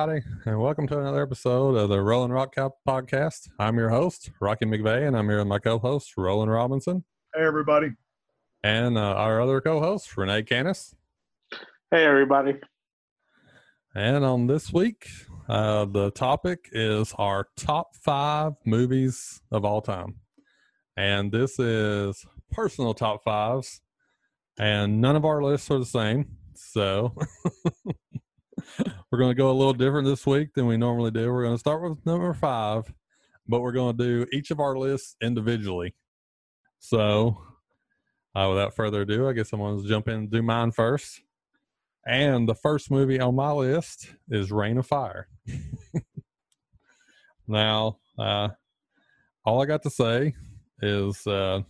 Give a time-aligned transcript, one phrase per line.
[0.00, 3.50] everybody, and welcome to another episode of the Rolling Rock Cow podcast.
[3.58, 7.90] I'm your host, Rocky McVeigh, and I'm here with my co-host, Roland Robinson, Hey, everybody.
[8.62, 10.94] and uh, our other co-host, Renee Canis.
[11.90, 12.54] Hey, everybody.
[13.94, 15.06] And on this week,
[15.50, 20.14] uh, the topic is our top five movies of all time,
[20.96, 23.82] and this is personal top fives,
[24.58, 27.14] and none of our lists are the same, so.
[29.10, 31.32] we're going to go a little different this week than we normally do.
[31.32, 32.92] We're going to start with number five,
[33.48, 35.94] but we're going to do each of our lists individually.
[36.78, 37.42] So,
[38.34, 41.22] uh, without further ado, I guess I'm going to jump in and do mine first.
[42.06, 45.28] And the first movie on my list is Reign of Fire.
[47.46, 48.48] now, uh,
[49.44, 50.34] all I got to say
[50.80, 51.60] is uh,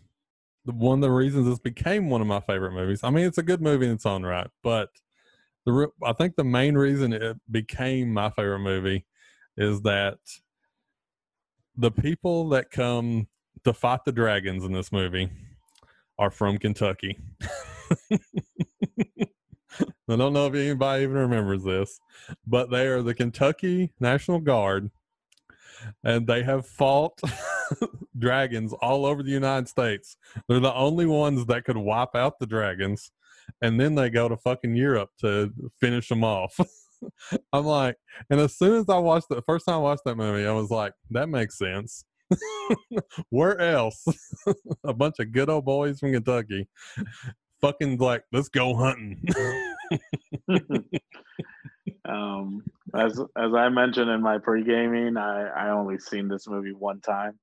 [0.64, 3.00] the- one of the reasons this became one of my favorite movies.
[3.02, 4.90] I mean, it's a good movie in its own right, but
[5.66, 9.04] the re- I think the main reason it became my favorite movie
[9.56, 10.18] is that
[11.76, 13.28] the people that come
[13.64, 15.30] to fight the dragons in this movie
[16.18, 17.18] are from Kentucky.
[18.10, 18.18] I
[20.16, 22.00] don't know if anybody even remembers this,
[22.46, 24.90] but they are the Kentucky National Guard,
[26.02, 27.20] and they have fought
[28.18, 30.16] dragons all over the United States.
[30.48, 33.12] They're the only ones that could wipe out the dragons
[33.62, 36.58] and then they go to fucking Europe to finish them off.
[37.52, 37.96] I'm like,
[38.28, 40.70] and as soon as I watched the first time I watched that movie, I was
[40.70, 42.04] like, that makes sense.
[43.30, 44.04] Where else?
[44.84, 46.68] a bunch of good old boys from Kentucky,
[47.60, 49.22] fucking like, let's go hunting.
[52.04, 52.62] um,
[52.94, 57.00] as as I mentioned in my pre gaming, I I only seen this movie one
[57.00, 57.38] time.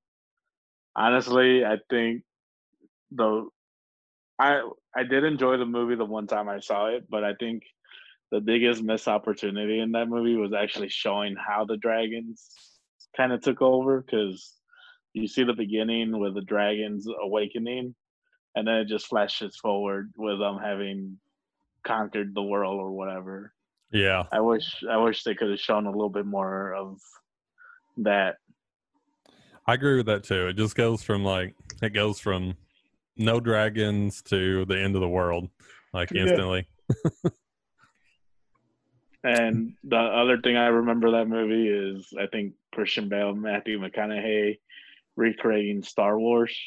[0.96, 2.24] Honestly, I think
[3.12, 3.48] the
[4.40, 4.62] I
[4.96, 7.64] I did enjoy the movie the one time I saw it, but I think
[8.32, 12.50] the biggest missed opportunity in that movie was actually showing how the dragons
[13.16, 14.54] kind of took over because
[15.14, 17.96] you see the beginning with the dragons awakening
[18.56, 21.18] and then it just flashes forward with them having
[21.86, 23.54] conquered the world or whatever.
[23.92, 27.00] yeah, I wish I wish they could have shown a little bit more of
[27.98, 28.38] that.
[29.66, 30.48] I agree with that too.
[30.48, 32.56] It just goes from like, it goes from
[33.18, 35.50] no dragons to the end of the world,
[35.94, 36.24] like Yeah.
[36.24, 36.68] instantly.
[39.24, 44.60] And the other thing I remember that movie is I think Christian Bale, Matthew McConaughey
[45.18, 46.58] recreating Star Wars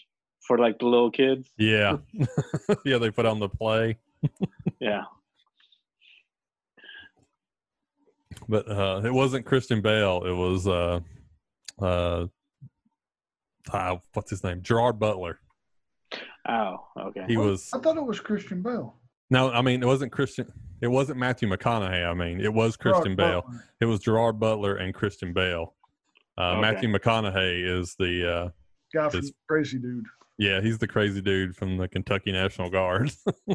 [0.47, 1.49] for like the little kids.
[1.57, 1.99] Yeah.
[2.85, 3.97] yeah, they put on the play.
[4.79, 5.05] Yeah.
[8.49, 10.23] but uh it wasn't Christian Bale.
[10.27, 11.01] It was uh
[11.81, 12.27] uh,
[13.73, 14.61] uh what's his name?
[14.63, 15.39] Gerard Butler.
[16.49, 17.25] Oh, okay.
[17.29, 17.47] He What?
[17.47, 18.97] was I thought it was Christian Bale.
[19.31, 20.51] no, I mean it wasn't Christian.
[20.81, 22.07] It wasn't Matthew McConaughey.
[22.07, 23.43] I mean it was Christian Gerard Bale.
[23.43, 23.65] Butler.
[23.81, 25.75] It was Gerard Butler and Christian Bale.
[26.39, 26.61] Uh, Okay.
[26.63, 28.49] Matthew McConaughey is the uh,
[28.95, 30.05] Guy from It's- Crazy Dude.
[30.39, 33.11] yeah he's the crazy dude from the Kentucky National Guard.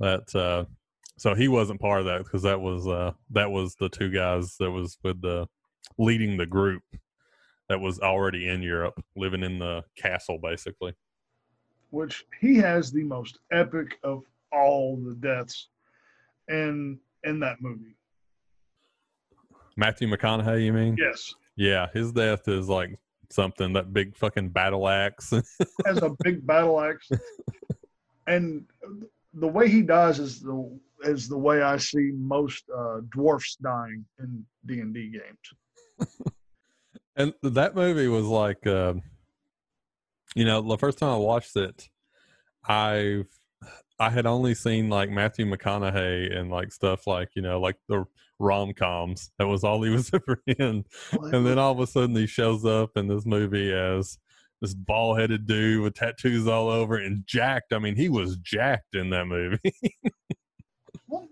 [0.00, 0.64] that uh,
[1.18, 4.56] so he wasn't part of that because that was uh, that was the two guys
[4.60, 5.46] that was with the
[5.98, 6.82] leading the group
[7.68, 10.94] that was already in Europe, living in the castle basically.
[11.90, 14.22] Which he has the most epic of
[14.52, 15.68] all the deaths
[16.48, 17.96] in in that movie.
[19.76, 20.96] Matthew McConaughey, you mean?
[20.98, 22.98] Yes, Yeah, his death is like
[23.30, 25.30] something that big fucking battle axe.
[25.86, 27.08] has a big battle axe,
[28.26, 28.64] and
[29.34, 34.04] the way he dies is the is the way I see most uh, dwarfs dying
[34.18, 36.10] in D and D games.
[37.16, 38.94] and that movie was like, uh,
[40.34, 41.88] you know, the first time I watched it,
[42.66, 43.26] I've
[44.00, 48.04] I had only seen like Matthew McConaughey and like stuff like you know like the
[48.38, 49.30] rom coms.
[49.38, 50.84] That was all he was ever in.
[51.12, 54.18] And then all of a sudden he shows up in this movie as
[54.60, 57.72] this bald headed dude with tattoos all over and jacked.
[57.72, 59.58] I mean, he was jacked in that movie.
[61.10, 61.26] Well,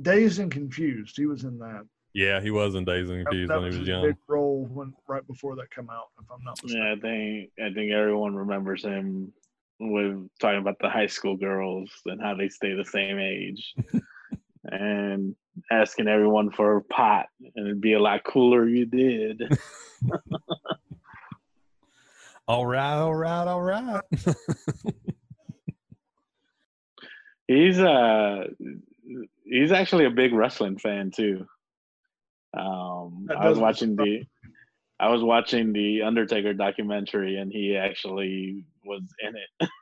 [0.00, 1.14] Dazed and Confused.
[1.14, 1.84] He was in that.
[2.12, 4.02] Yeah, he was in Dazed and That, Confused that when was he was his young.
[4.06, 6.08] big role when right before that come out.
[6.20, 6.86] If I'm not mistaken.
[6.86, 9.32] Yeah, I think I think everyone remembers him
[9.78, 13.74] with talking about the high school girls and how they stay the same age.
[14.64, 15.34] and
[15.70, 19.42] asking everyone for a pot and it'd be a lot cooler if you did.
[22.48, 24.02] All right, all right, all right.
[27.46, 28.46] He's uh
[29.44, 31.46] he's actually a big wrestling fan too.
[32.56, 34.24] Um I was watching the
[34.98, 39.68] I was watching the Undertaker documentary and he actually was in it.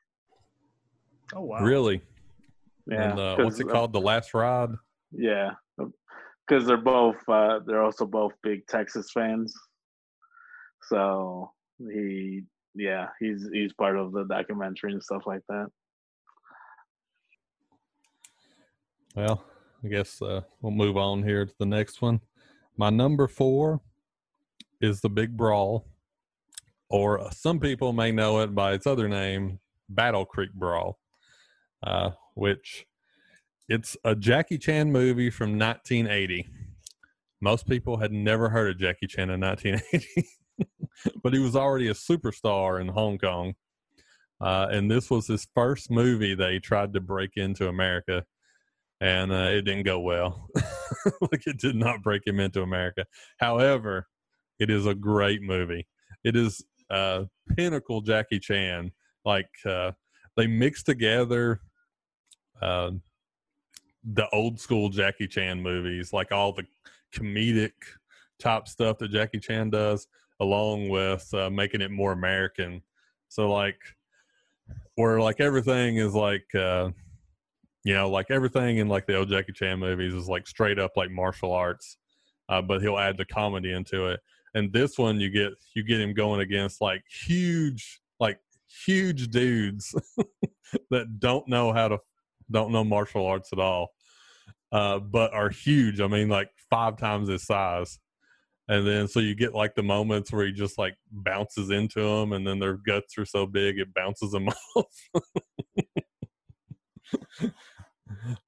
[1.34, 1.62] Oh wow.
[1.62, 2.00] really?
[2.86, 3.10] Yeah.
[3.10, 3.92] and uh, what's it 'cause, uh, called?
[3.92, 4.70] The Last Ride.
[5.12, 5.50] Yeah.
[5.76, 9.52] because they're both uh, they're also both big Texas fans.
[10.88, 12.44] So he,
[12.74, 15.66] yeah, he's he's part of the documentary and stuff like that.
[19.14, 19.44] Well,
[19.84, 22.20] I guess uh, we'll move on here to the next one.
[22.78, 23.80] My number four
[24.80, 25.84] is the Big Brawl,
[26.88, 29.58] or some people may know it by its other name,
[29.88, 31.00] Battle Creek Brawl,
[31.82, 32.86] uh, which
[33.68, 36.48] it's a Jackie Chan movie from 1980.
[37.40, 40.28] Most people had never heard of Jackie Chan in 1980,
[41.24, 43.54] but he was already a superstar in Hong Kong.
[44.40, 48.24] Uh, and this was his first movie that he tried to break into America,
[49.00, 50.48] and uh, it didn't go well.
[51.20, 53.04] like it did not break him into America.
[53.38, 54.06] However,
[54.58, 55.86] it is a great movie.
[56.24, 57.24] It is uh,
[57.56, 58.90] pinnacle Jackie Chan.
[59.24, 59.92] Like uh,
[60.36, 61.60] they mix together
[62.60, 62.90] uh,
[64.04, 66.64] the old school Jackie Chan movies, like all the
[67.14, 67.72] comedic
[68.38, 70.08] top stuff that Jackie Chan does,
[70.40, 72.82] along with uh, making it more American.
[73.28, 73.78] So like,
[74.96, 76.90] where like everything is like, uh,
[77.84, 80.92] you know, like everything in like the old Jackie Chan movies is like straight up
[80.96, 81.96] like martial arts,
[82.48, 84.20] uh, but he'll add the comedy into it.
[84.54, 88.40] And this one, you get you get him going against like huge, like
[88.84, 89.94] huge dudes
[90.90, 91.98] that don't know how to
[92.50, 93.90] don't know martial arts at all,
[94.72, 96.00] uh, but are huge.
[96.00, 97.98] I mean, like five times his size.
[98.70, 102.32] And then so you get like the moments where he just like bounces into them,
[102.32, 104.84] and then their guts are so big it bounces them off.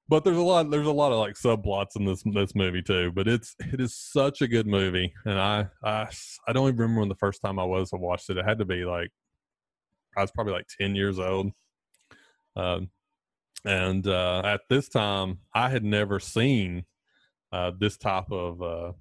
[0.09, 3.11] But there's a lot there's a lot of like subplots in this this movie too
[3.13, 6.07] but it's it is such a good movie and i i
[6.47, 8.37] i don't even remember when the first time i was I watched it.
[8.37, 9.11] It had to be like
[10.17, 11.51] i was probably like 10 years old.
[12.55, 12.89] Um
[13.63, 16.85] and uh at this time i had never seen
[17.53, 18.91] uh this type of uh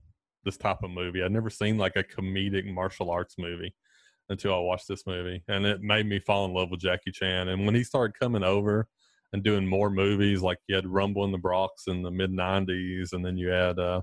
[0.44, 1.22] this type of movie.
[1.22, 3.74] I'd never seen like a comedic martial arts movie
[4.28, 7.48] until i watched this movie and it made me fall in love with jackie chan.
[7.48, 8.86] And when he started coming over
[9.32, 10.42] and doing more movies.
[10.42, 13.78] Like you had Rumble in the Bronx in the mid '90s, and then you had
[13.78, 14.02] uh,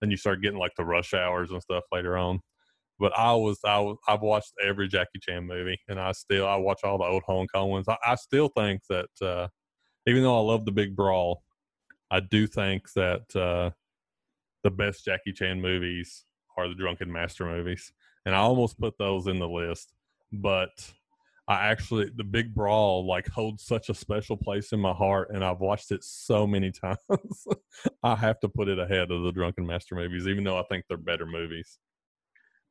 [0.00, 2.40] then you start getting like the Rush Hours and stuff later on.
[2.98, 6.56] But I was I was I've watched every Jackie Chan movie, and I still I
[6.56, 7.88] watch all the old Hong Kong ones.
[7.88, 9.48] I, I still think that uh,
[10.06, 11.42] even though I love the Big Brawl,
[12.10, 13.70] I do think that uh,
[14.62, 16.24] the best Jackie Chan movies
[16.56, 17.92] are the Drunken Master movies,
[18.24, 19.92] and I almost put those in the list,
[20.32, 20.92] but
[21.46, 25.44] I actually the big brawl like holds such a special place in my heart, and
[25.44, 27.46] I've watched it so many times.
[28.02, 30.84] I have to put it ahead of the Drunken Master movies, even though I think
[30.88, 31.78] they're better movies.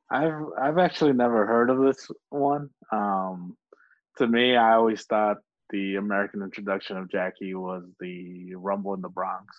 [0.10, 2.70] I've I've actually never heard of this one.
[2.92, 3.58] Um,
[4.18, 5.38] to me, I always thought
[5.70, 9.56] the American introduction of Jackie was the Rumble in the Bronx,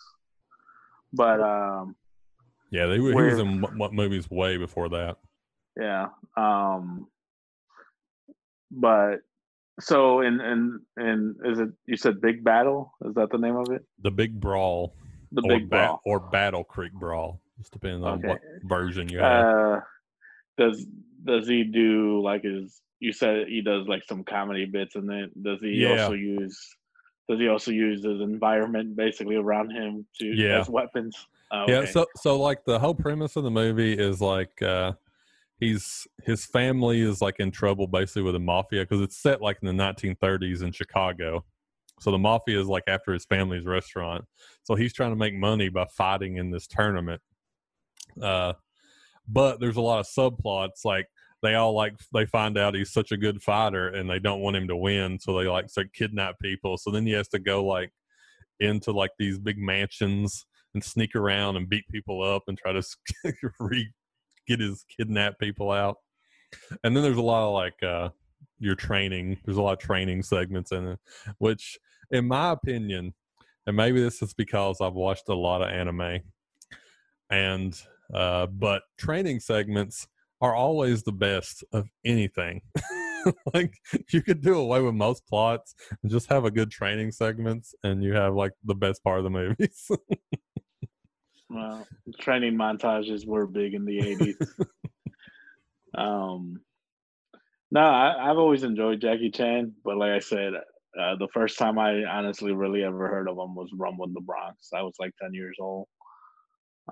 [1.13, 1.95] but um,
[2.71, 5.19] yeah, they were, he was in what movies way before that.
[5.77, 7.07] Yeah, um,
[8.75, 9.21] but
[9.81, 12.93] so in in in is it you said Big Battle?
[13.05, 13.85] Is that the name of it?
[14.03, 14.95] The Big Brawl.
[15.33, 17.41] The Big ba- Brawl or Battle Creek Brawl.
[17.59, 18.29] Just depends on okay.
[18.29, 19.47] what version you have.
[19.47, 19.81] Uh,
[20.59, 20.87] does
[21.25, 22.81] does he do like his?
[23.01, 26.03] You said he does like some comedy bits, and then does he yeah.
[26.03, 26.59] also use?
[27.29, 30.61] Does he also use his environment basically around him to yeah.
[30.61, 31.17] as weapons?
[31.51, 31.73] Oh, okay.
[31.73, 31.85] Yeah.
[31.87, 34.63] So so like the whole premise of the movie is like.
[34.63, 34.93] uh
[35.61, 39.59] he's his family is like in trouble basically with the mafia because it's set like
[39.63, 41.45] in the 1930s in Chicago.
[42.01, 44.25] So the mafia is like after his family's restaurant.
[44.65, 47.23] So he's trying to make money by fighting in this tournament.
[48.21, 48.55] Uh,
[49.29, 51.07] but there's a lot of subplots like
[51.43, 54.57] they all like they find out he's such a good fighter and they don't want
[54.57, 57.65] him to win so they like start kidnap people so then he has to go
[57.65, 57.91] like
[58.61, 62.83] into like these big mansions and sneak around and beat people up and try to
[63.61, 63.93] re-
[64.47, 65.97] get his kidnap people out.
[66.83, 68.11] And then there's a lot of like uh
[68.59, 69.39] your training.
[69.45, 70.99] There's a lot of training segments in it,
[71.39, 71.79] which
[72.11, 73.15] in my opinion,
[73.67, 76.21] and maybe this is because I've watched a lot of anime
[77.31, 77.81] and
[78.13, 80.07] uh but training segments
[80.41, 82.61] are always the best of anything.
[83.55, 83.75] like
[84.13, 88.03] you could do away with most plots and just have a good training segments and
[88.03, 89.91] you have like the best part of the movies.
[91.51, 91.87] Well,
[92.19, 94.67] training montages were big in the '80s.
[95.99, 96.61] um,
[97.71, 101.79] no, I, have always enjoyed Jackie Chan, but like I said, uh, the first time
[101.79, 104.69] I honestly really ever heard of him was Rumble in the Bronx.
[104.75, 105.89] I was like ten years old.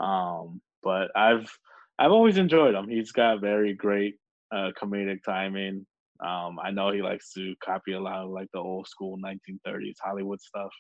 [0.00, 1.50] Um, but I've
[1.99, 2.88] I've always enjoyed him.
[2.88, 4.16] He's got very great
[4.52, 5.87] uh, comedic timing.
[6.25, 9.97] Um, I know he likes to copy a lot of like the old school 1930s
[10.00, 10.71] Hollywood stuff,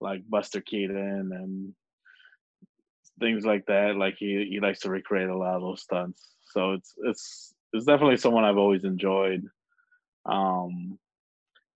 [0.00, 1.74] like Buster Keaton and
[3.20, 3.96] things like that.
[3.96, 6.34] Like he he likes to recreate a lot of those stunts.
[6.50, 9.44] So it's it's it's definitely someone I've always enjoyed.
[10.26, 10.98] Um,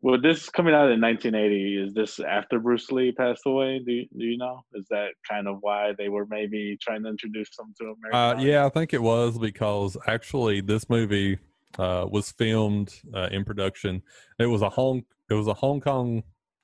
[0.02, 3.80] well, this coming out in 1980, is this after Bruce Lee passed away?
[3.84, 4.60] Do you, do you know?
[4.74, 8.38] Is that kind of why they were maybe trying to introduce him to America?
[8.38, 11.38] Uh, yeah, I think it was because actually this movie
[11.78, 14.02] uh, was filmed uh, in production.
[14.38, 16.22] It was a Hong it was a Hong Kong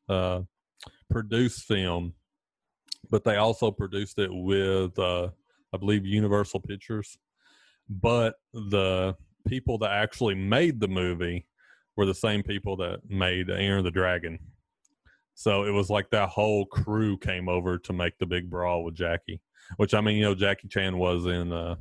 [0.09, 0.43] uh,
[1.11, 2.15] produced film,
[3.11, 5.29] but they also produced it with uh,
[5.73, 7.19] I believe Universal Pictures.
[7.89, 9.17] But the
[9.47, 11.47] people that actually made the movie
[11.97, 14.39] were the same people that made Enter the Dragon.
[15.35, 18.95] So it was like that whole crew came over to make the big brawl with
[18.95, 19.41] Jackie.
[19.77, 21.77] Which I mean, you know, Jackie Chan was in uh,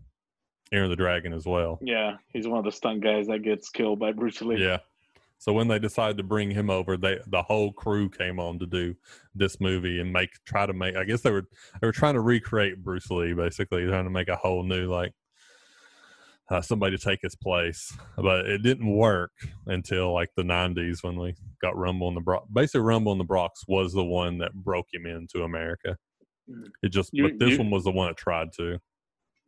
[0.72, 1.80] Enter the Dragon as well.
[1.82, 4.63] Yeah, he's one of the stunt guys that gets killed by Bruce Lee.
[4.63, 4.78] Yeah.
[5.41, 8.67] So when they decided to bring him over, they the whole crew came on to
[8.67, 8.93] do
[9.33, 10.95] this movie and make try to make.
[10.95, 11.48] I guess they were
[11.81, 15.13] they were trying to recreate Bruce Lee, basically trying to make a whole new like
[16.51, 17.91] uh, somebody to take his place.
[18.17, 19.31] But it didn't work
[19.65, 22.45] until like the '90s when we got Rumble in the Bronx.
[22.53, 25.98] Basically, Rumble in the Bronx was the one that broke him into America.
[26.83, 28.77] It just, You- but this you- one was the one that tried to.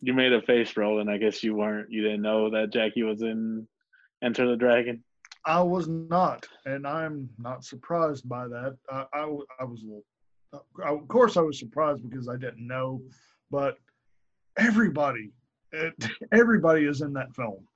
[0.02, 1.92] You made a face roll, and I guess you weren't.
[1.92, 3.68] You didn't know that Jackie was in
[4.24, 5.04] Enter the Dragon.
[5.46, 8.78] I was not, and I'm not surprised by that.
[8.90, 9.24] I, I,
[9.60, 10.06] I was a little,
[10.84, 13.02] I, of course, I was surprised because I didn't know,
[13.52, 13.78] but
[14.58, 15.32] everybody,
[16.32, 17.68] everybody is in that film.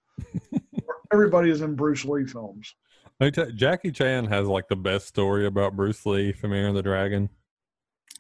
[1.14, 2.74] everybody is in Bruce Lee films.
[3.20, 6.54] Let me tell you, Jackie Chan has like the best story about Bruce Lee from
[6.54, 7.30] Enter the Dragon.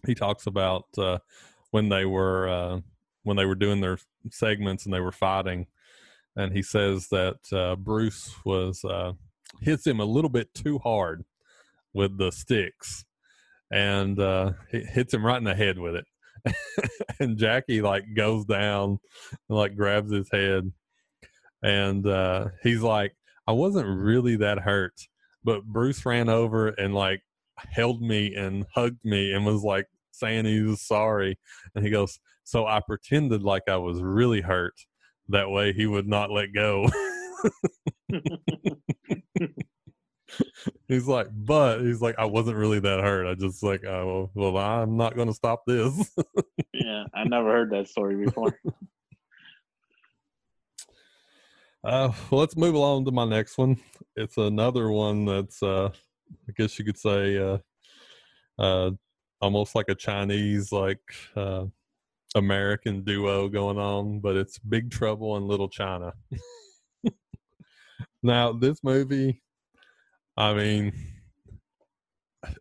[0.05, 1.19] He talks about uh,
[1.71, 2.79] when they were uh,
[3.23, 3.99] when they were doing their
[4.31, 5.67] segments and they were fighting,
[6.35, 9.13] and he says that uh, Bruce was uh,
[9.61, 11.23] hits him a little bit too hard
[11.93, 13.05] with the sticks,
[13.71, 16.05] and uh, hits him right in the head with it.
[17.19, 18.99] and Jackie like goes down
[19.49, 20.71] and like grabs his head,
[21.63, 23.15] and uh, he's like,
[23.47, 24.93] I wasn't really that hurt,
[25.43, 27.21] but Bruce ran over and like
[27.57, 31.39] held me and hugged me and was like saying he was sorry.
[31.75, 34.75] And he goes, So I pretended like I was really hurt.
[35.29, 36.89] That way he would not let go.
[40.87, 43.27] he's like, but he's like, I wasn't really that hurt.
[43.27, 46.11] I just like, oh, well, I'm not going to stop this.
[46.73, 48.59] yeah, I never heard that story before.
[51.83, 53.79] Uh, well, let's move along to my next one.
[54.17, 55.89] It's another one that's, uh,
[56.49, 57.59] I guess you could say, uh,
[58.59, 58.91] uh,
[59.39, 60.99] almost like a Chinese, like
[61.37, 61.65] uh,
[62.35, 66.11] American duo going on, but it's Big Trouble in Little China.
[68.23, 69.41] Now, this movie,
[70.35, 70.93] I mean,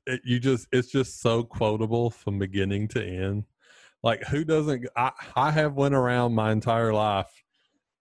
[0.06, 3.44] it, you just, it's just so quotable from beginning to end.
[4.02, 4.86] Like, who doesn't?
[4.96, 7.30] I, I have went around my entire life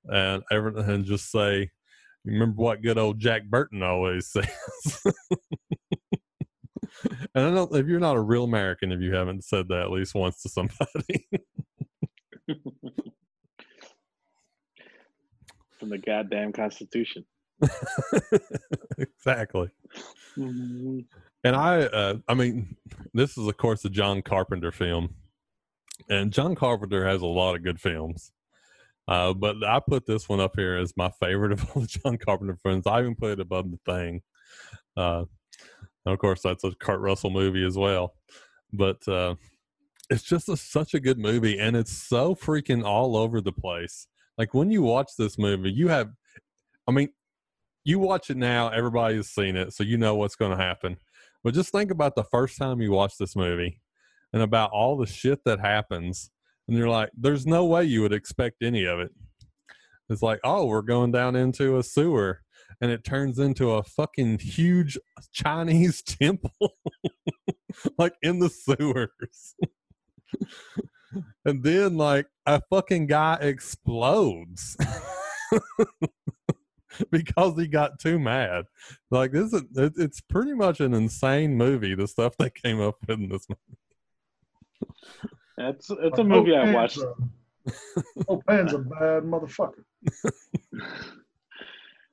[0.06, 1.72] and everything and just say,
[2.26, 5.02] remember what good old Jack Burton always says.
[7.34, 9.92] and I don't if you're not a real American if you haven't said that at
[9.92, 11.28] least once to somebody.
[15.80, 17.26] From the goddamn Constitution.
[18.98, 19.70] exactly.
[20.38, 21.00] Mm-hmm.
[21.44, 22.76] And I uh I mean,
[23.14, 25.16] this is of course a John Carpenter film.
[26.10, 28.32] And John Carpenter has a lot of good films.
[29.08, 32.18] Uh, but I put this one up here as my favorite of all the John
[32.18, 32.88] Carpenter films.
[32.88, 34.22] I even put it above the thing.
[34.98, 35.26] Uh,
[36.06, 38.16] and of course, that's a Kurt Russell movie as well.
[38.74, 39.36] But uh,
[40.10, 44.08] it's just a, such a good movie, and it's so freaking all over the place.
[44.38, 46.10] Like when you watch this movie, you have,
[46.88, 47.10] I mean,
[47.86, 50.98] you watch it now, everybody's seen it, so you know what's going to happen.
[51.44, 53.80] But just think about the first time you watch this movie
[54.34, 56.32] and about all the shit that happens
[56.68, 59.12] and you're like, there's no way you would expect any of it.
[60.10, 62.42] It's like, oh, we're going down into a sewer,
[62.82, 64.98] and it turns into a fucking huge
[65.32, 66.76] Chinese temple,
[67.98, 69.56] like in the sewers.
[71.46, 74.78] and then, like, a fucking guy explodes
[77.12, 78.66] because he got too mad.
[79.12, 82.98] Like, this is, it, it's pretty much an insane movie, the stuff they came up
[83.02, 83.78] with in this movie.
[85.58, 87.00] It's it's a movie I watched.
[88.28, 89.84] Oh, a- Pan's a bad motherfucker.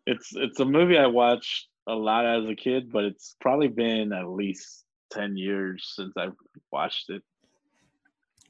[0.06, 4.12] It's it's a movie I watched a lot as a kid, but it's probably been
[4.12, 6.34] at least ten years since I've
[6.72, 7.22] watched it.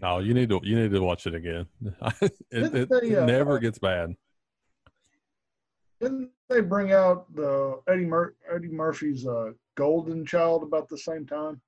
[0.03, 1.67] Oh, you need to you need to watch it again.
[2.23, 4.15] it Didn't it, they, it uh, never gets bad.
[6.03, 11.25] Didn't they bring out the Eddie, Mur- Eddie Murphy's uh, Golden Child about the same
[11.27, 11.61] time?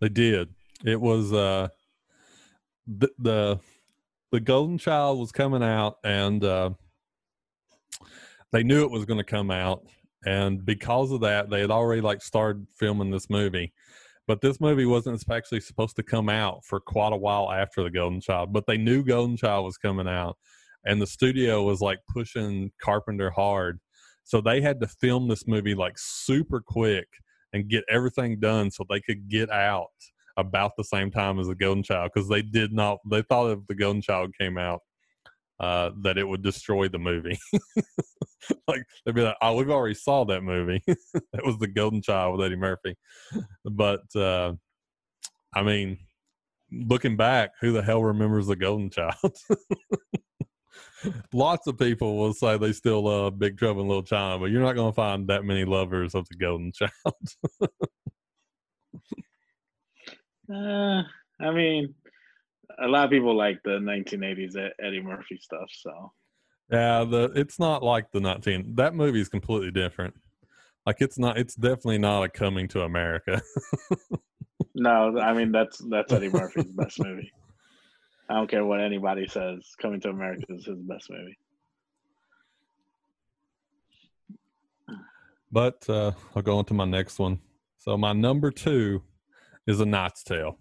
[0.00, 0.50] They did.
[0.84, 1.68] It was uh
[2.86, 3.60] the, the
[4.30, 6.70] the Golden Child was coming out, and uh,
[8.52, 9.86] they knew it was going to come out,
[10.26, 13.72] and because of that, they had already like started filming this movie.
[14.26, 17.90] But this movie wasn't actually supposed to come out for quite a while after the
[17.90, 18.52] Golden Child.
[18.52, 20.36] But they knew Golden Child was coming out,
[20.84, 23.80] and the studio was like pushing Carpenter hard,
[24.24, 27.08] so they had to film this movie like super quick
[27.52, 29.86] and get everything done so they could get out
[30.36, 32.98] about the same time as the Golden Child because they did not.
[33.10, 34.80] They thought if the Golden Child came out,
[35.60, 37.38] uh, that it would destroy the movie.
[38.68, 40.82] like they'd be like, "Oh, we've already saw that movie.
[40.86, 42.96] that was the Golden Child with Eddie Murphy."
[43.64, 44.52] But uh,
[45.54, 45.98] I mean,
[46.70, 49.36] looking back, who the hell remembers the Golden Child?
[51.32, 54.62] Lots of people will say they still love Big Trouble in Little China, but you're
[54.62, 56.90] not going to find that many lovers of the Golden Child.
[60.52, 61.02] uh,
[61.40, 61.94] I mean,
[62.80, 65.68] a lot of people like the 1980s Eddie Murphy stuff.
[65.72, 66.12] So
[66.70, 68.74] yeah, the it's not like the 19.
[68.76, 70.14] That movie is completely different.
[70.84, 71.38] Like it's not.
[71.38, 73.40] It's definitely not a Coming to America.
[74.74, 77.32] no, I mean that's that's Eddie Murphy's best movie.
[78.30, 79.74] I don't care what anybody says.
[79.80, 81.38] Coming to America is his best movie.
[85.50, 87.40] But uh, I'll go on to my next one.
[87.78, 89.02] So my number two
[89.66, 90.58] is a Knight's Tale.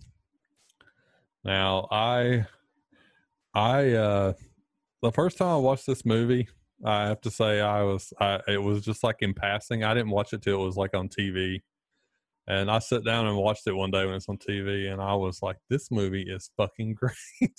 [1.43, 2.45] Now I
[3.53, 4.33] I uh
[5.01, 6.47] the first time I watched this movie,
[6.85, 9.83] I have to say I was I it was just like in passing.
[9.83, 11.61] I didn't watch it till it was like on TV.
[12.47, 15.13] And I sat down and watched it one day when it's on TV and I
[15.15, 17.57] was like, this movie is fucking great.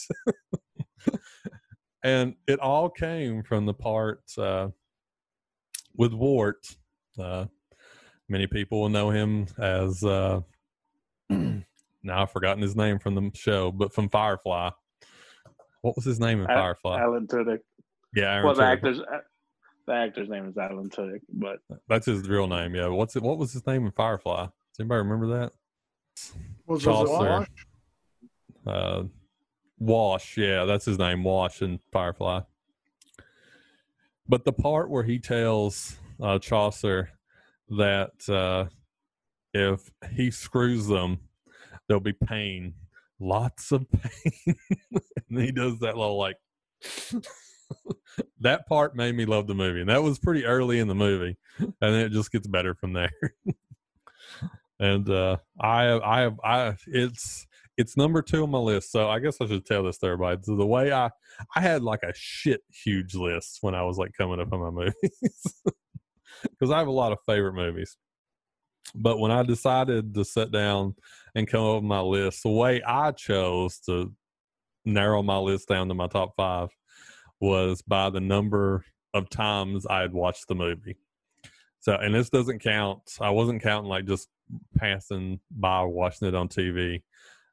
[2.03, 4.69] and it all came from the part uh,
[5.95, 6.55] with Wat.
[7.19, 7.47] Uh,
[8.31, 10.41] many people will know him as uh,
[11.31, 11.63] now
[12.09, 14.71] I've forgotten his name from the show, but from Firefly.
[15.83, 16.99] What was his name in Firefly?
[16.99, 17.61] Alan Tudyk.
[18.15, 18.73] Yeah, Aaron well, the Tudyk.
[18.73, 19.01] actor's
[19.87, 22.75] the actor's name is Alan Tudyk, but that's his real name.
[22.75, 23.23] Yeah, what's it?
[23.23, 24.49] What was his name in Firefly?
[24.79, 25.53] Does anybody remember that?
[26.67, 27.49] Was, was Wash?
[28.65, 29.03] Uh,
[29.81, 30.37] Wash.
[30.37, 31.25] Yeah, that's his name.
[31.25, 32.43] Wash and Firefly.
[34.29, 37.11] But the part where he tells uh, Chaucer
[37.71, 38.67] that uh,
[39.53, 41.19] if he screws them,
[41.89, 42.75] there'll be pain,
[43.19, 44.55] lots of pain.
[45.29, 46.37] and he does that little like.
[48.41, 51.37] that part made me love the movie, and that was pretty early in the movie,
[51.59, 53.11] and then it just gets better from there.
[54.81, 57.47] and uh, I, I, I, it's
[57.79, 58.91] it's number two on my list.
[58.91, 60.41] So I guess I should tell this to everybody.
[60.43, 61.11] So the way I,
[61.55, 64.71] I had like a shit huge list when I was like coming up on my
[64.71, 65.63] movies,
[66.43, 67.97] because I have a lot of favorite movies.
[68.95, 70.97] But when I decided to sit down
[71.35, 74.13] and come up with my list, the way I chose to
[74.85, 76.71] narrow my list down to my top five
[77.41, 80.97] was by the number of times I had watched the movie.
[81.81, 83.03] So, and this doesn't count.
[83.21, 84.29] I wasn't counting like just
[84.77, 87.03] passing by watching it on TV.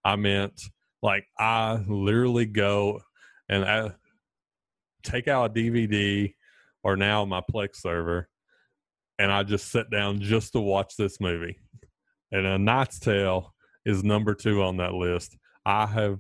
[0.04, 0.62] I meant
[1.02, 3.02] like I literally go
[3.50, 3.92] and I
[5.04, 6.34] take out a DVD
[6.84, 8.28] or now my Plex server
[9.20, 11.58] and I just sit down just to watch this movie.
[12.32, 13.54] And A Knight's Tale
[13.86, 15.38] is number two on that list.
[15.66, 16.20] I have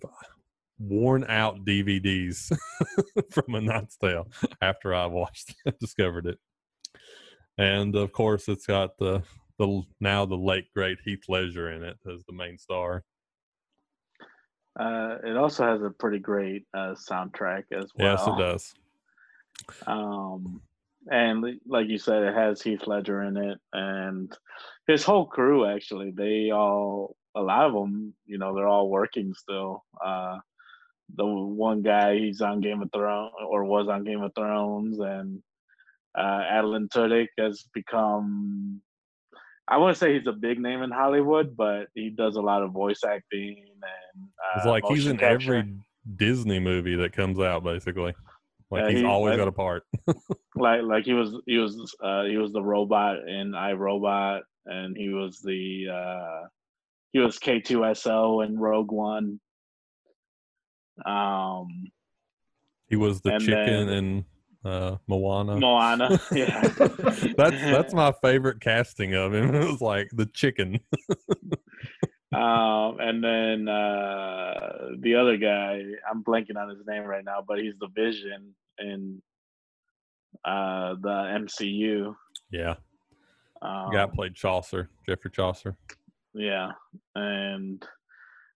[0.80, 2.56] worn out DVDs
[3.32, 4.28] from A Knight's Tale
[4.62, 6.40] after I watched discovered it.
[7.58, 9.24] And of course, it's got the
[9.58, 13.04] the now the late great Heath Ledger in it as the main star.
[14.78, 18.12] Uh, it also has a pretty great uh, soundtrack as well.
[18.12, 18.74] Yes, it does.
[19.88, 20.62] Um,
[21.10, 24.36] and like you said, it has Heath Ledger in it, and
[24.88, 25.66] his whole crew.
[25.66, 29.84] Actually, they all a lot of them, you know, they're all working still.
[30.04, 30.38] Uh,
[31.16, 35.42] the one guy, he's on Game of Thrones or was on Game of Thrones, and
[36.18, 38.82] uh, Alan Tudyk has become.
[39.68, 42.72] I wouldn't say he's a big name in Hollywood, but he does a lot of
[42.72, 44.24] voice acting and.
[44.24, 45.56] Uh, it's like he's in capture.
[45.56, 45.74] every
[46.16, 48.14] Disney movie that comes out, basically.
[48.72, 49.84] Like yeah, he's he, always like, got a part.
[50.56, 55.10] like like he was he was uh he was the robot in iRobot and he
[55.10, 56.48] was the uh
[57.12, 59.40] he was K2SO in Rogue One.
[61.06, 61.68] Um
[62.88, 64.26] he was the chicken in
[64.66, 65.58] uh Moana.
[65.58, 66.62] Moana, yeah.
[67.38, 69.54] that's that's my favorite casting of him.
[69.56, 70.80] It was like the chicken.
[72.34, 77.60] um and then uh the other guy, I'm blanking on his name right now, but
[77.60, 79.22] he's the Vision in
[80.44, 82.16] uh the MCU.
[82.52, 82.76] Yeah.
[83.62, 85.78] Um, guy played Chaucer, Geoffrey Chaucer.
[86.34, 86.72] Yeah,
[87.16, 87.84] and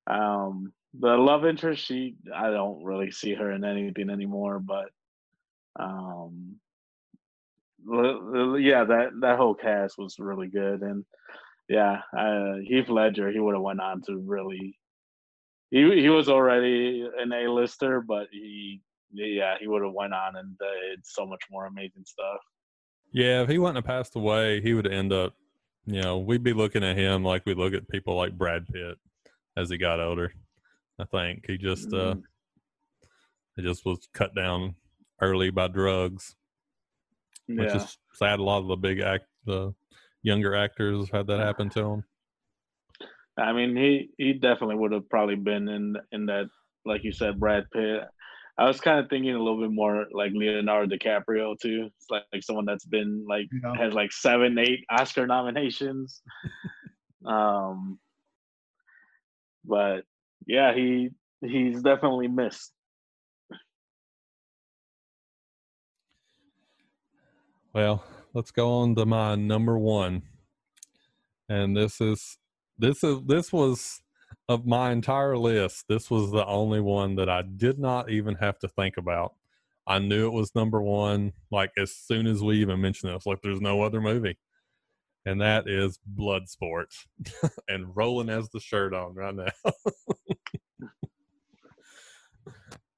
[0.06, 4.90] um, the love interest, she I don't really see her in anything anymore, but
[5.80, 6.60] um
[8.60, 11.06] yeah, that that whole cast was really good and
[11.70, 14.78] yeah, uh, Heath Ledger, he would have went on to really
[15.70, 20.58] he he was already an A-lister, but he yeah, he would have went on and
[20.58, 22.40] did so much more amazing stuff.
[23.12, 25.34] Yeah, if he wouldn't have passed away, he would end up,
[25.86, 28.98] you know, we'd be looking at him like we look at people like Brad Pitt
[29.58, 30.32] as he got older.
[31.00, 32.24] I think he just uh Mm.
[33.56, 34.76] he just was cut down
[35.22, 36.36] early by drugs,
[37.48, 37.78] which Yeah.
[37.78, 38.40] is sad.
[38.40, 39.74] A lot of the big act, the
[40.24, 42.04] younger actors have had that happen to them.
[43.38, 46.50] I mean, he he definitely would have probably been in in that,
[46.86, 48.04] like you said, Brad Pitt.
[48.58, 51.90] I was kind of thinking a little bit more like Leonardo DiCaprio too.
[51.96, 56.22] It's like, like someone that's been like You know, has like seven, eight Oscar nominations.
[57.26, 58.00] um,
[59.64, 60.02] but
[60.46, 62.74] yeah, he he's definitely missed.
[67.74, 68.04] Well,
[68.34, 70.24] let's go on to my number one.
[71.48, 72.40] And this is
[72.80, 74.02] this is this was
[74.48, 75.86] of my entire list.
[75.88, 79.34] This was the only one that I did not even have to think about.
[79.86, 83.22] I knew it was number one, like as soon as we even mentioned it.
[83.26, 84.38] Like there's no other movie.
[85.26, 87.06] And that is Bloodsport.
[87.68, 89.52] and Roland has the shirt on right now.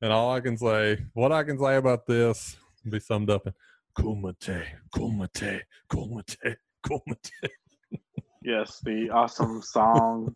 [0.02, 2.56] and all I can say, what I can say about this
[2.90, 3.54] be summed up in
[3.98, 4.64] Kumite,
[4.96, 7.50] Kumite, Kumite, Kumite.
[8.44, 10.36] Yes, the awesome song.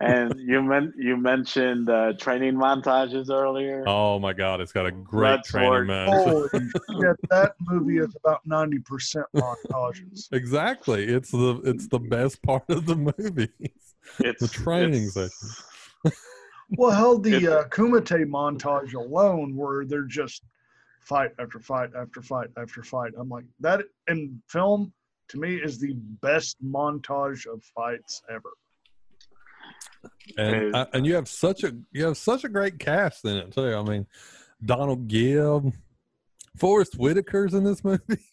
[0.00, 3.82] and you men- you mentioned uh, training montages earlier.
[3.86, 5.44] Oh my God, it's got a great Bloodsport.
[5.44, 6.08] training match.
[6.10, 6.48] holy
[7.00, 10.28] shit, that movie is about ninety percent montages.
[10.32, 13.48] Exactly, it's the it's the best part of the movie.
[14.18, 15.64] It's the training it's-
[16.72, 20.42] Well, hell, the uh, Kumite montage alone, where they're just
[21.10, 23.12] fight after fight after fight after fight.
[23.18, 24.92] I'm like that in film
[25.30, 28.52] to me is the best montage of fights ever.
[30.38, 30.70] and Okay.
[30.72, 33.74] uh, and you have such a you have such a great cast in it too.
[33.74, 34.06] I mean,
[34.64, 35.72] Donald Gibb,
[36.56, 38.24] Forest Whitaker's in this movie.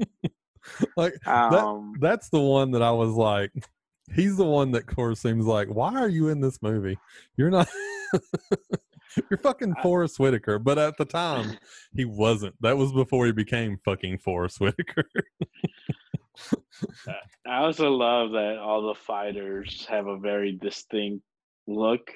[0.96, 3.52] like Um, that's the one that I was like,
[4.12, 6.98] he's the one that of course seems like, why are you in this movie?
[7.36, 7.68] You're not.
[9.30, 11.58] You're fucking Forest Whitaker, but at the time
[11.94, 12.54] he wasn't.
[12.60, 15.04] That was before he became fucking Forest Whitaker.
[17.46, 21.24] I also love that all the fighters have a very distinct
[21.66, 22.10] look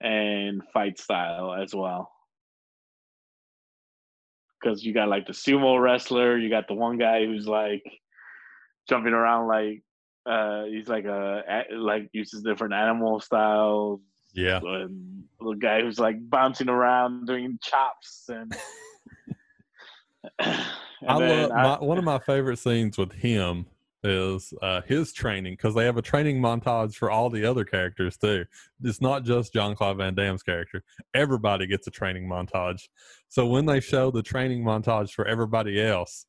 [0.00, 2.10] and fight style as well.
[4.60, 7.82] Because you got like the sumo wrestler, you got the one guy who's like
[8.88, 9.82] jumping around like
[10.26, 14.00] uh he's like a a- like uses different animal styles
[14.34, 18.52] yeah, and the guy who's like bouncing around doing chops and,
[20.38, 20.64] and
[21.06, 23.66] I then love my, one of my favorite scenes with him
[24.02, 28.16] is uh, his training because they have a training montage for all the other characters
[28.18, 28.44] too.
[28.82, 30.82] It's not just John Claude Van Damme's character;
[31.14, 32.82] everybody gets a training montage.
[33.28, 36.26] So when they show the training montage for everybody else,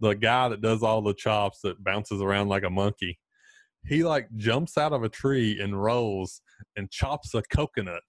[0.00, 3.18] the guy that does all the chops that bounces around like a monkey,
[3.84, 6.40] he like jumps out of a tree and rolls
[6.76, 8.02] and chops a coconut,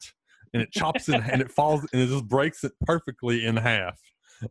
[0.54, 4.00] and it chops it and it falls and it just breaks it perfectly in half.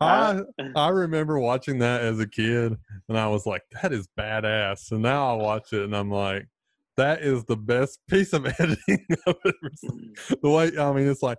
[0.00, 0.42] I
[0.74, 2.76] I remember watching that as a kid,
[3.08, 6.46] and I was like, "That is badass." And now I watch it, and I'm like,
[6.96, 11.22] "That is the best piece of editing I've ever seen." The way I mean, it's
[11.22, 11.38] like,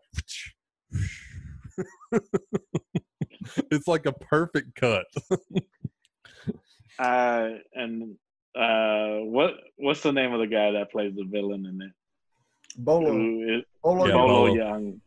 [3.72, 5.06] it's like a perfect cut.
[7.00, 8.16] Uh, and
[8.56, 11.92] uh, what what's the name of the guy that plays the villain in it?
[12.78, 14.56] Bolo, Who is Bolo, Yeah, Bolo Bolo.
[14.56, 15.00] Yeung?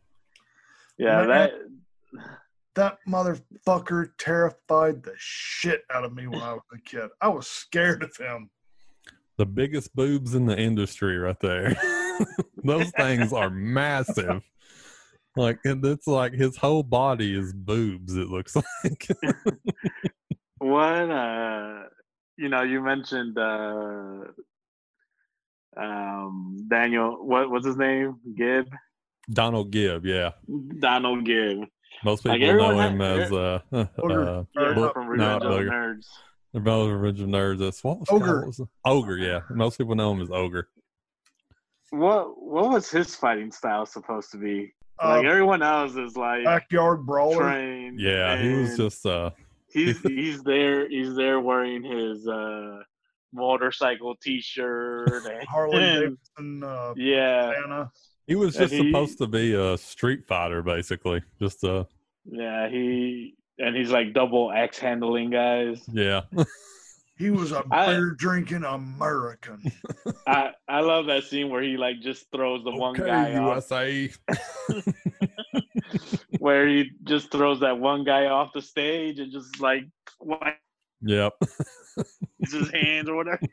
[0.97, 1.27] Yeah, Man.
[1.27, 1.51] that
[2.75, 7.09] that motherfucker terrified the shit out of me when I was a kid.
[7.21, 8.49] I was scared of him.
[9.37, 11.75] the biggest boobs in the industry, right there.
[12.63, 14.43] Those things are massive.
[15.35, 18.15] Like and it's like his whole body is boobs.
[18.15, 19.07] It looks like.
[20.57, 21.83] what uh,
[22.39, 24.23] you know, you mentioned uh,
[25.77, 27.17] um, Daniel.
[27.25, 28.17] What what's his name?
[28.35, 28.67] Gibb.
[29.31, 30.31] Donald Gibb, yeah.
[30.79, 31.65] Donald Gibb.
[32.03, 34.47] Most Like, people know him ha- as uh, uh, Booger.
[34.55, 35.69] Yeah, Bo- from no, Revenge of the Booger.
[35.69, 36.07] Nerds.
[36.53, 37.59] the Revenge of Nerds.
[37.59, 38.45] That's what was Ogre.
[38.45, 38.61] was?
[38.85, 39.41] Ogre, yeah.
[39.51, 40.67] Most people know him as Ogre.
[41.91, 44.73] What what was his fighting style supposed to be?
[45.01, 47.37] Uh, Like everyone else is like backyard brawler.
[47.51, 47.99] trained.
[47.99, 49.31] Yeah, he was just uh
[49.71, 52.79] he's he's there he's there wearing his uh
[53.33, 55.25] motorcycle T-shirt.
[55.25, 57.91] And, Harley Davidson, uh, yeah, Anna.
[58.27, 61.23] He was just he- supposed to be a street fighter, basically.
[61.39, 61.85] Just uh,
[62.25, 62.69] yeah.
[62.69, 65.83] He and he's like double axe handling guys.
[65.91, 66.21] yeah,
[67.17, 69.71] He was a beer drinking American.
[70.25, 73.55] I I love that scene where he like just throws the one okay, guy off,
[73.55, 74.09] USA.
[76.39, 79.83] where he just throws that one guy off the stage and just like
[80.19, 80.57] wipes
[81.01, 81.33] Yep.
[82.39, 83.39] his hands or whatever.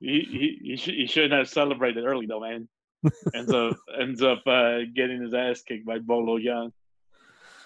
[0.00, 2.68] he he he, sh- he shouldn't have celebrated early though, man.
[3.34, 6.72] ends up ends up uh, getting his ass kicked by Bolo Yeung.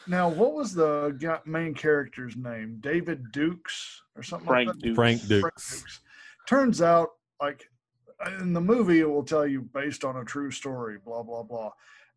[0.06, 2.78] Now, what was the main character's name?
[2.80, 4.86] David Dux or something Frank like that?
[4.86, 4.94] Dux.
[4.96, 5.82] Frank Frank Dux.
[5.82, 6.00] Dux.
[6.48, 7.10] Turns out,
[7.40, 7.64] like
[8.40, 11.70] in the movie, it will tell you based on a true story, blah blah blah.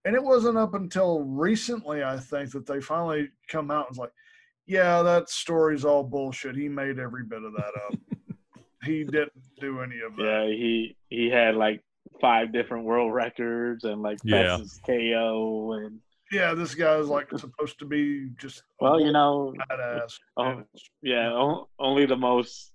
[0.05, 3.97] And it wasn't up until recently, I think, that they finally come out and was
[3.99, 4.11] like,
[4.65, 6.55] "Yeah, that story's all bullshit.
[6.55, 7.95] He made every bit of that up.
[8.83, 11.81] he didn't do any of that." Yeah, he he had like
[12.19, 14.57] five different world records and like Yeah.
[14.57, 15.99] fastest KO and
[16.31, 20.13] Yeah, this guy's like supposed to be just well, you know, badass.
[20.37, 20.63] oh,
[21.01, 22.71] yeah, o- only the most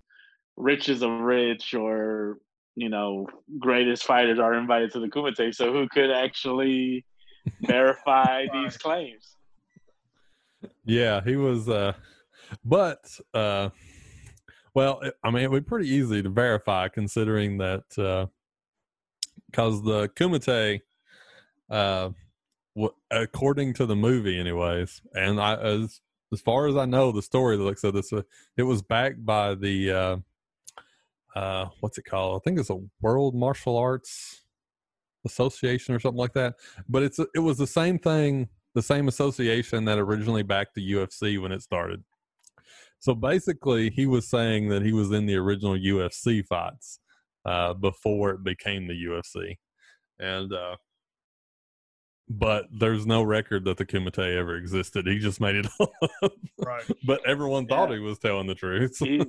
[0.56, 2.38] richest of rich or
[2.74, 3.26] you know
[3.58, 5.54] greatest fighters are invited to the Kumite.
[5.54, 7.04] So who could actually
[7.62, 9.36] verify these claims?
[10.84, 11.68] Yeah, he was.
[11.68, 11.92] uh
[12.64, 13.70] But uh
[14.74, 17.82] well, I mean, it would be pretty easy to verify considering that
[19.50, 20.82] because the Kumite,
[21.70, 22.10] uh,
[22.76, 26.00] w- according to the movie, anyways, and I as
[26.32, 28.22] as far as I know, the story that looks at this, uh,
[28.56, 30.16] it was backed by the uh,
[31.34, 32.40] uh, what's it called?
[32.40, 34.42] I think it's a World Martial Arts
[35.24, 36.54] Association or something like that.
[36.88, 41.40] But it's it was the same thing, the same association that originally backed the UFC
[41.40, 42.02] when it started.
[43.00, 46.98] So basically, he was saying that he was in the original UFC fights
[47.44, 49.56] uh, before it became the UFC,
[50.18, 50.76] and uh,
[52.30, 55.06] but there's no record that the Kumite ever existed.
[55.06, 56.32] He just made it up.
[56.58, 56.84] right.
[57.06, 57.96] but everyone thought Yeah.
[57.96, 58.98] he was telling the truth.
[59.04, 59.22] He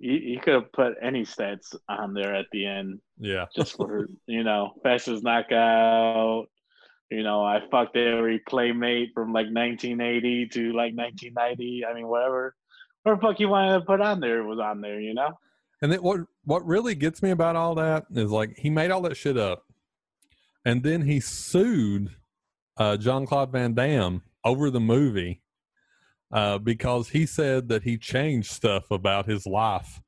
[0.00, 4.08] he he, could have put any stats on there at the end yeah, just for
[4.26, 6.46] you know fastest knockout.
[7.10, 11.84] You know, I fucked every playmate from like 1980 to like 1990.
[11.86, 12.54] I mean, whatever,
[13.02, 15.00] whatever fuck you wanted to put on there was on there.
[15.00, 15.30] You know.
[15.82, 19.00] and then what what really gets me about all that is like he made all
[19.02, 19.64] that shit up,
[20.68, 22.10] and then he sued
[22.76, 25.40] uh, John Claude Van Damme over the movie
[26.30, 30.02] uh, because he said that he changed stuff about his life,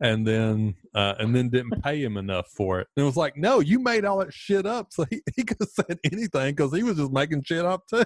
[0.00, 2.88] and then uh, and then didn't pay him enough for it.
[2.96, 5.58] And it was like, no, you made all that shit up, so he, he could
[5.60, 8.04] have said anything because he was just making shit up too.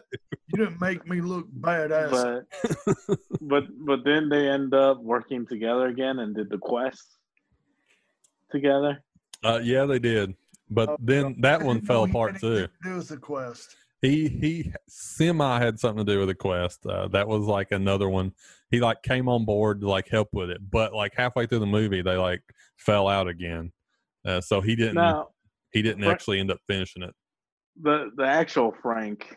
[0.49, 2.45] You didn't make me look badass.
[3.07, 7.17] But but but then they end up working together again and did the quest
[8.51, 9.03] together.
[9.43, 10.35] Uh, yeah, they did,
[10.71, 12.47] but Oh, then that one fell apart too.
[12.49, 13.77] anything to Do with the quest.
[14.03, 16.85] He he semi had something to do with the quest.
[16.87, 18.33] Uh, that was like another one.
[18.71, 21.67] He like came on board to like help with it, but like halfway through the
[21.67, 22.43] movie, they like
[22.77, 23.73] fell out again.
[24.27, 25.29] Uh, so he didn't Now
[25.71, 27.15] he didn't Fra- actually end up finishing it.
[27.81, 29.37] the the actual Frank,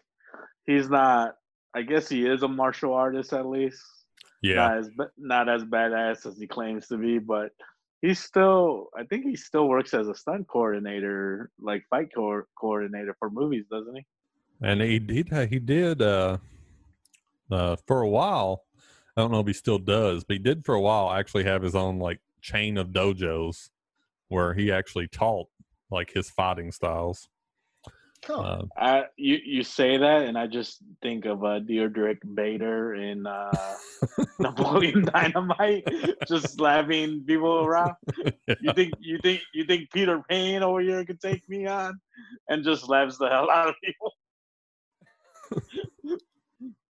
[0.65, 1.35] he's not.
[1.73, 3.81] I guess he is a martial artist at least.
[4.41, 7.51] Yeah, Not as not as badass as he claims to be, but
[8.01, 8.87] he's still.
[8.97, 13.65] I think he still works as a stunt coordinator, like fight co- coordinator for movies,
[13.69, 14.05] doesn't he?
[14.61, 16.37] and he he he did uh,
[17.51, 18.63] uh, for a while.
[19.15, 21.63] I don't know if he still does, but he did for a while actually have
[21.63, 23.69] his own like chain of dojos
[24.29, 25.47] where he actually taught
[25.89, 27.29] like his fighting styles.
[28.25, 28.41] Huh.
[28.41, 33.25] Uh, I you you say that, and I just think of uh, Diedrich Bader in
[33.27, 33.75] uh,
[34.39, 35.87] Napoleon Dynamite,
[36.27, 37.95] just slapping people around.
[38.61, 41.99] You think you think you think Peter Payne over here could take me on,
[42.49, 44.13] and just slaps the hell out of people,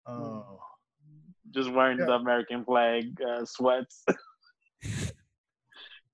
[0.07, 0.61] Oh.
[1.51, 2.07] just wearing Yeah.
[2.07, 4.05] the American flag uh, sweats.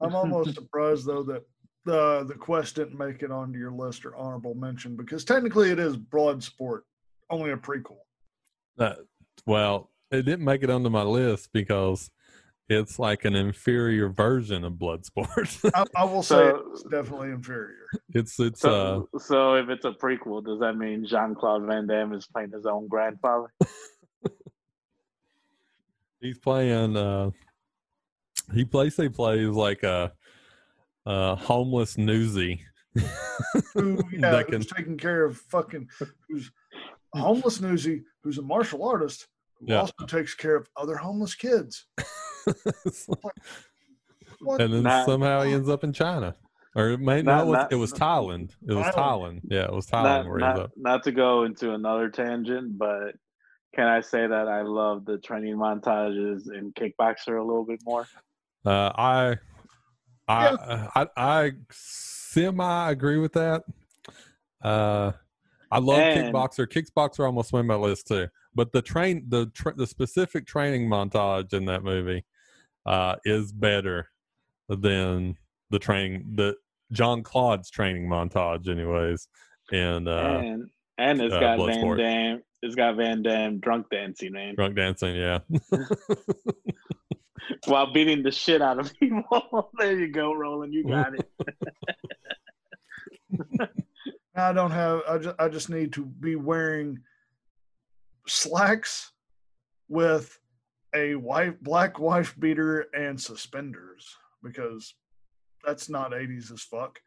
[0.01, 1.42] I'm almost surprised though that
[1.85, 5.79] the the quest didn't make it onto your list or honorable mention because technically it
[5.79, 6.81] is Bloodsport,
[7.31, 7.99] only a prequel.
[8.79, 8.95] Uh,
[9.47, 12.11] well, it didn't make it onto my list because
[12.68, 15.71] it's like an inferior version of Bloodsport.
[15.75, 17.87] I, I will say So- it's definitely inferior.
[18.11, 21.87] it's it's uh So, so if it's a prequel, does that mean Jean Claude Van
[21.87, 23.53] Damme is playing his own grandfather?
[26.21, 27.31] he's playing uh
[28.55, 30.12] he plays he plays like a
[31.06, 32.60] a homeless newsie.
[33.74, 35.88] Who yeah, that who's can taking care of fucking
[36.28, 36.50] who's
[37.14, 39.26] a homeless newsie who's a martial artist
[39.58, 39.80] who Yeah.
[39.80, 41.86] also takes care of other homeless kids.
[44.40, 44.60] What?
[44.60, 46.34] and then Not- somehow he ends up in China.
[46.74, 48.50] Or it may no, Not- it was, not- it was Thailand.
[48.66, 48.94] It was Thailand.
[48.94, 49.40] Thailand.
[49.44, 50.70] Yeah, it was Thailand not, where he ends not, up.
[50.76, 53.14] not to go into another tangent, but
[53.74, 58.06] can I say that I love the training montages in Kickboxer a little bit more?
[58.64, 59.36] Uh, I,
[60.33, 63.62] I, I, I semi agree with that.
[64.62, 65.12] Uh,
[65.71, 66.66] I love And- kickboxer.
[66.66, 68.29] Kickboxer almost made my list too.
[68.55, 72.25] But the train, the tra- the specific training montage in that movie,
[72.85, 74.09] uh, is better
[74.68, 75.37] than
[75.71, 76.57] the training the
[76.92, 79.29] Jean-Claude's training montage, anyways.
[79.73, 81.97] And uh, and and it's uh, got Bloodsport.
[81.97, 82.42] Van Damme.
[82.64, 85.38] It's got Van Damme drunk dancing, man, drunk dancing, yeah.
[87.66, 89.70] while beating the shit out of people.
[89.78, 90.74] there you go, Roland.
[90.74, 91.28] You got it.
[94.35, 95.02] I don't have.
[95.09, 95.37] I just.
[95.38, 96.98] I just need to be wearing
[98.26, 99.12] slacks
[99.88, 100.38] with
[100.94, 104.94] a white black wife beater and suspenders because
[105.64, 106.98] that's not 80s as fuck.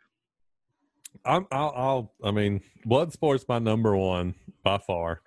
[1.23, 5.21] I'm, I'll, I'll, I mean, Bloodsport's my number one by far.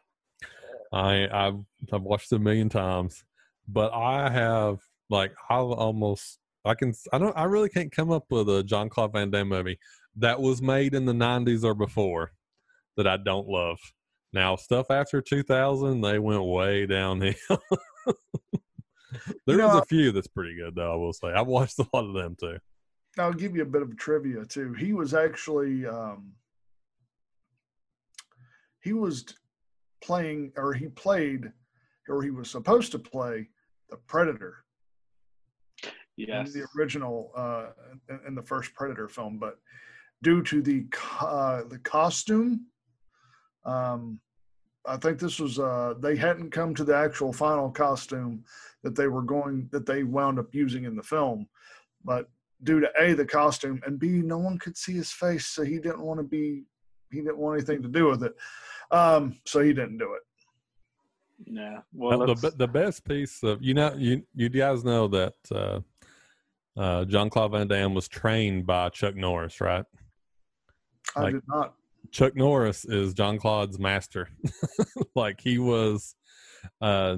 [0.92, 1.60] I, I've,
[1.92, 3.24] I've watched it a million times,
[3.66, 8.24] but I have like, I'll almost, I can, I don't, I really can't come up
[8.30, 9.78] with a Jean-Claude Van Damme movie
[10.16, 12.32] that was made in the '90s or before
[12.96, 13.78] that I don't love.
[14.32, 17.36] Now, stuff after 2000, they went way downhill.
[19.46, 20.92] There's a few that's pretty good, though.
[20.92, 22.58] I will say I've watched a lot of them too.
[23.18, 24.74] I'll give you a bit of trivia too.
[24.74, 26.32] He was actually um,
[28.80, 29.24] he was
[30.02, 31.50] playing, or he played,
[32.08, 33.48] or he was supposed to play
[33.90, 34.64] the Predator
[36.18, 36.52] Yes.
[36.52, 37.66] in the original uh,
[38.08, 39.58] in, in the first Predator film, but
[40.22, 40.86] due to the
[41.20, 42.66] uh, the costume,
[43.64, 44.18] um,
[44.84, 48.44] I think this was uh, they hadn't come to the actual final costume
[48.82, 51.46] that they were going that they wound up using in the film,
[52.04, 52.28] but
[52.64, 55.78] due to a the costume and b no one could see his face, so he
[55.78, 56.64] didn't want to be
[57.12, 58.34] he didn't want anything to do with it,
[58.90, 60.22] um, so he didn't do it.
[61.46, 61.78] Yeah.
[61.92, 65.80] Well, the, the best piece of you know you you guys know that uh,
[66.78, 69.84] uh, Jean-Claude Van Damme was trained by Chuck Norris, right?
[71.16, 71.74] I Like- did not.
[72.10, 74.28] Chuck Norris is Jean-Claude's master.
[75.14, 76.14] like he was,
[76.80, 77.16] uh,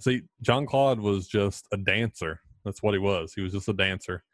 [0.00, 2.40] see, Jean-Claude was just a dancer.
[2.64, 3.32] That's what he was.
[3.32, 4.24] He was just a dancer,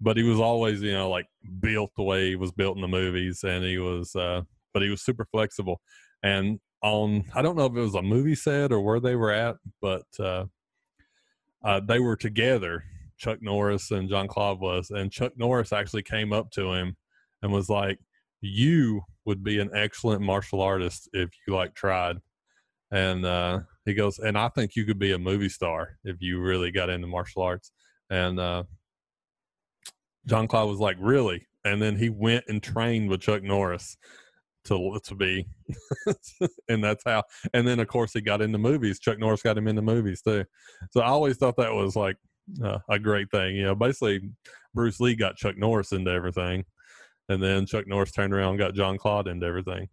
[0.00, 1.26] but he was always, you know, like
[1.58, 4.88] built the way he was built in the movies, and he was, uh, but he
[4.90, 5.80] was super flexible.
[6.22, 9.32] And on, I don't know if it was a movie set or where they were
[9.32, 10.44] at, but uh,
[11.64, 12.84] uh, they were together.
[13.20, 16.96] Chuck Norris and Jean-Claude was, and Chuck Norris actually came up to him
[17.42, 17.98] and was like,
[18.40, 22.16] "You would be an excellent martial artist if you like tried."
[22.90, 26.40] And uh, he goes, "And I think you could be a movie star if you
[26.40, 27.72] really got into martial arts."
[28.08, 28.64] And uh,
[30.26, 33.98] Jean-Claude was like, "Really?" And then he went and trained with Chuck Norris
[34.64, 35.46] to to be,
[36.70, 37.24] and that's how.
[37.52, 38.98] And then of course he got into movies.
[38.98, 40.46] Chuck Norris got him into movies too.
[40.90, 42.16] So I always thought that was like
[42.64, 43.56] uh, a great thing.
[43.56, 44.30] You know, basically
[44.74, 46.64] Bruce Lee got Chuck Norris into everything,
[47.28, 49.88] and then Chuck Norris turned around and got Jean-Claude into everything.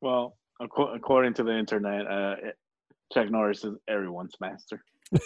[0.00, 2.58] well, acco- according to the internet, uh, it-
[3.12, 4.82] Chuck Norris is everyone's master.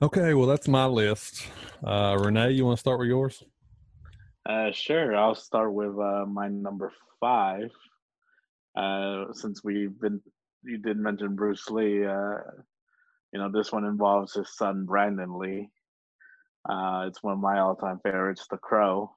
[0.00, 1.48] Okay, well that's my list.
[1.84, 3.42] Uh, Renee, you want to start with yours?
[4.48, 7.70] Uh, sure, I'll start with uh, my number five.
[8.78, 10.20] Uh, since we've been,
[10.62, 12.04] you did mention Bruce Lee.
[12.04, 12.38] Uh,
[13.32, 15.68] you know, this one involves his son Brandon Lee.
[16.68, 19.10] Uh, it's one of my all-time favorites, The Crow.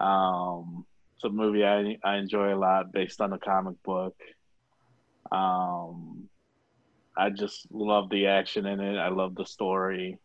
[0.00, 4.16] Um, it's a movie I I enjoy a lot, based on a comic book.
[5.30, 6.28] Um,
[7.16, 8.96] I just love the action in it.
[8.96, 10.18] I love the story.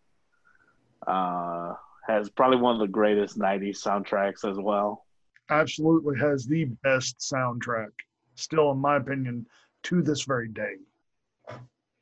[1.06, 1.74] Uh,
[2.08, 5.06] has probably one of the greatest 90s soundtracks as well.
[5.50, 7.92] Absolutely has the best soundtrack,
[8.38, 9.48] still in my opinion,
[9.84, 10.76] to this very day.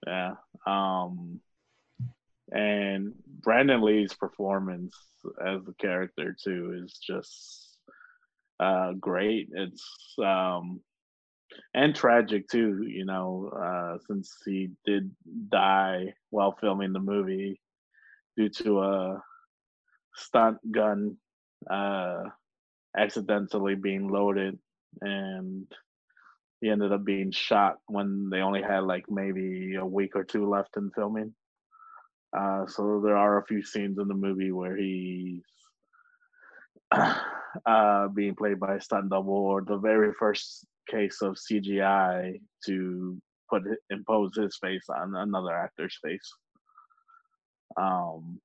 [0.06, 0.34] Yeah.
[0.66, 1.40] Um,
[2.52, 4.96] and Brandon Lee's performance
[5.44, 7.78] as the character too is just
[8.60, 9.50] uh, great.
[9.52, 10.82] It's um,
[11.74, 15.12] and tragic too, you know, uh, since he did
[15.50, 17.60] die while filming the movie
[18.38, 19.24] due to a
[20.16, 21.18] stunt gun
[21.70, 22.24] uh,
[22.98, 24.58] accidentally being loaded
[25.02, 25.68] and
[26.62, 30.50] he ended up being shot when they only had like maybe a week or two
[30.50, 31.34] left in filming.
[32.36, 35.44] Uh, so there are a few scenes in the movie where he's
[37.66, 43.18] uh, being played by a stunt double, or the very first case of CGI to
[43.50, 46.34] put impose his face on another actor's face.
[47.78, 48.40] Um,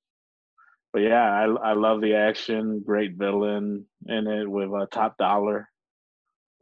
[0.93, 2.83] but yeah, I I love the action.
[2.85, 5.69] Great villain in it with a top dollar.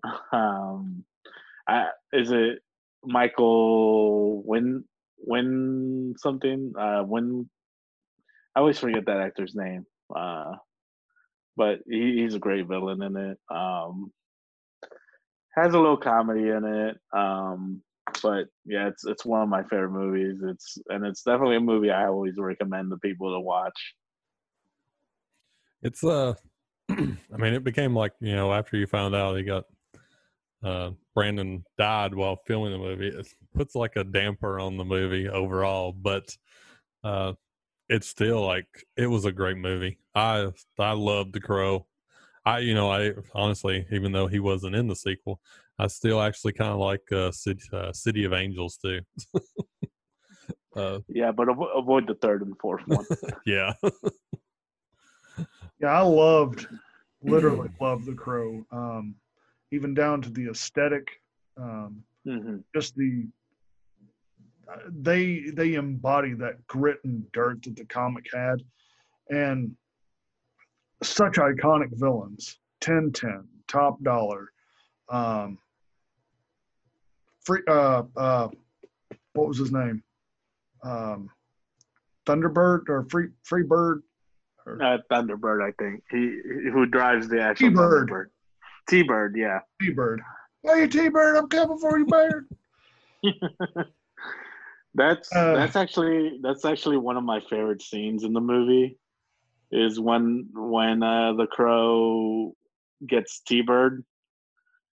[0.32, 1.04] Um,
[1.68, 2.60] I, is it
[3.04, 4.84] Michael Win
[5.18, 6.72] Win something?
[6.78, 7.48] Uh, Win.
[8.56, 9.84] I always forget that actor's name.
[10.14, 10.52] Uh,
[11.56, 13.38] but he, he's a great villain in it.
[13.50, 14.12] Um,
[15.54, 16.96] has a little comedy in it.
[17.12, 17.82] Um,
[18.22, 20.40] but yeah, it's it's one of my favorite movies.
[20.42, 23.94] It's and it's definitely a movie I always recommend to people to watch.
[25.82, 26.34] It's uh,
[26.90, 26.94] I
[27.36, 29.64] mean, it became like you know after you found out he got
[30.62, 35.28] uh Brandon died while filming the movie, it puts like a damper on the movie
[35.28, 35.92] overall.
[35.92, 36.36] But
[37.04, 37.32] uh,
[37.88, 39.98] it's still like it was a great movie.
[40.14, 41.86] I I loved The Crow.
[42.44, 45.40] I you know I honestly even though he wasn't in the sequel,
[45.78, 49.00] I still actually kind of like uh, City, uh, City of Angels too.
[50.76, 53.06] uh, yeah, but avo- avoid the third and fourth one.
[53.46, 53.72] yeah.
[55.80, 56.66] yeah, I loved,
[57.22, 58.64] literally loved The Crow.
[58.72, 59.14] Um,
[59.70, 61.06] even down to the aesthetic,
[61.56, 62.56] um, mm-hmm.
[62.74, 63.26] just the
[64.90, 68.62] they they embody that grit and dirt that the comic had,
[69.30, 69.74] and
[71.02, 72.58] such iconic villains.
[72.80, 74.52] Tintin, Top Dollar,
[75.08, 75.58] um,
[77.44, 77.62] free.
[77.66, 78.48] Uh, uh,
[79.32, 80.02] what was his name?
[80.82, 81.30] Um,
[82.26, 84.02] Thunderbird or Free Free Bird?
[84.66, 86.02] Or, uh, Thunderbird, I think.
[86.10, 86.40] He
[86.70, 87.70] who drives the actual.
[87.70, 88.26] Thunderbird.
[88.88, 89.60] T Bird, yeah.
[89.80, 90.22] T Bird.
[90.62, 92.48] Hey T Bird, I'm coming for you, Bird.
[94.94, 98.98] that's uh, that's actually that's actually one of my favorite scenes in the movie.
[99.70, 102.54] Is when when uh, the crow
[103.06, 104.04] gets T Bird,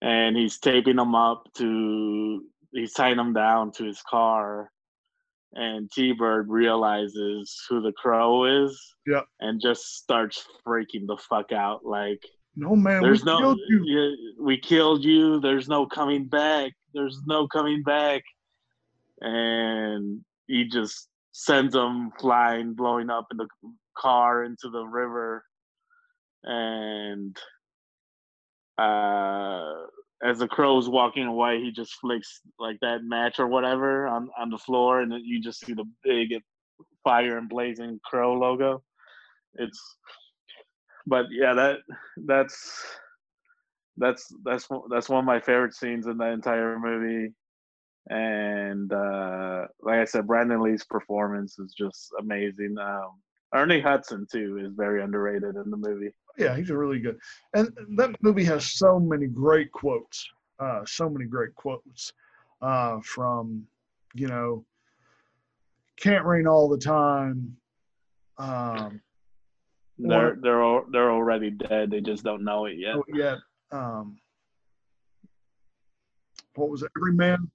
[0.02, 4.70] and he's taping him up to he's tying him down to his car,
[5.54, 8.94] and T Bird realizes who the crow is.
[9.06, 9.22] Yeah.
[9.40, 12.22] And just starts freaking the fuck out like
[12.58, 14.34] no man, there's we no, killed you.
[14.40, 15.40] we killed you.
[15.40, 16.72] There's no coming back.
[16.92, 18.22] There's no coming back.
[19.20, 23.46] And he just sends them flying, blowing up in the
[23.96, 25.44] car into the river.
[26.42, 27.36] And
[28.76, 29.74] uh,
[30.24, 34.50] as the crow's walking away, he just flicks like that match or whatever on, on
[34.50, 36.40] the floor, and you just see the big
[37.04, 38.82] fire and blazing crow logo.
[39.54, 39.80] It's
[41.08, 41.78] but yeah, that
[42.26, 42.84] that's
[43.96, 47.32] that's that's that's one of my favorite scenes in the entire movie.
[48.10, 52.76] And uh, like I said, Brandon Lee's performance is just amazing.
[52.78, 53.20] Um,
[53.54, 56.12] Ernie Hudson too is very underrated in the movie.
[56.38, 57.18] Yeah, he's really good.
[57.54, 60.26] And that movie has so many great quotes.
[60.60, 62.12] Uh, so many great quotes
[62.62, 63.66] uh, from,
[64.14, 64.64] you know,
[65.96, 67.56] can't rain all the time.
[68.38, 69.00] Um,
[69.98, 71.90] they're they're all, they're already dead.
[71.90, 72.96] They just don't know it yet.
[72.96, 73.38] Oh, yet.
[73.72, 74.18] Um,
[76.54, 76.90] what was it?
[76.96, 77.50] Every man,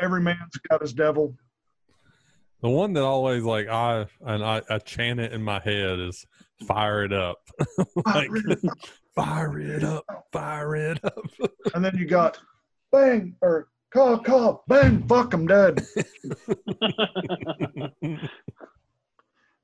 [0.00, 1.34] every man's got his devil.
[2.62, 6.26] The one that always like I and I, I chant it in my head is
[6.66, 7.38] "Fire it up,"
[8.06, 8.30] like
[9.14, 11.24] "Fire it up, fire it up."
[11.74, 12.38] and then you got
[12.92, 15.86] bang or call call bang fuck I'm dead.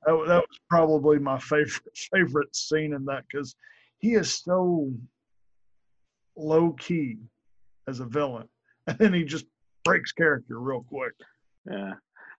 [0.07, 3.55] That, that was probably my favorite favorite scene in that because
[3.99, 4.91] he is so
[6.35, 7.17] low key
[7.87, 8.47] as a villain,
[8.87, 9.45] and then he just
[9.83, 11.13] breaks character real quick.
[11.69, 11.93] Yeah,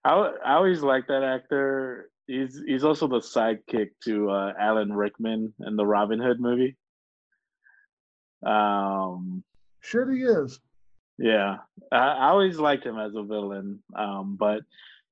[0.04, 0.12] I
[0.44, 2.10] I always like that actor.
[2.26, 6.76] He's he's also the sidekick to uh, Alan Rickman in the Robin Hood movie.
[8.44, 9.42] Um,
[9.80, 10.58] sure he is.
[11.18, 11.56] Yeah,
[11.90, 14.60] I, I always liked him as a villain, um, but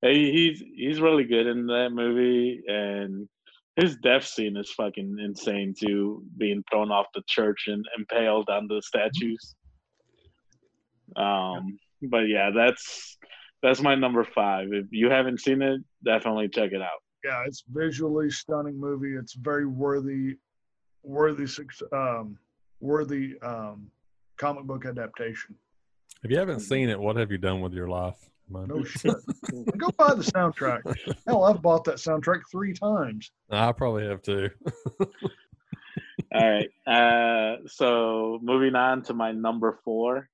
[0.02, 3.28] he's he's really good in that movie, and
[3.76, 6.24] his death scene is fucking insane too.
[6.36, 9.54] Being thrown off the church and impaled on the statues.
[11.16, 13.18] Um, but yeah, that's
[13.62, 14.68] that's my number five.
[14.72, 17.00] If you haven't seen it, definitely check it out.
[17.24, 19.14] Yeah, it's visually stunning movie.
[19.14, 20.36] It's very worthy,
[21.02, 21.46] worthy,
[21.92, 22.38] um,
[22.80, 23.90] worthy um,
[24.36, 25.56] comic book adaptation.
[26.22, 28.30] If you haven't seen it, what have you done with your life?
[28.48, 29.14] No shit.
[29.76, 30.82] Go buy the soundtrack.
[31.26, 33.30] Hell, I've bought that soundtrack three times.
[33.50, 34.50] I probably have too.
[35.00, 35.08] All
[36.32, 36.68] right.
[36.86, 40.28] Uh, so moving on to my number four.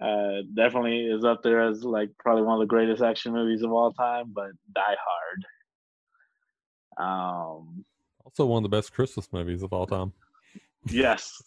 [0.00, 3.70] Uh, definitely is up there as like probably one of the greatest action movies of
[3.70, 5.44] all time, but Die Hard.
[6.96, 7.84] Um,
[8.24, 10.12] also one of the best Christmas movies of all time.
[10.86, 11.42] Yes,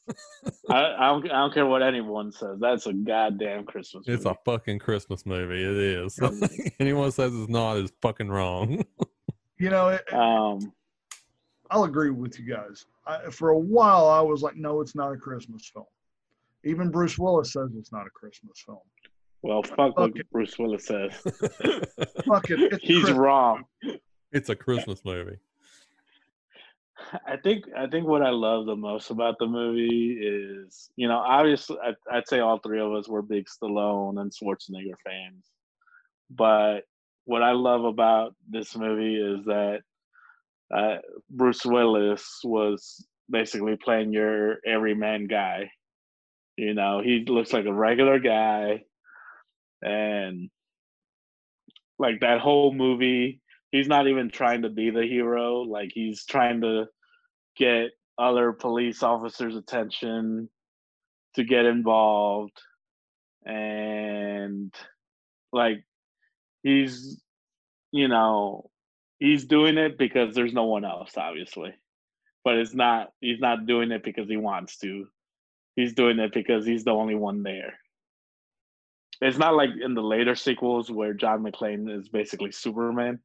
[0.69, 1.25] I, I don't.
[1.25, 2.59] I don't care what anyone says.
[2.59, 4.05] That's a goddamn Christmas.
[4.07, 4.38] It's movie.
[4.39, 5.63] a fucking Christmas movie.
[5.63, 6.19] It is.
[6.79, 8.84] Anyone says it's not is fucking wrong.
[9.59, 10.73] You know, it, Um,
[11.71, 12.86] I'll agree with you guys.
[13.07, 15.86] I, for a while, I was like, no, it's not a Christmas film.
[16.65, 18.79] Even Bruce Willis says it's not a Christmas film.
[19.41, 20.21] well, fuck what Okay.
[20.34, 21.13] Bruce Willis says.
[22.25, 22.59] Fuck it.
[22.73, 23.11] It's He's Christmas.
[23.17, 23.63] wrong.
[24.34, 25.38] it's a Christmas movie.
[27.27, 31.17] I think I think what I love the most about the movie is, you know,
[31.17, 35.45] obviously I'd, I'd say all three of us were big Stallone and Schwarzenegger fans,
[36.29, 36.81] but
[37.25, 39.81] what I love about this movie is that
[40.75, 40.97] uh,
[41.29, 45.71] Bruce Willis was basically playing your everyman guy.
[46.57, 48.83] You know, he looks like a regular guy,
[49.81, 50.49] and
[51.99, 53.41] like that whole movie,
[53.74, 55.61] he's not even trying to be the hero.
[55.61, 56.86] Like he's trying to
[57.57, 60.47] get other police officers' attention
[61.36, 62.61] to get involved,
[63.43, 64.74] and
[65.51, 65.84] like
[66.61, 67.19] he's,
[67.91, 68.69] you know,
[69.19, 71.74] he's doing it because there's no one else, obviously.
[72.45, 73.09] But it's not.
[73.19, 75.07] He's not doing it because he wants to.
[75.76, 77.74] He's doing it because he's the only one there.
[79.21, 83.19] It's not like in the later sequels where John McClane is basically Superman.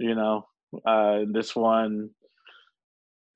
[0.00, 0.46] You know,
[0.86, 2.08] uh, this one,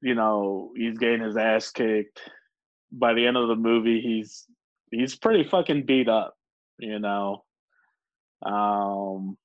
[0.00, 2.18] you know, he's getting his ass kicked.
[2.90, 4.46] By the end of the movie, he's
[4.90, 6.34] he's pretty fucking beat up.
[6.78, 7.44] You know,
[8.46, 9.36] um,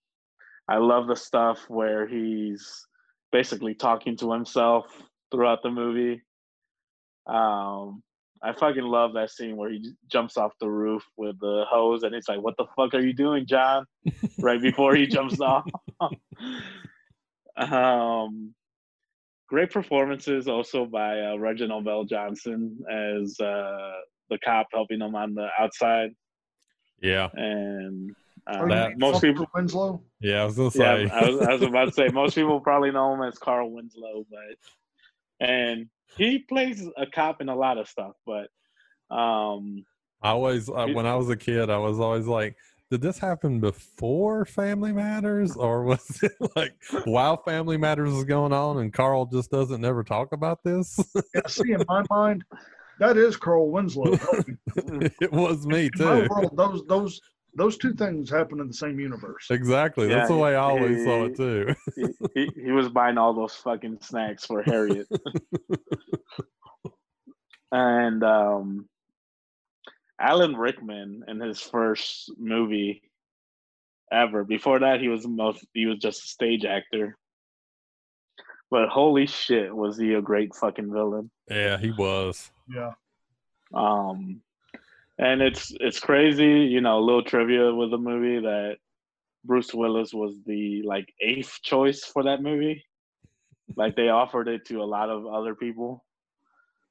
[0.70, 2.88] I love the stuff where he's
[3.34, 4.86] basically talking to himself
[5.30, 6.22] throughout the movie.
[7.28, 8.02] Um,
[8.42, 12.16] I fucking love that scene where he jumps off the roof with the hose and
[12.16, 13.86] it's like, "What the fuck are you doing, John?"
[14.40, 15.66] right before he jumps off.
[17.60, 18.54] um,
[19.48, 23.92] great performances also by uh, Reginald VelJohnson as uh,
[24.30, 26.12] the cop helping him on the outside,
[27.02, 27.30] Yeah.
[27.34, 28.12] and
[28.48, 29.48] uh, That- most people.
[29.54, 30.04] Winslow.
[30.22, 31.10] Yeah, I was gonna Yeah, say.
[31.14, 34.26] I was, I was about to say most people probably know him as Carl Winslow,
[34.30, 35.88] but and
[36.18, 38.48] he plays a cop in a lot of stuff, but
[39.16, 39.86] um,
[40.22, 42.56] I always, uh, when I was a kid, I was always like,
[42.90, 46.74] did this happen before Family Matters, or was it like
[47.06, 51.00] while Family Matters is going on and Carl just doesn't never talk about this?
[51.36, 52.44] Yeah, see, in my mind,
[53.00, 54.14] that is Carl Winslow.
[55.22, 56.28] it was me In my too.
[56.30, 57.22] world, those those
[57.56, 59.48] those two things happen in the same universe.
[59.52, 60.08] Exactly.
[60.08, 61.76] That's the way I always saw it too.
[61.96, 65.08] he, he, he was buying all those fucking snacks for Harriet.
[67.72, 68.89] and um,
[70.20, 73.02] Alan Rickman in his first movie
[74.12, 74.44] ever.
[74.44, 77.18] Before that, he was most he was just a stage actor.
[78.72, 81.32] But holy shit, was he a great fucking villain?
[81.50, 82.52] Yeah, he was.
[82.68, 82.92] Yeah.
[83.74, 84.42] Um,
[85.18, 87.00] and it's it's crazy, you know.
[87.00, 88.78] A little trivia with the movie that
[89.44, 92.86] Bruce Willis was the like eighth choice for that movie.
[93.76, 96.04] Like they offered it to a lot of other people.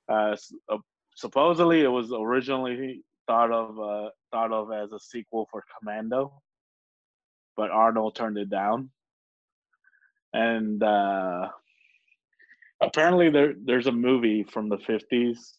[0.09, 0.37] Uh,
[0.69, 0.79] uh,
[1.15, 6.43] supposedly, it was originally thought of uh, thought of as a sequel for Commando,
[7.57, 8.91] but Arnold turned it down.
[10.33, 11.49] And uh,
[12.83, 15.55] apparently, there there's a movie from the fifties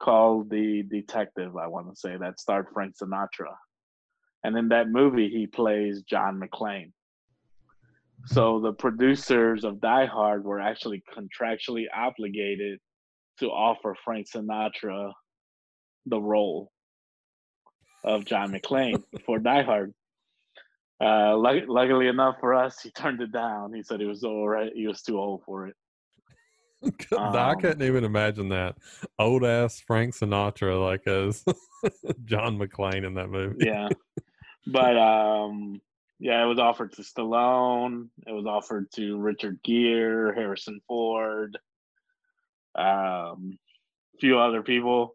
[0.00, 3.54] called The Detective, I want to say, that starred Frank Sinatra.
[4.42, 6.92] And in that movie, he plays John McClane.
[8.26, 12.78] So the producers of Die Hard were actually contractually obligated
[13.38, 15.12] to offer Frank Sinatra
[16.06, 16.70] the role
[18.04, 19.94] of John McClane for Die Hard.
[21.00, 23.72] Uh, luck- luckily enough for us, he turned it down.
[23.72, 24.72] He said he was all right.
[24.74, 25.74] He was too old for it.
[27.18, 28.76] I Um, couldn't even imagine that
[29.18, 31.42] old ass Frank Sinatra like as
[32.24, 33.64] John McClane in that movie.
[33.64, 33.88] yeah
[34.66, 35.80] but um
[36.18, 41.58] yeah it was offered to stallone it was offered to richard gere harrison ford
[42.74, 43.58] um
[44.14, 45.14] a few other people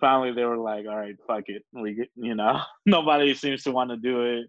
[0.00, 3.70] finally they were like all right fuck it we get you know nobody seems to
[3.70, 4.46] want to do it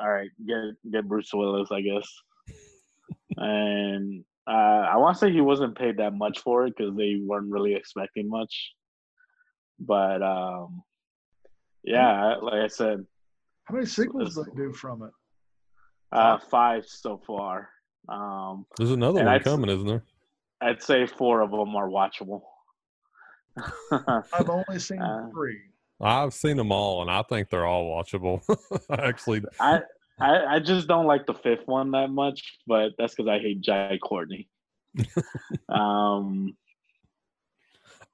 [0.00, 0.58] all right get
[0.92, 2.08] get bruce willis i guess
[3.36, 4.50] and uh
[4.92, 7.74] i want to say he wasn't paid that much for it because they weren't really
[7.74, 8.72] expecting much
[9.80, 10.82] but um
[11.82, 13.04] yeah like i said
[13.64, 15.10] How many sequels did they do from it?
[16.12, 17.68] Uh, five so far.
[18.08, 20.04] Um, There's another one I'd- coming, isn't there?
[20.60, 22.42] I'd say four of them are watchable.
[23.90, 25.60] I've only seen Uh, three.
[26.00, 28.42] I've seen them all, and I think they're all watchable.
[28.90, 29.80] Actually, I,
[30.20, 33.62] I I just don't like the fifth one that much, but that's because I hate
[33.62, 34.48] Jai Courtney.
[35.70, 36.54] um,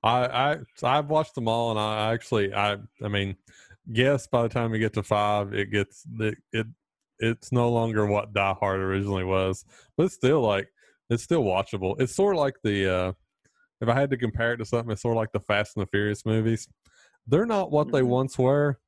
[0.02, 3.36] I I I've watched them all, and I actually I I mean,
[3.86, 6.66] yes, by the time you get to five, it gets it it
[7.18, 9.64] it's no longer what Die Hard originally was,
[9.96, 10.68] but it's still like
[11.10, 12.00] it's still watchable.
[12.00, 13.12] It's sort of like the uh
[13.82, 15.82] if I had to compare it to something, it's sort of like the Fast and
[15.82, 16.68] the Furious movies.
[17.26, 17.96] They're not what mm-hmm.
[17.96, 18.78] they once were,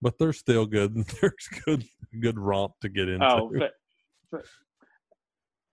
[0.00, 0.94] but they're still good.
[1.20, 1.84] There's good
[2.20, 3.26] good romp to get into.
[3.26, 3.72] Oh, but,
[4.30, 4.44] but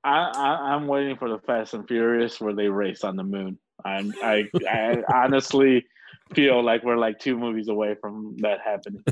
[0.03, 3.59] I, I I'm waiting for the Fast and Furious where they race on the moon.
[3.85, 5.85] I'm I I honestly
[6.33, 9.03] feel like we're like two movies away from that happening.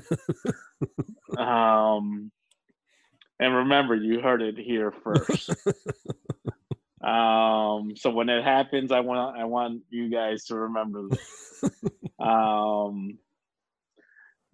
[1.37, 2.31] um,
[3.39, 5.51] and remember, you heard it here first.
[7.03, 11.63] Um, so when it happens, I want I want you guys to remember this.
[12.19, 13.17] um,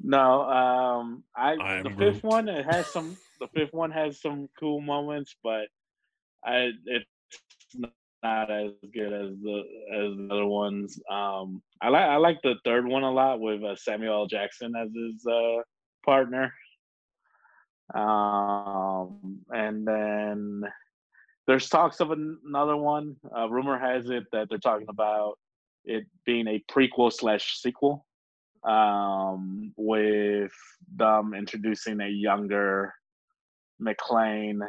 [0.02, 3.18] no, um, I, I the fifth one it has some.
[3.40, 5.68] The fifth one has some cool moments, but
[6.44, 7.06] I it's
[8.24, 11.00] not as good as the as the other ones.
[11.12, 14.28] Um, I like I like the third one a lot with uh, Samuel L.
[14.28, 15.62] Jackson as his uh,
[16.06, 16.54] partner.
[17.94, 20.64] Um, and then
[21.48, 23.16] there's talks of another one.
[23.36, 25.38] Uh, rumor has it that they're talking about
[25.86, 28.06] it being a prequel slash sequel,
[28.64, 30.52] um, with
[30.96, 32.94] them introducing a younger
[33.82, 34.60] McClane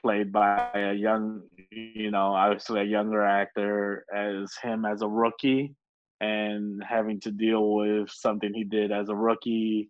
[0.00, 5.74] played by a young, you know, obviously a younger actor as him as a rookie
[6.20, 9.88] and having to deal with something he did as a rookie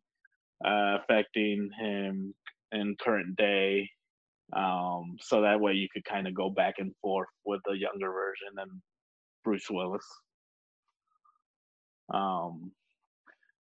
[0.65, 2.35] uh, affecting him
[2.73, 3.89] in current day.
[4.55, 8.13] Um, so that way you could kind of go back and forth with the younger
[8.13, 8.71] version and
[9.45, 10.07] Bruce Willis.
[12.13, 12.73] Um,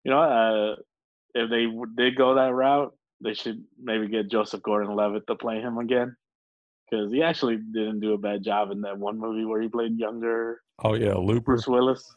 [0.05, 0.77] you know, uh,
[1.35, 1.67] if they
[1.97, 6.17] did go that route, they should maybe get Joseph Gordon-Levitt to play him again
[6.91, 9.99] because he actually didn't do a bad job in that one movie where he played
[9.99, 10.63] younger.
[10.83, 11.41] Oh yeah, Looper.
[11.41, 12.17] Bruce Willis.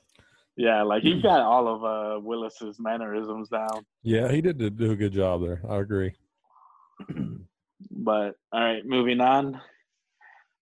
[0.56, 3.86] Yeah, like he got all of uh, Willis's mannerisms down.
[4.04, 5.62] Yeah, he did do a good job there.
[5.68, 6.14] I agree.
[7.92, 9.62] but all right, moving on.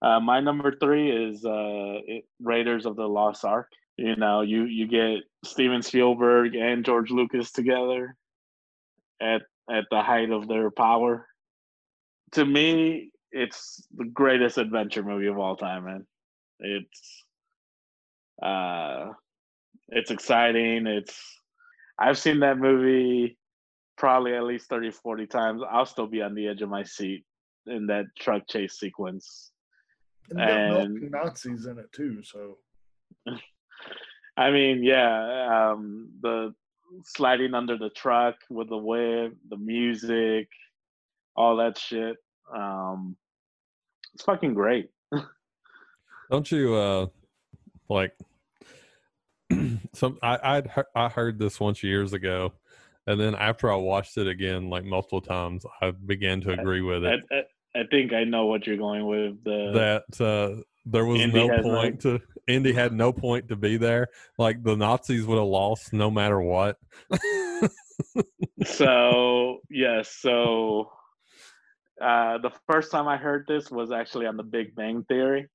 [0.02, 2.00] Uh, my number three is uh,
[2.42, 3.68] Raiders of the Lost Ark.
[3.98, 8.16] You know, you you get Steven Spielberg and George Lucas together
[9.22, 11.28] at at the height of their power.
[12.34, 16.08] To me, it's the greatest adventure movie of all time, man.
[16.60, 17.24] It's
[18.42, 19.10] uh
[19.90, 20.88] it's exciting.
[20.88, 21.20] It's
[22.00, 23.38] I've seen that movie
[24.02, 25.62] probably at least 30 40 times.
[25.70, 27.24] I'll still be on the edge of my seat
[27.68, 29.52] in that truck chase sequence.
[30.32, 32.58] And, and Nazis in it too, so
[34.38, 36.52] I mean, yeah, um the
[37.06, 40.50] sliding under the truck with the whip, the music,
[41.36, 42.18] all that shit.
[42.52, 43.16] Um
[44.16, 44.90] it's fucking great.
[46.32, 47.06] Don't you uh
[47.88, 48.14] like
[49.94, 52.54] some I I'd I heard this once years ago,
[53.08, 57.04] and then after I watched it again like multiple times, I began to agree with
[57.04, 57.20] it.
[57.32, 59.44] I, I, I think I know what you're going with.
[59.44, 62.18] The that uh, there was Indy no point no...
[62.18, 64.08] to Indy had no point to be there.
[64.38, 66.78] Like the Nazis would have lost no matter what.
[68.66, 70.92] so yes, so
[72.02, 75.48] uh, the first time I heard this was actually on The Big Bang Theory.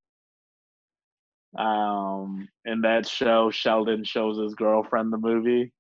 [1.59, 5.73] Um, in that show, Sheldon shows his girlfriend the movie,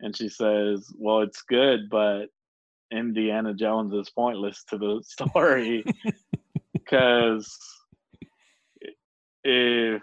[0.00, 2.26] and she says, "Well, it's good, but
[2.90, 5.84] Indiana Jones is pointless to the story
[6.72, 7.56] because
[9.44, 10.02] if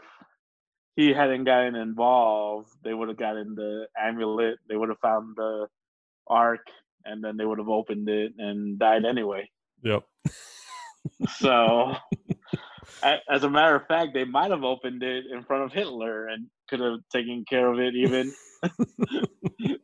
[0.96, 5.68] he hadn't gotten involved, they would have gotten the amulet, they would have found the
[6.28, 6.66] ark,
[7.06, 9.50] and then they would have opened it and died anyway."
[9.84, 10.04] Yep.
[11.38, 11.96] so
[13.04, 16.48] as a matter of fact, they might have opened it in front of Hitler and
[16.70, 18.34] could have taken care of it even.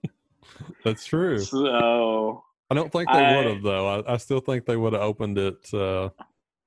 [0.84, 1.40] That's true.
[1.40, 3.88] So I don't think they would have though.
[3.88, 6.10] I, I, still think they would have opened it uh,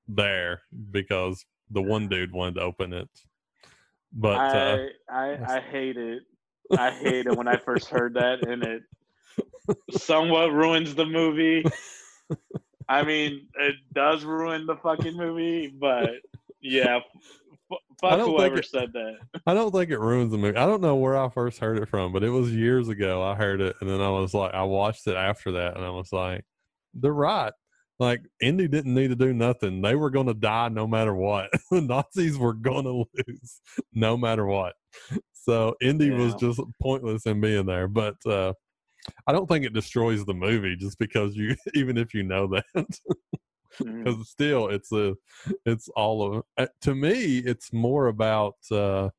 [0.07, 0.61] there
[0.91, 3.09] because the one dude wanted to open it.
[4.13, 6.23] But I, uh, I, I hate it.
[6.77, 8.83] I hate it when I first heard that, and it
[9.91, 11.65] somewhat ruins the movie.
[12.89, 16.09] I mean, it does ruin the fucking movie, but
[16.61, 16.99] yeah,
[17.71, 19.17] f- fuck whoever it, said that.
[19.45, 20.57] I don't think it ruins the movie.
[20.57, 23.23] I don't know where I first heard it from, but it was years ago.
[23.23, 25.89] I heard it, and then I was like, I watched it after that, and I
[25.89, 26.45] was like,
[26.93, 27.53] they're right.
[27.99, 29.81] Like Indy didn't need to do nothing.
[29.81, 31.49] They were going to die no matter what.
[31.71, 33.61] the Nazis were going to lose
[33.93, 34.75] no matter what.
[35.33, 36.17] So Indy yeah.
[36.17, 37.87] was just pointless in being there.
[37.87, 38.53] But uh,
[39.25, 42.65] I don't think it destroys the movie just because you, even if you know that,
[43.79, 44.25] because mm.
[44.25, 45.15] still it's a,
[45.65, 46.43] it's all of.
[46.57, 49.09] Uh, to me, it's more about uh,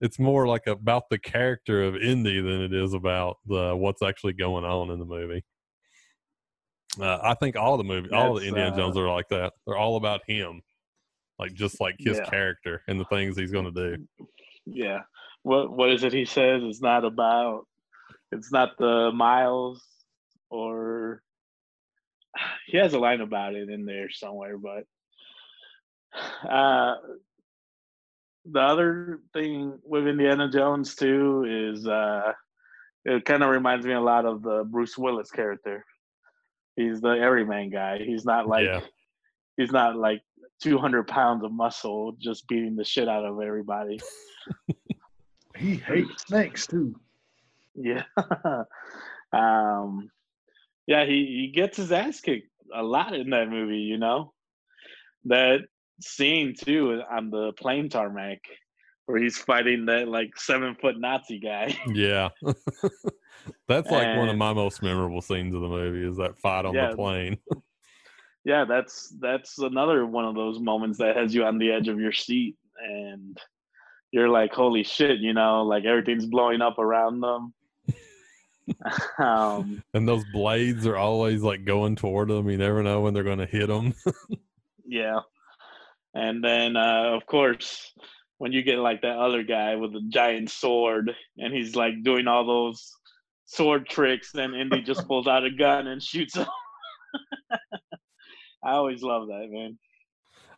[0.00, 4.32] it's more like about the character of Indy than it is about the what's actually
[4.32, 5.44] going on in the movie.
[6.98, 9.52] Uh, I think all the movie, all the Indiana uh, Jones are like that.
[9.66, 10.62] They're all about him,
[11.38, 12.24] like just like his Yeah.
[12.24, 14.08] character and the things he's going to do.
[14.66, 15.02] Yeah.
[15.42, 16.62] What what is it he says?
[16.64, 17.66] It's not about
[18.32, 19.82] it's not the miles
[20.50, 21.22] or
[22.66, 24.84] he has a line about it in there somewhere, but
[26.50, 26.96] uh
[28.46, 32.32] the other thing with Indiana Jones too is uh
[33.04, 35.84] it kind of reminds me a lot of the Bruce Willis character.
[36.76, 37.98] He's the everyman guy.
[37.98, 38.80] He's not like Yeah.
[39.56, 40.22] he's not like
[40.62, 44.00] 200 pounds of muscle just beating the shit out of everybody.
[45.56, 46.94] He hates snakes too.
[47.82, 48.04] Yeah.
[49.32, 50.10] um
[50.86, 54.32] yeah, he, he gets his ass kicked a lot in that movie, you know.
[55.24, 55.60] That
[56.00, 58.40] scene too on the plane tarmac
[59.06, 61.76] where he's fighting that like seven foot Nazi guy.
[61.94, 62.30] Yeah,
[63.68, 66.74] that's like one of my most memorable scenes of the movie is that fight on
[66.74, 66.90] Yeah.
[66.90, 67.38] the plane.
[68.44, 72.00] yeah, that's that's another one of those moments that has you on the edge of
[72.00, 73.38] your seat and
[74.12, 77.52] you're like, holy shit, you know, like everything's blowing up around them.
[79.18, 82.48] um And those blades are always like going toward them.
[82.48, 83.94] You never know when they're going to hit them.
[84.86, 85.20] Yeah.
[86.14, 87.92] And then uh of course
[88.38, 92.26] when you get like that other guy with a giant sword and he's like doing
[92.26, 92.90] all those
[93.44, 96.46] sword tricks then Indy just pulls out a gun and shoots him.
[98.64, 99.78] I always love that, man.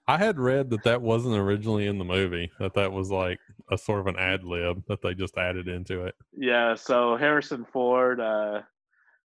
[0.08, 2.50] I had read that that wasn't originally in the movie.
[2.58, 3.38] That that was like
[3.72, 6.14] a sort of an ad lib that they just added into it.
[6.36, 8.60] Yeah, so Harrison Ford uh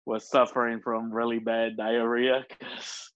[0.05, 3.11] was suffering from really bad diarrhea cuz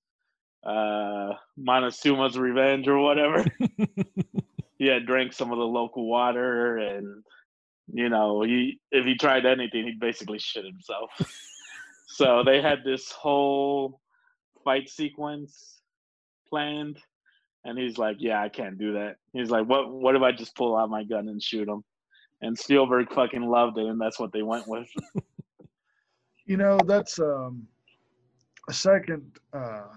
[0.66, 3.46] uh Montezuma's revenge or whatever.
[4.78, 7.24] he had drank some of the local water and
[7.88, 11.10] you know he if he tried anything he'd basically shit himself
[12.08, 14.02] so they had this whole
[14.64, 15.82] fight sequence
[16.50, 16.98] planned
[17.66, 19.16] and he's like yeah i can't do that.
[19.34, 21.84] He's like what what if i just pull out my gun and shoot him?
[22.42, 24.88] And spielberg fucking loved it and that's what they went with.
[26.46, 27.66] You know, that's um,
[28.70, 29.88] a second uh,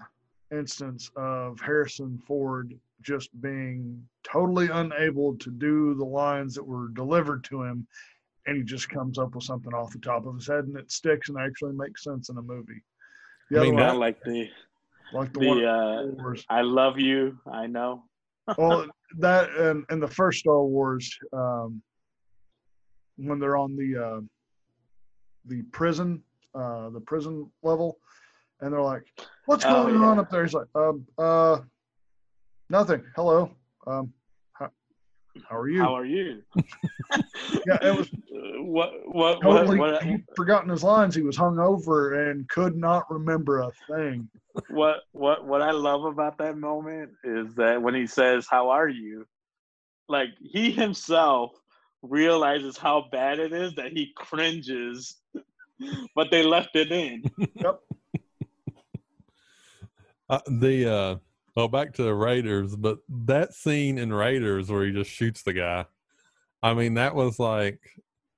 [0.51, 7.43] instance of Harrison Ford just being totally unable to do the lines that were delivered
[7.45, 7.85] to him,
[8.45, 10.91] and he just comes up with something off the top of his head, and it
[10.91, 12.81] sticks and actually makes sense in a movie.
[13.51, 14.49] The I other mean, one, not like the
[15.13, 16.45] like the, one the in uh Wars.
[16.49, 18.03] i love you i know
[18.57, 18.87] well,
[19.19, 21.81] that and, and the first Star Wars, um,
[23.17, 24.21] when they're on the uh,
[25.47, 26.23] the prison,
[26.55, 27.97] uh, the prison level,
[28.61, 29.03] and they're like,
[29.45, 31.59] "What's Oh, going on up there?" He's like, "Um, uh,
[32.69, 33.03] nothing.
[33.17, 33.51] Hello.
[33.85, 34.13] Um,
[34.53, 34.69] how,
[35.49, 36.41] how are you?" how are you
[37.65, 38.09] yeah, it was
[38.59, 39.77] what what totally.
[39.77, 41.15] what, what he'd forgotten his lines.
[41.15, 44.29] He was hung over and could not remember a thing.
[44.69, 48.89] what what what I love about that moment is that when he says "How are
[48.89, 49.25] you,"
[50.07, 51.51] like he himself
[52.01, 55.17] realizes how bad it is that he cringes,
[56.15, 57.23] but they left it in.
[60.29, 61.15] Uh, the uh,
[61.55, 65.53] well, back to the Raiders, but that scene in Raiders where he just shoots the
[65.53, 65.85] guy.
[66.63, 67.79] I mean, that was like,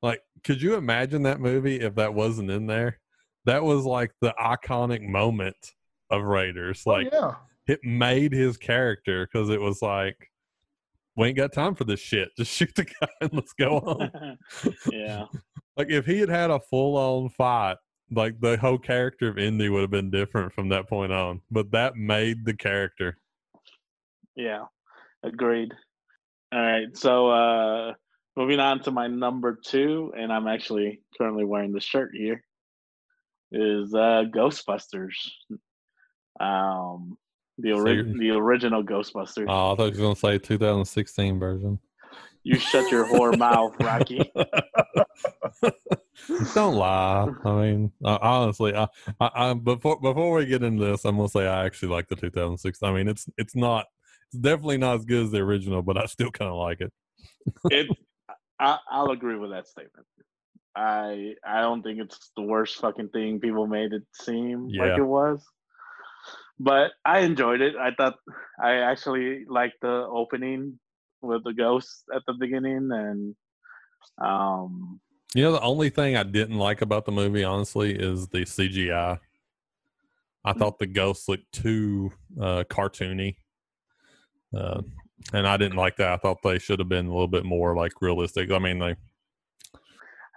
[0.01, 2.99] like, could you imagine that movie if that wasn't in there?
[3.45, 5.55] That was like the iconic moment
[6.09, 6.83] of Raiders.
[6.85, 7.35] Oh, Like, yeah,
[7.67, 10.17] it made his character because it was like,
[11.15, 12.29] we ain't got time for this shit.
[12.37, 14.37] Just shoot the guy and let's go on.
[14.91, 15.25] yeah,
[15.77, 17.77] like, if he had had a full on fight,
[18.11, 21.41] like the whole character of Indy would have been different from that point on.
[21.51, 23.17] But that made the character.
[24.35, 24.65] yeah,
[25.23, 25.71] agreed.
[26.51, 27.93] All right, so uh
[28.39, 32.41] moving on to my number two, and I'm actually currently wearing the shirt here.
[33.51, 35.15] Is uh Ghostbusters.
[36.39, 37.17] Um,
[37.57, 39.47] the ori- the original Ghostbusters.
[39.49, 41.79] Oh, I thought you were going to say 2016 version.
[42.43, 44.31] You shut your whore mouth, Rocky.
[46.53, 47.27] Don't lie.
[47.43, 48.87] I mean, uh, honestly, I,
[49.19, 52.15] I, I, before before we get into this, I'm gonna say I actually like the
[52.15, 52.83] 2006.
[52.83, 53.87] I mean, it's it's not,
[54.27, 56.93] it's definitely not as good as the original, but I still kind of like it.
[57.71, 57.87] It,
[58.59, 60.05] I, I'll agree with that statement.
[60.75, 64.83] I I don't think it's the worst fucking thing people made it seem Yeah.
[64.83, 65.43] like it was.
[66.59, 67.75] But I enjoyed it.
[67.75, 68.15] I thought
[68.61, 70.79] I actually liked the opening
[71.21, 73.35] with the ghosts at the beginning and
[74.21, 74.99] um
[75.35, 79.19] You know, the only thing I didn't like about the movie, honestly, is the CGI.
[80.43, 83.35] I thought the ghosts looked too uh, cartoony.
[84.55, 84.81] Uh,
[85.33, 86.11] and I didn't like that.
[86.11, 88.51] I thought they should have been a little bit more like realistic.
[88.51, 88.95] I mean, they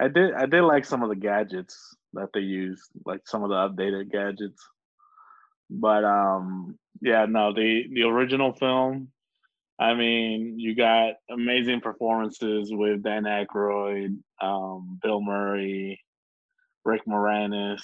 [0.00, 3.50] I did I did like some of the gadgets that they used, like some of
[3.50, 4.62] the updated gadgets.
[5.70, 9.08] But um yeah, no, the the original film,
[9.78, 16.00] I mean, you got amazing performances with Dan Aykroyd, um, Bill Murray,
[16.84, 17.82] Rick Moranis,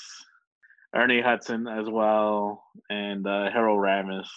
[0.95, 4.29] Ernie Hudson as well, and uh, Harold Ramis,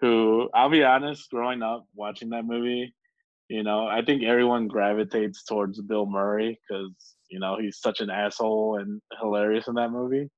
[0.00, 2.94] who I'll be honest, growing up watching that movie,
[3.48, 6.92] you know, I think everyone gravitates towards Bill Murray because
[7.30, 10.28] you know he's such an asshole and hilarious in that movie.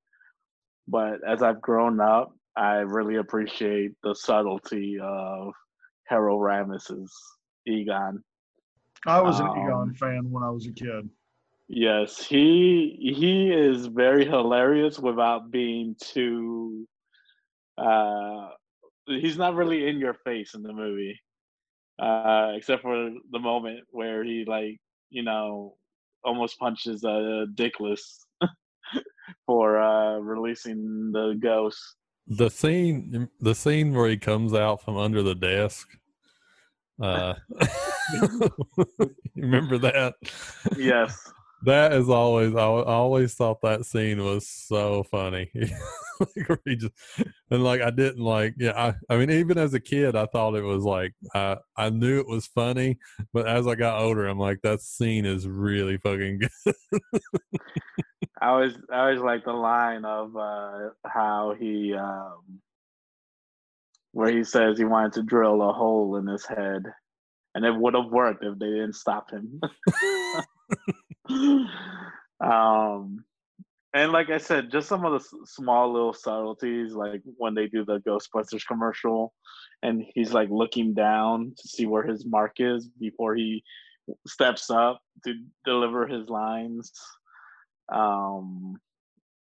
[0.87, 5.53] But as I've grown up, I really appreciate the subtlety of
[6.07, 7.13] Harold Ramis's
[7.67, 8.23] Egon.
[9.07, 11.09] I was an Um, Egon fan when I was a kid.
[11.69, 16.89] Yes, he he is very hilarious without being too.
[17.77, 18.49] Uh,
[19.09, 21.19] he's not really in your face in the movie,
[22.01, 24.79] uh, except for the moment where he like
[25.11, 25.75] you know
[26.25, 28.27] almost punches uh, Dickless
[29.47, 31.97] for uh, releasing the ghost.
[32.27, 35.89] the scene the scene where he comes out from under the desk.
[37.01, 37.35] Uh,
[39.37, 40.15] remember that?
[40.77, 41.33] Yes,
[41.65, 45.51] That is always I always thought that scene was so funny.
[46.49, 46.93] like just
[47.51, 50.55] and like I didn't like yeah I, I mean even as a kid I thought
[50.55, 52.99] it was like I I knew it was funny
[53.33, 56.75] but as I got older I'm like that scene is really fucking good.
[58.41, 62.61] I always I always like the line of uh, how he um,
[64.13, 66.85] where he says he wanted to drill a hole in his head,
[67.55, 69.61] and it would have worked if they didn't stop him.
[72.41, 73.25] um,
[73.95, 77.67] and like I said, just some of the s- small little subtleties, like when they
[77.67, 79.33] do the Ghostbusters commercial,
[79.83, 83.63] and he's like looking down to see where his mark is before he
[84.27, 86.93] steps up to deliver his lines.
[87.91, 88.77] Um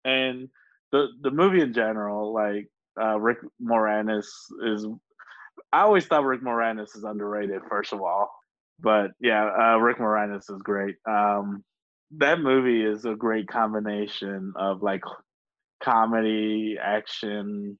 [0.06, 0.50] and
[0.92, 2.68] the the movie in general like
[3.02, 4.28] uh rick moranis
[4.66, 4.86] is
[5.74, 8.32] i always thought rick moranis is underrated first of all
[8.80, 11.64] but yeah uh rick moranis is great um
[12.18, 15.02] that movie is a great combination of like
[15.84, 17.78] comedy action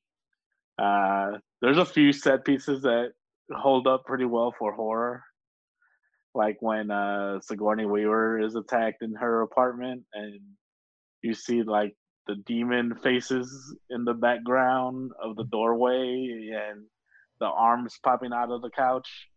[0.80, 1.32] uh
[1.62, 3.12] there's a few set pieces that
[3.52, 5.24] hold up pretty well for horror
[6.36, 10.40] like when uh Sigourney Weaver is attacked in her apartment and
[11.22, 11.96] you see like
[12.28, 16.84] the demon faces in the background of the doorway and
[17.40, 19.28] the arms popping out of the couch.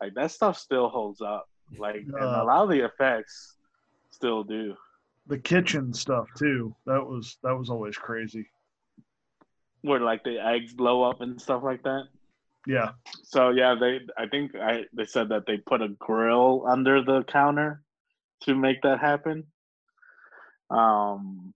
[0.00, 1.48] Like that stuff still holds up.
[1.78, 3.56] Like and a Uh, lot of the effects
[4.10, 4.76] still do.
[5.26, 6.74] The kitchen stuff too.
[6.86, 8.46] That was that was always crazy.
[9.82, 12.04] Where like the eggs blow up and stuff like that.
[12.66, 12.92] Yeah.
[13.22, 17.22] So yeah, they I think I they said that they put a grill under the
[17.24, 17.82] counter
[18.42, 19.44] to make that happen.
[20.70, 21.52] Um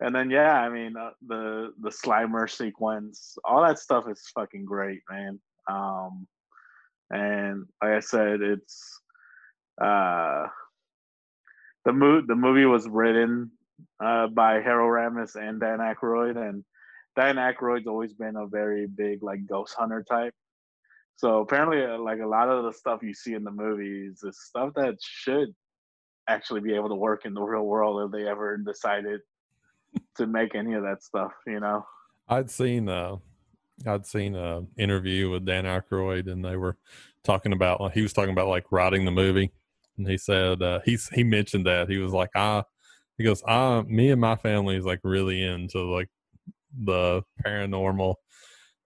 [0.00, 4.64] and then yeah, I mean uh, the the Slimer sequence, all that stuff is fucking
[4.64, 5.40] great, man.
[5.68, 6.26] Um
[7.14, 9.00] and like I said, it's
[9.80, 10.46] uh
[11.84, 13.50] the mo- the movie was written
[14.04, 16.64] uh by Harold Ramis and Dan Aykroyd and
[17.16, 20.34] Dan Aykroyd's always been a very big like ghost hunter type.
[21.16, 24.36] So apparently, uh, like a lot of the stuff you see in the movies is
[24.42, 25.54] stuff that should
[26.28, 29.20] actually be able to work in the real world if they ever decided
[30.16, 31.30] to make any of that stuff.
[31.46, 31.86] You know?
[32.28, 33.16] I'd seen uh
[33.86, 36.76] I'd seen a interview with Dan Aykroyd and they were
[37.24, 39.50] talking about he was talking about like writing the movie
[39.96, 41.88] and he said uh he's he mentioned that.
[41.88, 42.64] He was like I
[43.18, 46.08] he goes I me and my family is like really into like
[46.76, 48.16] the paranormal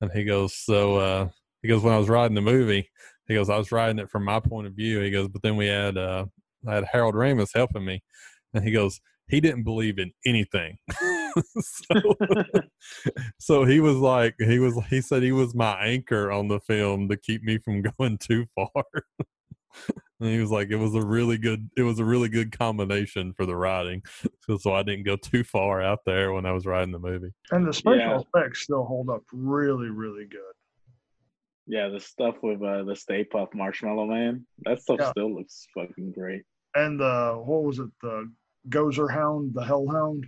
[0.01, 1.29] and he goes so uh
[1.63, 2.91] he goes when I was writing the movie
[3.27, 5.57] he goes I was writing it from my point of view he goes but then
[5.57, 6.27] we had uh
[6.67, 8.03] I had Harold Ramis helping me
[8.55, 10.77] and he goes he didn't believe in anything
[11.61, 12.01] so
[13.39, 17.09] so he was like he was he said he was my anchor on the film
[17.09, 18.85] to keep me from going too far
[20.21, 23.33] and he was like it was a really good it was a really good combination
[23.35, 24.03] for the writing
[24.47, 27.33] so, so i didn't go too far out there when i was writing the movie
[27.53, 28.21] And the special Yeah.
[28.41, 30.41] effects still hold up really, really good.
[31.67, 35.11] yeah, the stuff with uh, the Stay Puft Marshmallow Man, that stuff Yeah.
[35.11, 36.43] still looks fucking great.
[36.75, 37.91] And the what was it?
[38.03, 38.31] The
[38.69, 40.27] Gozer Hound, the Hellhound.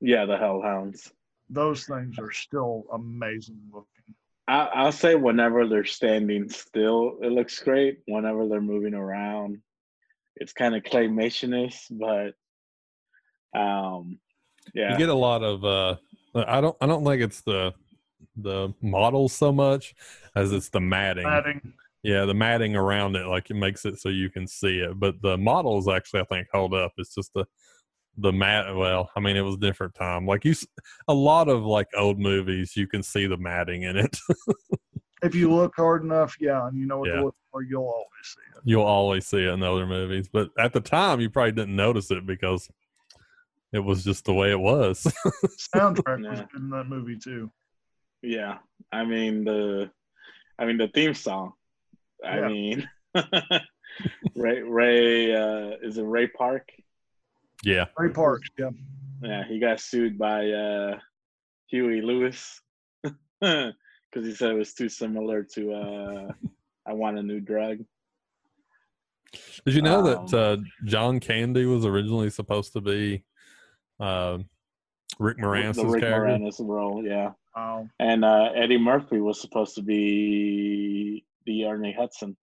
[0.00, 1.12] Yeah, the Hellhounds.
[1.48, 4.14] Those things are still amazing looking.
[4.46, 7.98] I, I'll say whenever they're standing still, it looks great.
[8.06, 9.58] Whenever they're moving around,
[10.36, 12.34] it's kind of claymationish, but
[13.58, 14.18] um,
[14.74, 15.96] yeah, you get a lot of uh
[16.34, 17.72] i don't i don't think it's the
[18.36, 19.94] the models so much
[20.36, 21.24] as it's the matting.
[21.24, 21.72] Matting.
[22.02, 24.98] Yeah, the matting around it, like it makes it so you can see it.
[24.98, 26.92] But the models actually, I think, hold up.
[26.96, 27.44] It's just the
[28.16, 28.74] the mat.
[28.74, 30.26] Well, I mean, it was a different time.
[30.26, 30.54] Like you,
[31.08, 34.18] a lot of like old movies, you can see the matting in it.
[35.22, 37.16] If you look hard enough, yeah, and you know what Yeah.
[37.16, 38.62] to look for, you'll always see it.
[38.64, 42.10] You'll always see it in other movies, but at the time, you probably didn't notice
[42.10, 42.70] it because
[43.74, 45.02] it was just the way it was.
[45.74, 46.46] Soundtrack was Yeah.
[46.50, 47.50] good in that movie too.
[48.22, 48.58] Yeah,
[48.90, 49.90] I mean the,
[50.58, 51.52] I mean the theme song.
[52.26, 52.48] I Yeah.
[52.48, 52.88] mean,
[54.36, 56.70] Ray Ray uh, is it Ray Park?
[57.64, 58.42] yeah, Ray Park.
[58.58, 58.70] yeah.
[59.22, 60.98] Yeah, he got sued by uh,
[61.66, 62.60] Huey Lewis
[63.02, 63.74] because
[64.14, 66.32] he said it was too similar to uh,
[66.86, 67.78] "I Want a New Drug."
[69.66, 73.24] Did you know that Um, uh, John Candy was originally supposed to be
[74.00, 74.38] uh,
[75.18, 76.38] Rick Moranis' the Rick character?
[76.44, 77.32] Moranis role, yeah.
[77.54, 82.36] Um, And uh, Eddie Murphy was supposed to be the Ernie Hudson.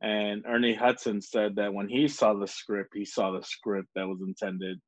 [0.00, 4.06] And Ernie Hudson said that when he saw the script, he saw the script that
[4.06, 4.78] was intended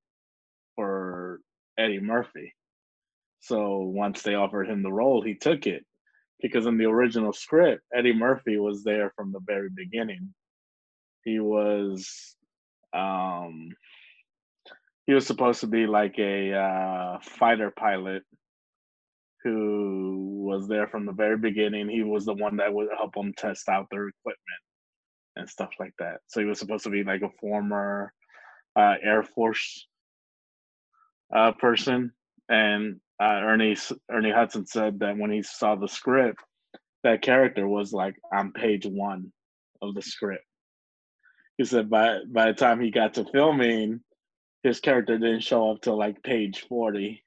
[0.76, 1.40] for
[1.76, 2.54] Eddie Murphy.
[3.40, 5.84] So once they offered him the role, he took it.
[6.40, 10.32] Because in the original script, Eddie Murphy was there from the very beginning.
[11.24, 12.36] He was
[12.92, 13.70] um
[15.06, 18.22] he was supposed to be like a uh, fighter pilot
[19.45, 21.89] who was there from the very beginning.
[21.89, 24.62] He was the one that would help them test out their equipment
[25.37, 26.20] and stuff like that.
[26.26, 28.12] So he was supposed to be like a former
[28.74, 29.87] uh, Air Force
[31.34, 32.12] uh, person.
[32.49, 33.76] And uh, Ernie
[34.11, 36.43] Ernie Hudson said that when he saw the script,
[37.03, 39.32] that character was like on page one
[39.82, 40.45] of the script.
[41.59, 44.01] He said by by the time he got to filming,
[44.62, 47.22] his character didn't show up till like page forty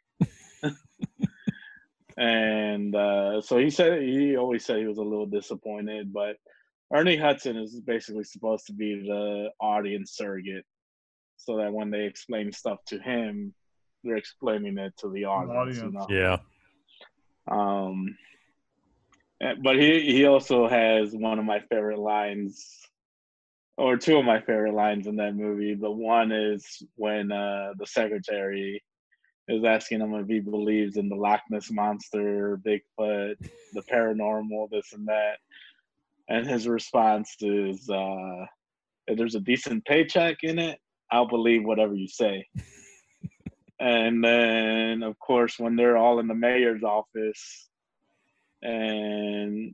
[2.19, 6.35] and uh, so he said he always said he was a little disappointed but
[6.93, 10.65] ernie hudson is basically supposed to be the audience surrogate
[11.37, 13.53] so that when they explain stuff to him
[14.03, 15.93] they're explaining it to the audience, you audience.
[15.93, 16.07] know?
[16.09, 16.37] Yeah,
[17.49, 18.17] um
[19.63, 22.67] but he he also has one of my favorite lines
[23.77, 27.87] or two of my favorite lines in that movie the one is when uh the
[27.87, 28.83] secretary
[29.49, 33.35] is asking him if he believes in the Loch Ness monster, Bigfoot,
[33.73, 35.37] the paranormal, this and that.
[36.29, 38.45] And his response is, uh,
[39.07, 40.79] if there's a decent paycheck in it,
[41.11, 42.45] I'll believe whatever you say.
[43.79, 47.69] and then, of course, when they're all in the mayor's office
[48.61, 49.73] and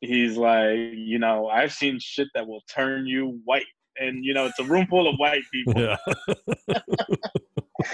[0.00, 3.64] he's like, you know, I've seen shit that will turn you white.
[3.96, 5.96] And, you know, it's a room full of white people yeah,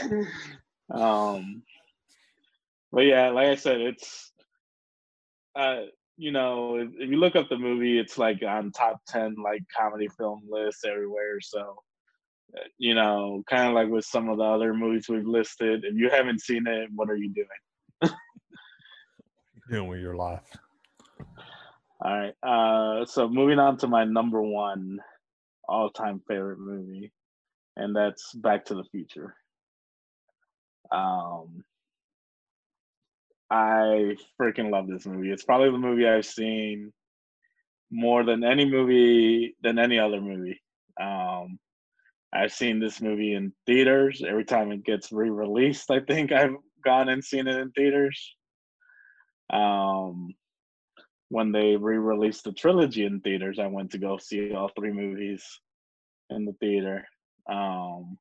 [0.91, 1.63] um
[2.93, 4.33] but yeah like i said it's
[5.57, 5.83] uh
[6.21, 9.63] you know if, if you look up the movie it's like on top 10 like
[9.77, 11.41] comedy film lists everywhere.
[11.41, 11.77] So
[12.57, 15.95] uh, you know kind of like with some of the other movies we've listed if
[15.95, 18.13] you haven't seen it what are you doing?
[19.71, 20.45] Doing with your life.
[22.05, 24.99] all right uh so moving on to my number one
[25.69, 27.13] all-time favorite movie
[27.77, 29.37] and that's back to the future
[30.93, 31.65] um
[33.51, 35.31] I freaking love this movie.
[35.31, 36.93] It's probably the movie I've seen
[37.91, 40.61] more than any movie than any other movie.
[41.01, 41.59] Um,
[42.33, 45.91] I've seen this movie in theaters every time it gets re-released.
[45.91, 48.37] I think I've gone and seen it in theaters.
[49.53, 50.35] Um,
[51.29, 55.45] when they re-released the trilogy in theaters, I went to go see all three movies
[56.29, 57.05] in the theater.
[57.51, 58.17] Um,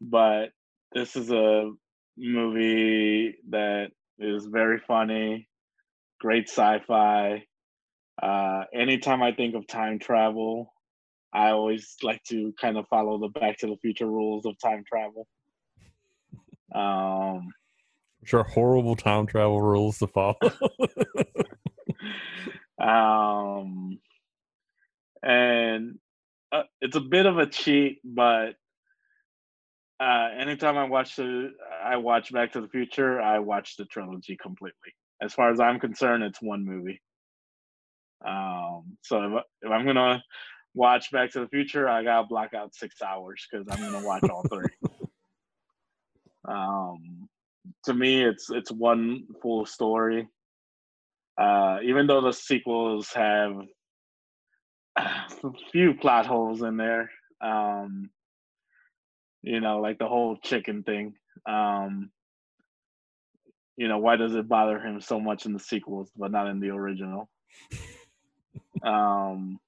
[0.00, 0.50] but
[0.92, 1.70] this is a
[2.16, 5.48] movie that is very funny,
[6.20, 7.44] great sci-fi.
[8.20, 10.72] Uh, anytime I think of time travel,
[11.32, 14.82] I always like to kind of follow the Back to the Future rules of time
[14.88, 15.26] travel.
[16.74, 17.48] Um,
[18.20, 20.36] Which are horrible time travel rules to follow.
[22.80, 23.98] um,
[25.22, 25.98] and
[26.50, 28.54] uh, it's a bit of a cheat, but
[30.00, 31.50] uh, anytime I watch the,
[31.84, 34.92] I watch Back to the Future, I watch the trilogy completely.
[35.20, 37.00] As far as I'm concerned, it's one movie.
[38.26, 40.22] Um, so if, if I'm gonna
[40.74, 44.22] watch Back to the Future, I gotta block out six hours because I'm gonna watch
[44.30, 44.70] all three.
[46.48, 47.28] um,
[47.84, 50.28] to me, it's it's one full story.
[51.40, 53.52] Uh, even though the sequels have
[54.96, 58.10] a few plot holes in there, um,
[59.42, 61.14] you know, like the whole chicken thing.
[61.46, 62.10] Um,
[63.76, 66.60] you know, why does it bother him so much in the sequels but not in
[66.60, 67.28] the original?
[68.82, 69.60] um,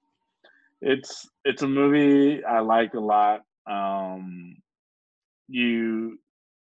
[0.81, 3.43] it's it's a movie I like a lot.
[3.71, 4.57] Um,
[5.49, 6.19] you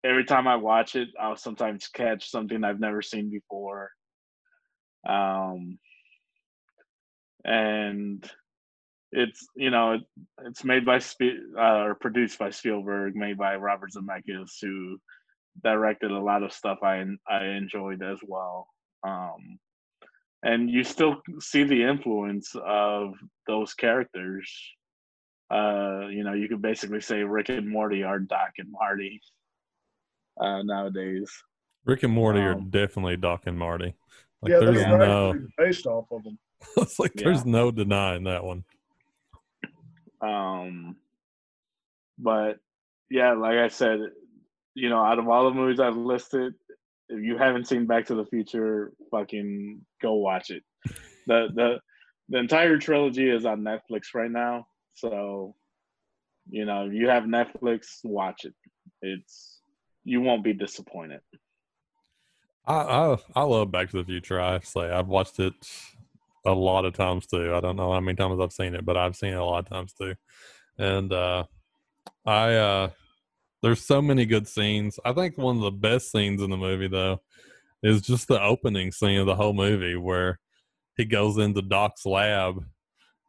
[0.04, 3.92] every time I watch it, I'll sometimes catch something I've never seen before.
[5.08, 5.80] Um,
[7.46, 8.30] and
[9.14, 10.02] it's you know it,
[10.46, 14.98] it's made by Spe- uh, or produced by Spielberg, made by Robert Zemeckis, who
[15.64, 18.68] directed a lot of stuff I I enjoyed as well.
[19.06, 19.60] Um,
[20.44, 23.14] and you still see the influence of
[23.48, 24.52] those characters.
[25.50, 29.22] Uh, you know, you could basically say Rick and Morty are Doc and Marty
[30.40, 31.32] uh, nowadays.
[31.86, 33.94] Rick and Morty Um, are definitely Doc and Marty.
[34.42, 36.38] Like yeah, there's they're no, based off of them.
[36.78, 38.64] it's like there's no denying that one.
[40.24, 40.96] Um,
[42.18, 42.60] but
[43.10, 44.00] yeah, like I said,
[44.76, 46.54] you know, out of all the movies I've listed,
[47.10, 50.64] if you haven't seen Back to the Future, fucking go watch it.
[51.28, 51.80] The the
[52.30, 55.56] the entire trilogy is on Netflix right now, so
[56.50, 58.54] you know, if you have Netflix, watch it.
[59.02, 59.60] It's
[60.04, 61.22] you won't be disappointed.
[62.66, 64.40] I, I I love Back to the Future.
[64.40, 65.54] I say I've watched it
[66.46, 67.54] a lot of times too.
[67.54, 69.60] I don't know how many times I've seen it, but I've seen it a lot
[69.60, 70.16] of times too.
[70.78, 71.46] And uh,
[72.26, 72.90] I uh,
[73.62, 75.00] there's so many good scenes.
[75.06, 77.22] I think one of the best scenes in the movie though
[77.82, 80.40] is just the opening scene of the whole movie where
[80.96, 82.64] he goes into Doc's lab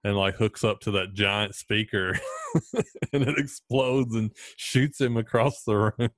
[0.05, 2.19] and like hooks up to that giant speaker
[3.13, 6.11] and it explodes and shoots him across the room.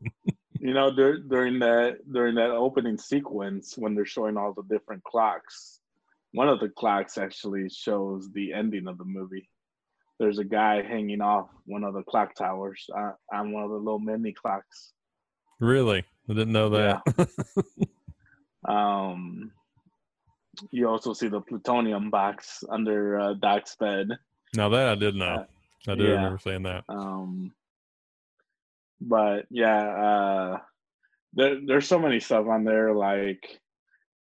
[0.59, 5.05] You know, dur- during that during that opening sequence when they're showing all the different
[5.05, 5.81] clocks,
[6.37, 9.49] one of the clocks actually shows the ending of the movie.
[10.21, 13.77] There's a guy hanging off one of the clock towers uh, on one of the
[13.77, 14.93] little mini clocks.
[15.61, 16.05] really?
[16.29, 17.03] I didn't know that.
[18.69, 19.53] Um,
[20.73, 24.09] you also see the plutonium box under uh, Doc's bed.
[24.57, 25.47] Now that I did know.
[25.87, 26.11] I do yeah.
[26.11, 26.83] remember saying that.
[26.89, 27.53] Um,
[29.01, 30.59] but yeah, uh,
[31.35, 32.93] there, there's so many stuff on there.
[32.93, 33.61] Like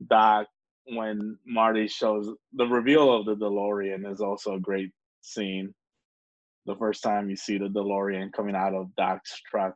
[0.06, 0.46] Doc,
[0.89, 5.74] when Marty shows the reveal of the DeLorean is also a great scene.
[6.66, 9.74] The first time you see the DeLorean coming out of Doc's truck.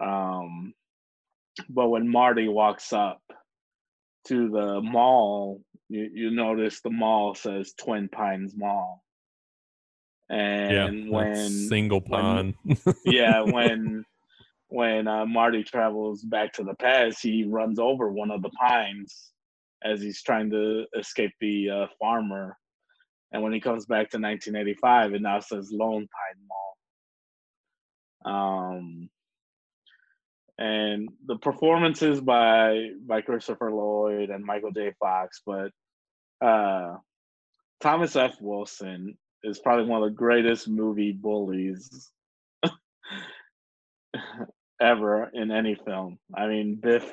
[0.00, 0.74] Um,
[1.68, 3.20] but when Marty walks up
[4.26, 9.02] to the mall, you, you notice the mall says Twin Pines Mall.
[10.30, 12.78] And like when single when- pine.
[13.04, 14.04] yeah, when
[14.68, 19.30] when uh, Marty travels back to the past, he runs over one of the pines
[19.84, 22.56] as he's trying to escape the uh, farmer.
[23.32, 26.76] And when he comes back to 1985, it now says Lone Pine Mall.
[28.24, 29.10] Um,
[30.58, 34.92] and the performances by by Christopher Lloyd and Michael J.
[35.00, 35.72] Fox, but
[36.40, 36.96] uh,
[37.80, 38.36] Thomas F.
[38.40, 42.10] Wilson is probably one of the greatest movie bullies
[44.80, 46.18] ever in any film.
[46.34, 47.12] I mean, Biff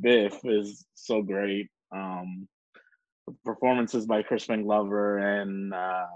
[0.00, 1.68] Biff is so great.
[1.92, 2.48] Um,
[3.44, 6.06] performances by Crispin Glover and uh,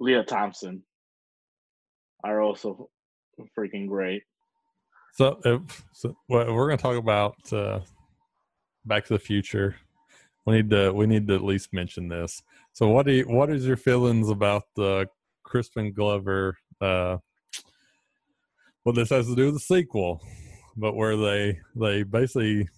[0.00, 0.82] Lea Thompson
[2.24, 2.88] are also
[3.56, 4.22] freaking great.
[5.14, 7.80] so, if, so we're going to talk about uh,
[8.84, 9.76] Back to the Future.
[10.46, 12.42] We need to we need to at least mention this.
[12.72, 15.06] So, what do you, what is your feelings about the
[15.44, 16.56] Crispin Glover?
[16.80, 17.18] Uh,
[18.84, 20.22] well, this has to do with the sequel,
[20.76, 22.68] but where they they basically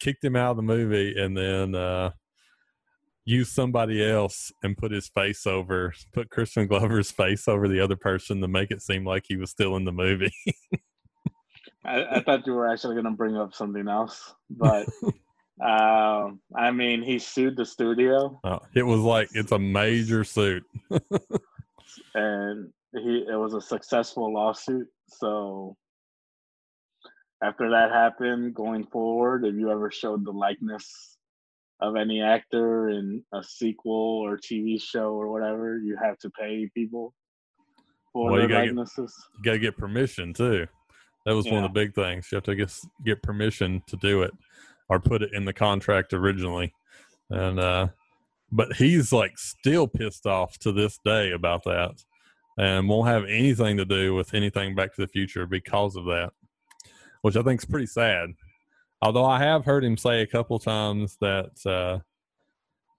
[0.00, 2.10] kicked him out of the movie and then uh,
[3.24, 7.96] used somebody else and put his face over, put Crispin Glover's face over the other
[7.96, 10.32] person to make it seem like he was still in the movie.
[11.84, 14.86] I, I thought you were actually going to bring up something else, but
[15.64, 20.64] um, I mean, he sued the studio, Uh, it was like it's a major suit.
[22.14, 24.88] and he it was a successful lawsuit.
[25.08, 25.76] So
[27.42, 31.16] after that happened, going forward, if you ever showed the likeness
[31.80, 33.92] of any actor in a sequel
[34.24, 37.14] or TV show or whatever, you have to pay people
[38.12, 39.14] for Well, you their gotta get- likenesses.
[39.36, 40.66] You got to get permission too.
[41.26, 42.28] That was one of the big things.
[42.32, 42.72] You have to get
[43.04, 44.30] get permission to do it,
[44.88, 46.72] or put it in the contract originally.
[47.28, 47.88] And uh,
[48.50, 52.02] but he's like still pissed off to this day about that,
[52.56, 56.32] and won't have anything to do with anything Back to the Future because of that,
[57.22, 58.30] which I think is pretty sad.
[59.00, 62.02] Although I have heard him say a couple times that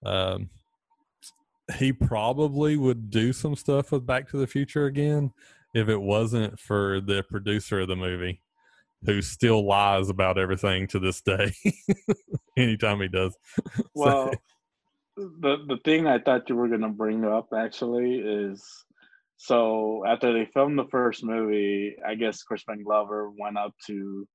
[0.04, 0.48] uh, um,
[1.76, 5.32] he probably would do some stuff with Back to the Future again
[5.74, 8.40] if it wasn't for the producer of the movie
[9.04, 11.52] who still lies about everything to this day.
[12.56, 13.36] Anytime he does.
[13.94, 14.30] Well,
[15.16, 18.64] the the thing I thought you were gonna bring up actually is
[19.42, 24.28] so after they filmed the first movie, I guess Crispin Glover went up to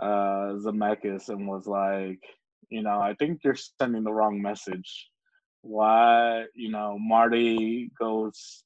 [0.00, 2.18] uh Zemeckis and was like,
[2.68, 5.08] you know, I think you're sending the wrong message.
[5.62, 8.64] Why, you know, Marty goes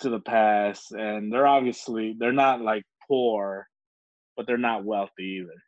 [0.00, 3.66] to the past and they're obviously they're not like poor,
[4.36, 5.58] but they're not wealthy either.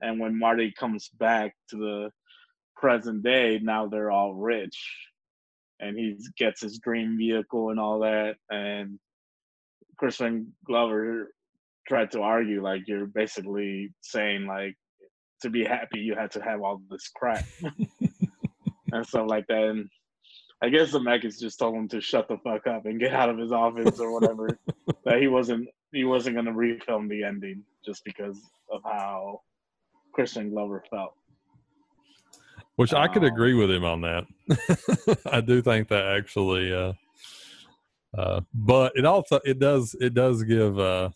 [0.00, 2.10] And when Marty comes back to the
[2.76, 4.78] present day, now they're all rich
[5.80, 8.36] and he gets his dream vehicle and all that.
[8.50, 8.98] And
[9.96, 11.32] Crispin Glover
[11.86, 14.76] tried to argue like you're basically saying like
[15.40, 17.44] to be happy you had to have all this crap
[18.92, 19.64] and stuff like that.
[19.64, 19.88] And
[20.60, 23.28] I guess the Zemeckis just told him to shut the fuck up and get out
[23.28, 24.58] of his office or whatever.
[25.04, 28.38] that he wasn't he wasn't gonna refilm the ending just because
[28.70, 29.40] of how
[30.12, 31.14] Christian Glover felt.
[32.78, 34.24] Which I could agree with him on that.
[35.26, 36.92] I do think that actually, uh,
[38.16, 41.10] uh, but it also it does it does give uh,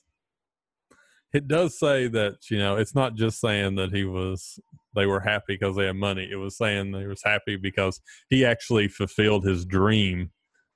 [1.32, 4.58] it does say that you know it's not just saying that he was
[4.96, 6.28] they were happy because they had money.
[6.28, 10.32] It was saying he was happy because he actually fulfilled his dream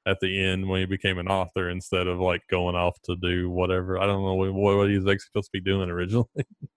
[0.07, 3.51] at the end when he became an author instead of like going off to do
[3.51, 3.99] whatever.
[3.99, 6.29] I don't know what, what he was actually supposed to be doing originally.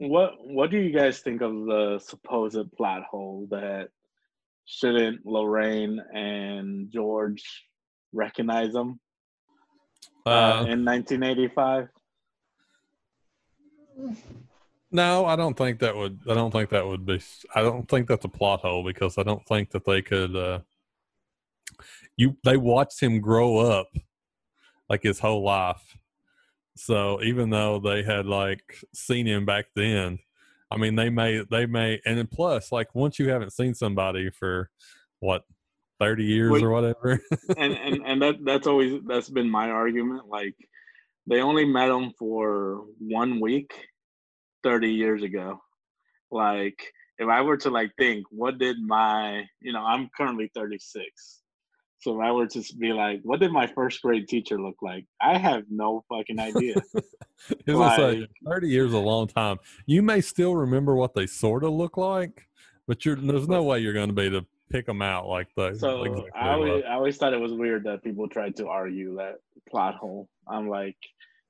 [0.00, 3.88] What What do you guys think of the supposed plot hole that
[4.64, 7.44] shouldn't Lorraine and George
[8.14, 8.98] recognize them
[10.24, 11.88] uh, uh, in 1985?
[14.90, 16.20] No, I don't think that would.
[16.26, 17.20] I don't think that would be.
[17.54, 20.34] I don't think that's a plot hole because I don't think that they could.
[20.34, 20.60] Uh,
[22.16, 23.88] you they watched him grow up
[24.88, 25.98] like his whole life
[26.76, 28.62] so even though they had like
[28.94, 30.18] seen him back then,
[30.70, 34.30] I mean they may they may and then plus like once you haven't seen somebody
[34.30, 34.70] for
[35.20, 35.44] what
[36.00, 37.20] 30 years Wait, or whatever.
[37.56, 40.54] and and and that that's always that's been my argument like
[41.26, 43.72] they only met him for one week
[44.62, 45.60] 30 years ago.
[46.30, 46.80] Like
[47.18, 51.39] if I were to like think what did my, you know, I'm currently 36
[52.00, 55.04] so if I were to be like, what did my first grade teacher look like?
[55.20, 56.76] I have no fucking idea.
[57.66, 59.58] like, say, 30 years a long time.
[59.84, 62.48] You may still remember what they sort of look like,
[62.88, 65.48] but you're, there's no way you're going to be able to pick them out like
[65.56, 65.78] that.
[65.78, 69.16] So exactly I, always, I always thought it was weird that people tried to argue
[69.16, 69.36] that
[69.68, 70.26] plot hole.
[70.48, 70.96] I'm like,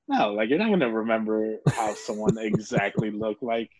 [0.08, 3.70] no, like you're not going to remember how someone exactly looked like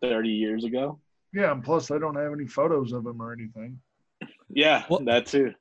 [0.00, 1.00] 30 years ago.
[1.32, 3.80] Yeah, and plus they don't have any photos of him or anything.
[4.48, 5.52] Yeah, well, that too.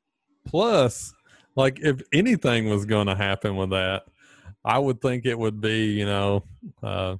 [0.45, 1.13] Plus,
[1.55, 4.03] like if anything was going to happen with that,
[4.65, 6.43] I would think it would be, you know,
[6.81, 7.17] uh,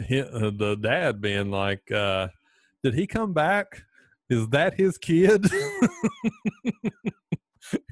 [0.00, 2.28] uh, the dad being like, uh,
[2.82, 3.82] "Did he come back?
[4.30, 5.46] Is that his kid?"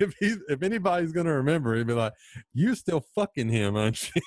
[0.00, 2.12] if he, if anybody's to remember, he'd be like,
[2.54, 4.22] "You still fucking him, aren't you?"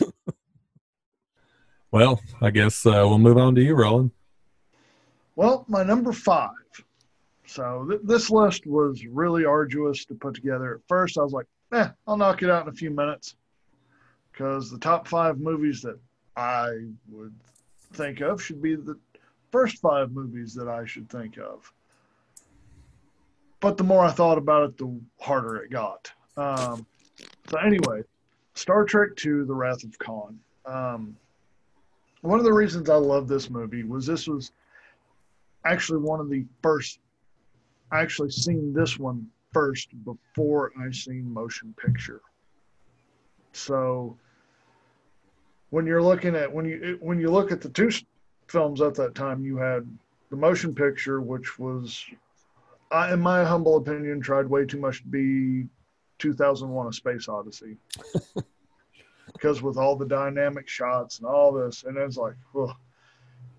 [1.92, 4.10] well, I guess uh, we'll move on to you, Roland.
[5.36, 6.50] Well, my number five
[7.54, 10.74] so th- this list was really arduous to put together.
[10.74, 13.36] At first, I was like, eh, I'll knock it out in a few minutes
[14.32, 15.96] because the top five movies that
[16.36, 17.32] I would
[17.92, 18.98] think of should be the
[19.52, 21.72] first five movies that I should think of.
[23.60, 26.10] But the more I thought about it, the harder it got.
[26.36, 26.84] Um,
[27.48, 28.02] so, anyway,
[28.54, 30.40] Star Trek II The Wrath of Khan.
[30.66, 31.16] Um,
[32.22, 34.50] one of the reasons I love this movie was this was
[35.64, 36.98] actually one of the first
[38.00, 42.20] actually seen this one first before I seen motion picture.
[43.52, 44.16] So
[45.70, 47.90] when you're looking at when you when you look at the two
[48.48, 49.88] films at that time, you had
[50.30, 52.04] the motion picture, which was,
[52.90, 55.68] I, in my humble opinion, tried way too much to be
[56.18, 57.76] 2001: A Space Odyssey.
[59.32, 62.74] because with all the dynamic shots and all this, and it's like, ugh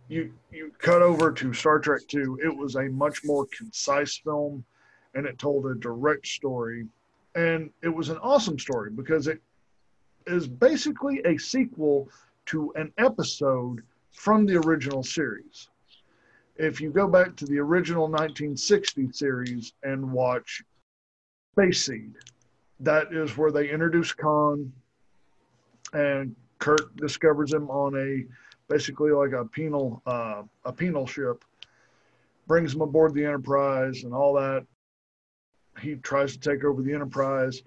[0.07, 2.39] you you cut over to Star Trek Two.
[2.43, 4.63] It was a much more concise film,
[5.13, 6.85] and it told a direct story,
[7.35, 9.41] and it was an awesome story because it
[10.27, 12.09] is basically a sequel
[12.47, 15.69] to an episode from the original series.
[16.57, 20.63] If you go back to the original 1960 series and watch
[21.53, 22.13] Space Seed,
[22.79, 24.71] that is where they introduce Khan,
[25.93, 28.25] and Kirk discovers him on a
[28.67, 31.43] basically like a penal uh, a penal ship.
[32.47, 34.65] Brings him aboard the Enterprise and all that.
[35.81, 37.63] He tries to take over the Enterprise.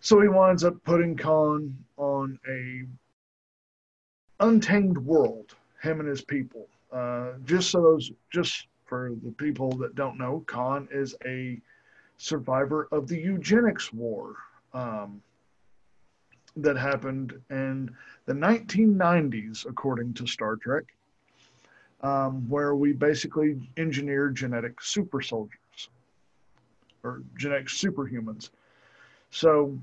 [0.00, 2.84] So he winds up putting Khan on a
[4.40, 6.68] untamed world, him and his people.
[6.90, 11.60] Uh, just so those, just for the people that don't know, Khan is a
[12.18, 14.36] survivor of the eugenics war
[14.72, 15.22] um,
[16.56, 20.84] that happened in the 1990s, according to Star Trek,
[22.00, 25.90] um, where we basically engineered genetic super soldiers
[27.02, 28.50] or genetic superhumans.
[29.30, 29.78] So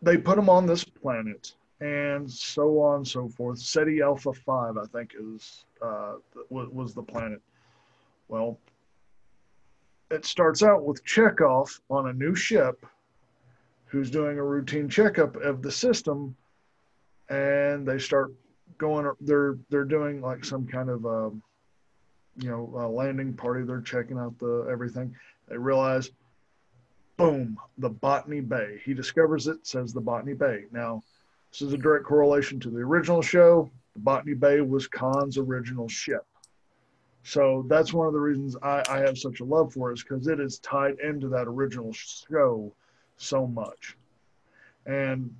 [0.00, 3.58] they put them on this planet and so on and so forth.
[3.58, 6.14] Ceti Alpha 5, I think, is uh,
[6.48, 7.40] was the planet.
[8.28, 8.58] Well,
[10.10, 12.86] it starts out with Chekov on a new ship
[13.92, 16.34] who's doing a routine checkup of the system
[17.28, 18.32] and they start
[18.78, 21.42] going they're they're doing like some kind of um,
[22.38, 23.64] you know landing party.
[23.64, 25.14] They're checking out the everything.
[25.48, 26.10] They realize
[27.18, 28.80] boom the botany bay.
[28.82, 30.64] He discovers it says the botany bay.
[30.72, 31.02] Now
[31.50, 33.70] this is a direct correlation to the original show.
[33.92, 36.24] The botany bay was khan's original ship.
[37.24, 40.02] So that's one of the reasons I, I have such a love for it is
[40.02, 42.74] because it is tied into that original show
[43.16, 43.96] so much.
[44.86, 45.34] And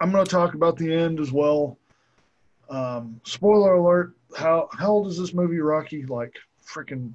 [0.00, 1.78] I'm going to talk about the end as well.
[2.68, 6.04] Um, spoiler alert: How how old is this movie, Rocky?
[6.04, 6.34] Like
[6.64, 7.12] freaking,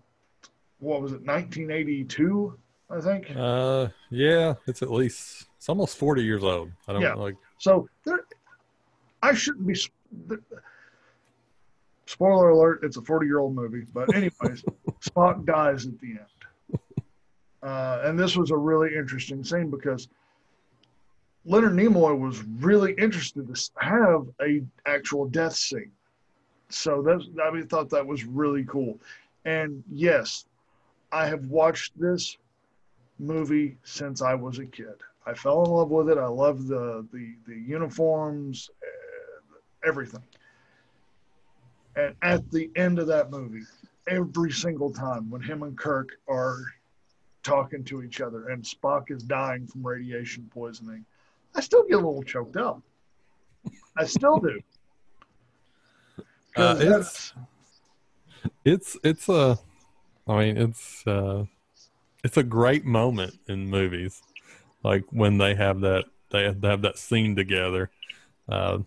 [0.79, 1.21] what was it?
[1.25, 2.57] 1982,
[2.89, 3.31] I think.
[3.35, 6.71] Uh, yeah, it's at least it's almost 40 years old.
[6.87, 7.13] I don't Yeah.
[7.15, 7.35] like.
[7.57, 8.21] So there,
[9.21, 9.75] I shouldn't be.
[12.05, 13.85] Spoiler alert: It's a 40 year old movie.
[13.93, 14.63] But anyways,
[15.01, 16.19] Spock dies at the end,
[17.63, 20.07] uh, and this was a really interesting scene because
[21.45, 25.91] Leonard Nimoy was really interested to have a actual death scene.
[26.69, 28.99] So that's I mean, thought that was really cool.
[29.45, 30.45] And yes,
[31.11, 32.37] I have watched this
[33.19, 34.95] movie since I was a kid.
[35.25, 36.17] I fell in love with it.
[36.17, 40.23] I love the the the uniforms, uh, everything.
[41.95, 43.63] And at the end of that movie,
[44.07, 46.63] every single time when him and Kirk are
[47.43, 51.05] talking to each other and Spock is dying from radiation poisoning,
[51.55, 52.81] I still get a little choked up.
[53.97, 54.59] I still do.
[56.55, 57.33] Uh, it's
[58.65, 59.57] it's it's a,
[60.27, 61.45] I mean it's uh,
[62.23, 64.21] it's a great moment in movies,
[64.83, 67.89] like when they have that they have, they have that scene together.
[68.49, 68.79] Uh,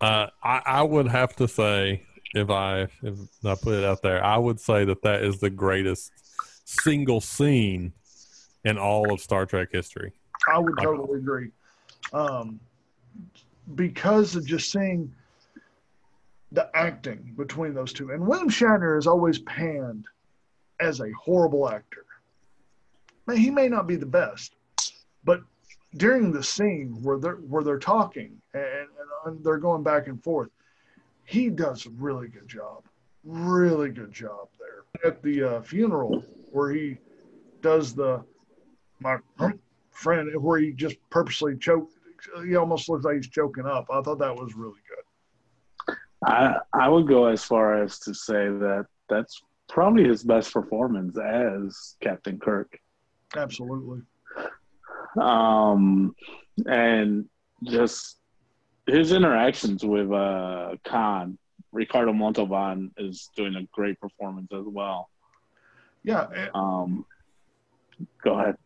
[0.00, 2.02] uh, I I would have to say
[2.34, 3.14] if I if
[3.44, 6.12] I put it out there, I would say that that is the greatest
[6.66, 7.92] single scene
[8.64, 10.12] in all of Star Trek history.
[10.52, 11.50] I would totally agree.
[12.12, 12.60] Um,
[13.74, 15.12] because of just seeing
[16.52, 18.10] the acting between those two.
[18.10, 20.04] And William Shatner is always panned
[20.80, 22.04] as a horrible actor.
[23.26, 24.54] Man, he may not be the best,
[25.24, 25.40] but
[25.96, 28.88] during the scene where they're where they're talking and,
[29.24, 30.50] and they're going back and forth,
[31.24, 32.84] he does a really good job.
[33.24, 35.10] Really good job there.
[35.10, 36.98] At the uh, funeral where he
[37.60, 38.24] does the
[39.00, 39.18] my
[39.90, 41.92] friend where he just purposely choked.
[42.44, 43.86] He almost looks like he's choking up.
[43.90, 45.96] I thought that was really good.
[46.24, 51.16] I I would go as far as to say that that's probably his best performance
[51.18, 52.78] as Captain Kirk.
[53.36, 54.00] Absolutely.
[55.20, 56.14] Um,
[56.66, 57.26] and
[57.64, 58.18] just
[58.86, 61.38] his interactions with uh, Khan,
[61.72, 65.10] Ricardo Montalban is doing a great performance as well.
[66.06, 67.04] Yeah, Um,
[68.22, 68.56] go ahead.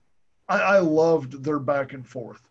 [0.48, 2.42] I, I loved their back and forth,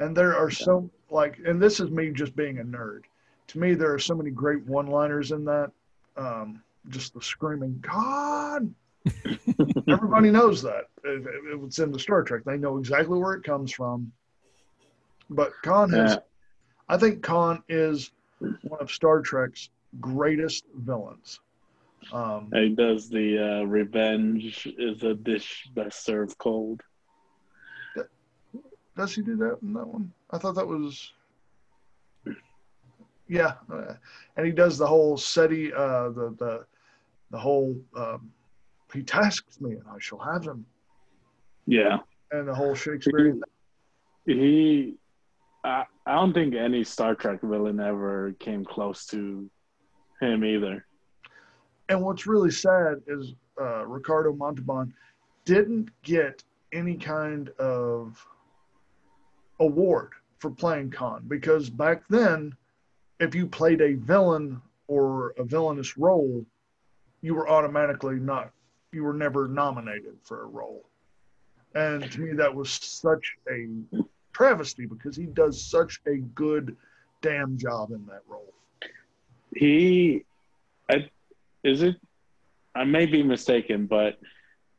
[0.00, 3.02] and there are so like, and this is me just being a nerd.
[3.48, 5.70] To me, there are so many great one-liners in that.
[6.16, 8.74] Um, just the screaming God.
[9.88, 10.88] Everybody knows that.
[11.04, 12.42] It, it, it's in the Star Trek.
[12.44, 14.10] They know exactly where it comes from.
[15.30, 16.18] But Khan has Yeah.
[16.88, 18.10] I think Khan is
[18.40, 19.70] one of Star Trek's
[20.00, 21.40] greatest villains.
[22.12, 26.80] Um, He does the uh, revenge is a dish best served cold.
[28.96, 30.12] does he do that in that one?
[30.30, 31.12] I thought that was.
[33.28, 33.94] Yeah, uh,
[34.36, 36.66] and he does the whole SETI, uh, the the
[37.30, 37.80] the whole.
[37.96, 38.30] Um,
[38.92, 40.66] he tasks me, and I shall have him,
[41.66, 41.98] Yeah.
[42.30, 43.40] and the whole Shakespearean.
[44.26, 44.96] He,
[45.64, 49.48] I, I don't think any Star Trek villain ever came close to
[50.20, 50.84] him either.
[51.92, 54.94] And what's really sad is uh, Ricardo Montalban
[55.44, 56.42] didn't get
[56.72, 58.26] any kind of
[59.60, 62.56] award for playing Khan because back then,
[63.20, 66.46] if you played a villain or a villainous role,
[67.20, 68.52] you were automatically not,
[68.90, 70.86] you were never nominated for a role.
[71.74, 73.66] And to me, that was such a
[74.32, 76.74] travesty because he does such a good
[77.20, 78.54] damn job in that role.
[79.54, 80.24] He,
[80.88, 81.10] I,
[81.64, 81.96] is it?
[82.74, 84.18] I may be mistaken, but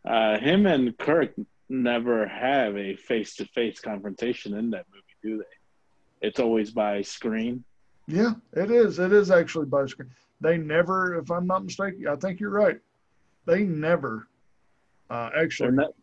[0.08, 1.34] uh, him and Kirk
[1.70, 6.28] never have a face-to-face confrontation in that movie, do they?
[6.28, 7.64] It's always by screen.
[8.08, 9.00] Yeah, it is.
[9.00, 10.10] It is actually by screen.
[10.42, 12.80] They never, if I'm not mistaken, I think you're right.
[13.46, 14.28] They never
[15.10, 15.70] uh, actually.
[15.70, 15.94] They're ne-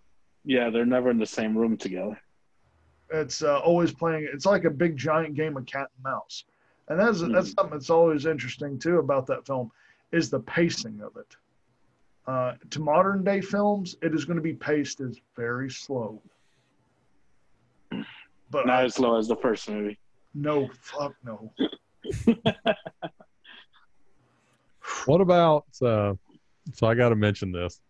[0.44, 2.18] yeah, they're never in the same room together.
[3.12, 4.28] It's uh, always playing.
[4.32, 6.44] It's like a big giant game of cat and mouse,
[6.88, 7.32] and that's Hmm.
[7.32, 9.70] that's something that's always interesting too about that film,
[10.12, 11.36] is the pacing of it.
[12.26, 16.20] Uh, to modern day films, it is going to be paced as very slow.
[18.50, 19.98] But Not I, as slow as the first movie.
[20.34, 21.52] no, fuck no.
[25.06, 25.66] What about?
[25.80, 26.14] Uh,
[26.72, 27.80] so I got to mention this.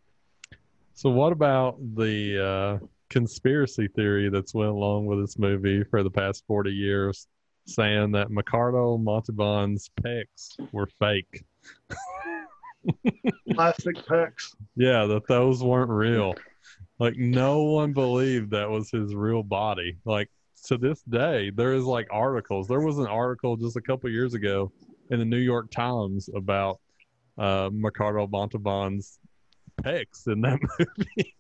[0.95, 6.11] So what about the uh, conspiracy theory that's went along with this movie for the
[6.11, 7.27] past forty years,
[7.67, 11.43] saying that Ricardo Montalban's pecs were fake?
[13.53, 14.55] Plastic pecs.
[14.77, 16.35] Yeah, that those weren't real.
[16.99, 19.99] Like no one believed that was his real body.
[20.05, 20.31] Like
[20.67, 22.69] to this day, there is like articles.
[22.69, 24.73] There was an article just a couple years ago
[25.11, 26.81] in the New York Times about
[27.39, 29.19] uh, Ricardo Montalban's
[29.83, 31.35] pecs in that movie.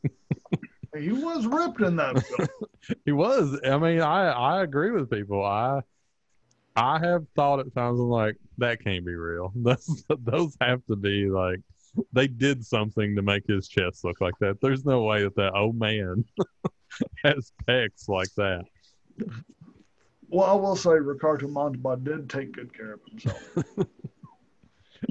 [0.98, 2.48] He was ripped in that film.
[3.04, 3.58] he was.
[3.64, 5.44] I mean, I I agree with people.
[5.44, 5.82] I
[6.76, 9.52] I have thought at times I'm like that can't be real.
[9.56, 11.60] Those those have to be like
[12.12, 14.60] they did something to make his chest look like that.
[14.60, 16.24] There's no way that that old man
[17.24, 18.64] has pecs like that.
[20.28, 23.58] Well, I will say Ricardo Montalban did take good care of himself.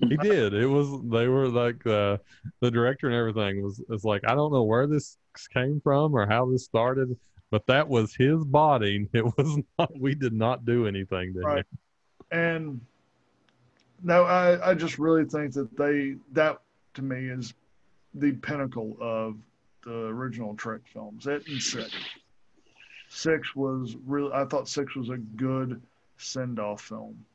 [0.08, 0.54] He did.
[0.54, 2.18] It was they were like uh,
[2.62, 5.18] the director and everything was was like I don't know where this
[5.52, 7.18] came from or how this started,
[7.52, 9.08] but that was his body.
[9.14, 9.98] It was not.
[10.00, 11.46] We did not do anything to him.
[11.46, 11.66] Right.
[12.32, 12.82] and
[14.02, 16.62] no, I, I just really think that they that
[16.96, 17.54] to me is
[18.14, 19.38] the pinnacle of
[19.84, 21.28] the original Trek films.
[21.28, 21.92] It and six.
[23.10, 25.82] Six was really I thought six was a good
[26.18, 27.26] send off film.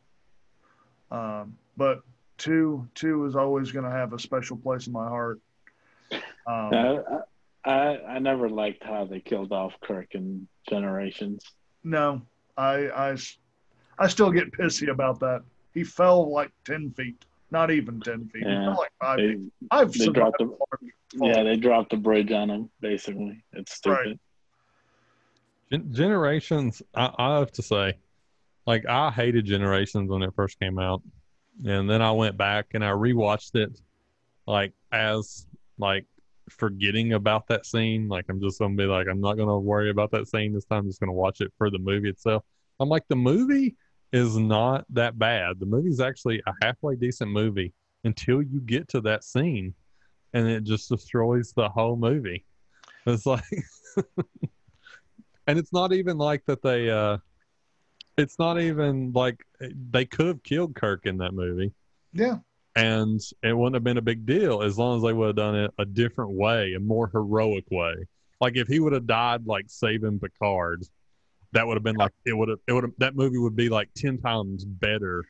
[1.10, 2.02] Um, but
[2.38, 5.40] two two is always going to have a special place in my heart.
[6.12, 6.98] Um, I,
[7.64, 11.42] I I never liked how they killed off Kirk in Generations.
[11.82, 12.22] No,
[12.56, 13.16] I I
[13.98, 15.42] I still get pissy about that.
[15.72, 18.42] He fell like ten feet, not even ten feet.
[18.44, 18.64] He Yeah.
[18.66, 19.52] fell like five They, feet.
[19.70, 20.50] I've they dropped a him.
[20.50, 20.92] large
[21.36, 22.70] yeah, they dropped the bridge on him.
[22.80, 23.96] Basically, it's stupid.
[23.96, 24.20] Right.
[25.70, 27.94] Gen- Generations, I, I have to say,
[28.66, 31.02] like I hated Generations when it first came out,
[31.64, 33.80] and then I went back and I rewatched it,
[34.46, 35.46] like as
[35.78, 36.04] like
[36.50, 38.08] forgetting about that scene.
[38.08, 40.80] Like I'm just gonna be like, I'm not gonna worry about that scene this time.
[40.80, 42.44] I'm just gonna watch it for the movie itself.
[42.80, 43.76] I'm like, the movie
[44.12, 45.58] is not that bad.
[45.60, 47.72] The movie's actually a halfway decent movie
[48.04, 49.74] until you get to that scene,
[50.32, 52.44] and it just destroys the whole movie.
[53.06, 53.44] It's like.
[55.46, 57.18] and it's not even like that they uh
[58.16, 61.72] it's not even like they could have killed kirk in that movie
[62.12, 62.38] Yeah,
[62.76, 65.54] and it wouldn't have been a big deal as long as they would have done
[65.54, 67.94] it a different way a more heroic way
[68.40, 70.82] like if he would have died like saving picard
[71.52, 73.68] that would have been like it would have it would have that movie would be
[73.68, 75.24] like 10 times better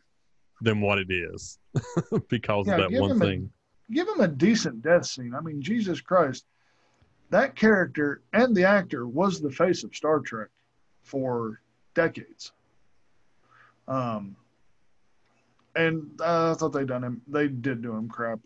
[0.62, 1.58] than what it is
[2.28, 3.50] because Yeah, of that one him a- thing
[3.92, 5.34] give him a decent death scene.
[5.34, 6.46] I mean, Jesus Christ,
[7.28, 10.48] that character and the actor was the face of Star Trek
[11.02, 11.60] for
[11.94, 12.52] decades.
[13.86, 14.36] Um,
[15.76, 17.22] and uh, I thought they done him.
[17.28, 18.40] They did do him crap.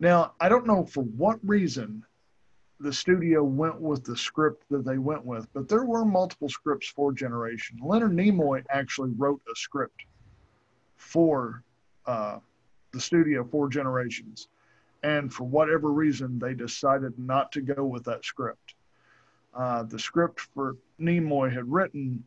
[0.00, 2.04] Now I don't know for what reason
[2.80, 6.88] the studio went with the script that they went with, but there were multiple scripts
[6.88, 7.78] for Generation.
[7.80, 10.02] Leonard Nimoy actually wrote a script
[10.96, 11.62] for
[12.06, 12.38] uh,
[12.92, 14.48] the studio for Generations,
[15.04, 18.74] and for whatever reason they decided not to go with that script.
[19.54, 22.24] Uh, the script for Nimoy had written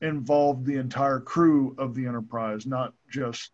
[0.00, 3.52] involved the entire crew of the Enterprise, not just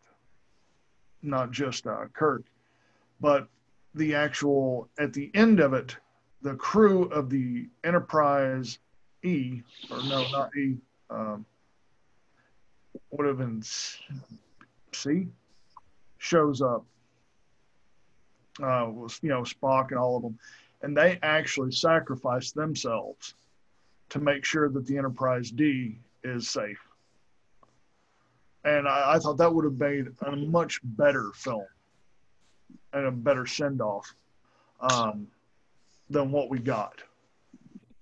[1.22, 2.44] not just uh, Kirk,
[3.20, 3.48] but
[3.94, 5.96] the actual at the end of it,
[6.42, 8.78] the crew of the Enterprise
[9.22, 10.76] E or no, not E,
[11.08, 11.46] um,
[13.10, 13.62] would have been
[14.92, 15.28] C
[16.18, 16.84] shows up.
[18.62, 20.38] Uh, was you know Spock and all of them,
[20.82, 23.34] and they actually sacrifice themselves
[24.10, 26.80] to make sure that the Enterprise D is safe.
[28.64, 31.66] And I, I thought that would have made a much better film
[32.92, 34.14] and a better send off
[34.80, 35.28] um,
[36.08, 37.02] than what we got.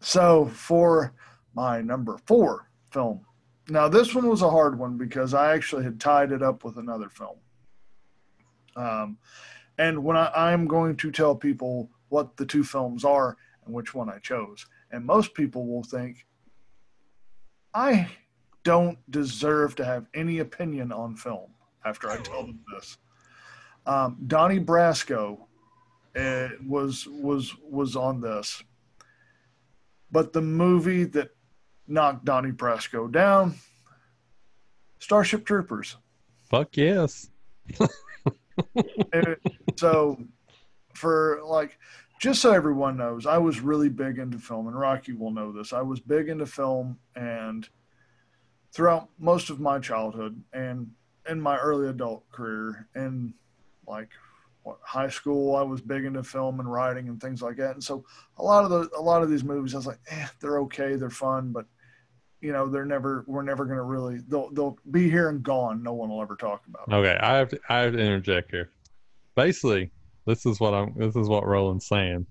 [0.00, 1.12] So for
[1.54, 3.24] my number four film,
[3.68, 6.76] now this one was a hard one because I actually had tied it up with
[6.76, 7.36] another film.
[8.76, 9.18] Um,
[9.78, 13.94] and when I, I'm going to tell people what the two films are and which
[13.94, 16.26] one I chose, and most people will think
[17.74, 18.08] I
[18.64, 21.50] don't deserve to have any opinion on film
[21.84, 22.98] after I tell them this.
[23.86, 25.38] Um, Donnie Brasco
[26.16, 28.62] uh, was was was on this,
[30.10, 31.30] but the movie that
[31.88, 33.56] knocked Donnie Brasco down,
[34.98, 35.96] Starship Troopers.
[36.50, 37.30] Fuck yes.
[39.76, 40.18] So,
[40.94, 41.78] for like,
[42.22, 45.72] just so everyone knows, I was really big into film, and Rocky will know this.
[45.72, 47.68] I was big into film, and
[48.72, 50.88] throughout most of my childhood and
[51.28, 53.34] in my early adult career, and
[53.88, 54.08] like
[54.62, 57.72] what, high school, I was big into film and writing and things like that.
[57.72, 58.04] And so,
[58.38, 60.94] a lot of the a lot of these movies, I was like, eh, they're okay,
[60.94, 61.66] they're fun, but
[62.40, 65.82] you know, they're never we're never going to really they'll they'll be here and gone.
[65.82, 66.88] No one will ever talk about.
[66.88, 67.00] Them.
[67.00, 68.70] Okay, I have to, I have to interject here.
[69.34, 69.90] Basically,
[70.26, 70.94] this is what I'm.
[70.96, 72.26] This is what Roland's saying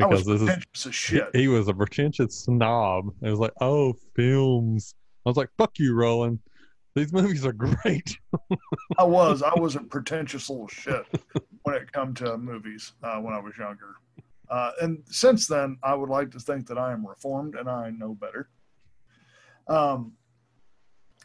[0.00, 3.10] I was because this is pretentious as he was a pretentious snob.
[3.22, 4.94] It was like, oh, films.
[5.24, 6.40] I was like, fuck you, Roland.
[6.94, 8.18] These movies are great.
[8.98, 9.42] I was.
[9.42, 11.04] I was a pretentious little shit
[11.62, 13.96] when it come to movies uh, when I was younger.
[14.48, 17.90] Uh, and since then, I would like to think that I am reformed and I
[17.90, 18.48] know better.
[19.68, 20.12] Um.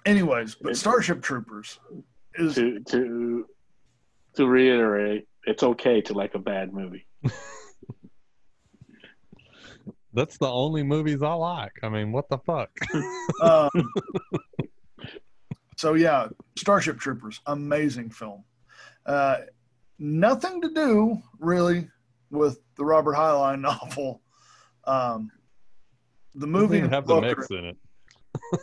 [0.05, 1.77] Anyways, but Starship Troopers
[2.35, 3.45] is To to
[4.35, 7.05] to reiterate, it's okay to like a bad movie.
[10.13, 11.73] That's the only movies I like.
[11.83, 12.71] I mean, what the fuck?
[13.43, 13.69] um,
[15.77, 18.43] so yeah, Starship Troopers, amazing film.
[19.05, 19.37] Uh,
[19.99, 21.87] nothing to do really
[22.31, 24.21] with the Robert Heinlein novel.
[24.85, 25.29] Um,
[26.33, 27.77] the Doesn't movie have the mechs in it.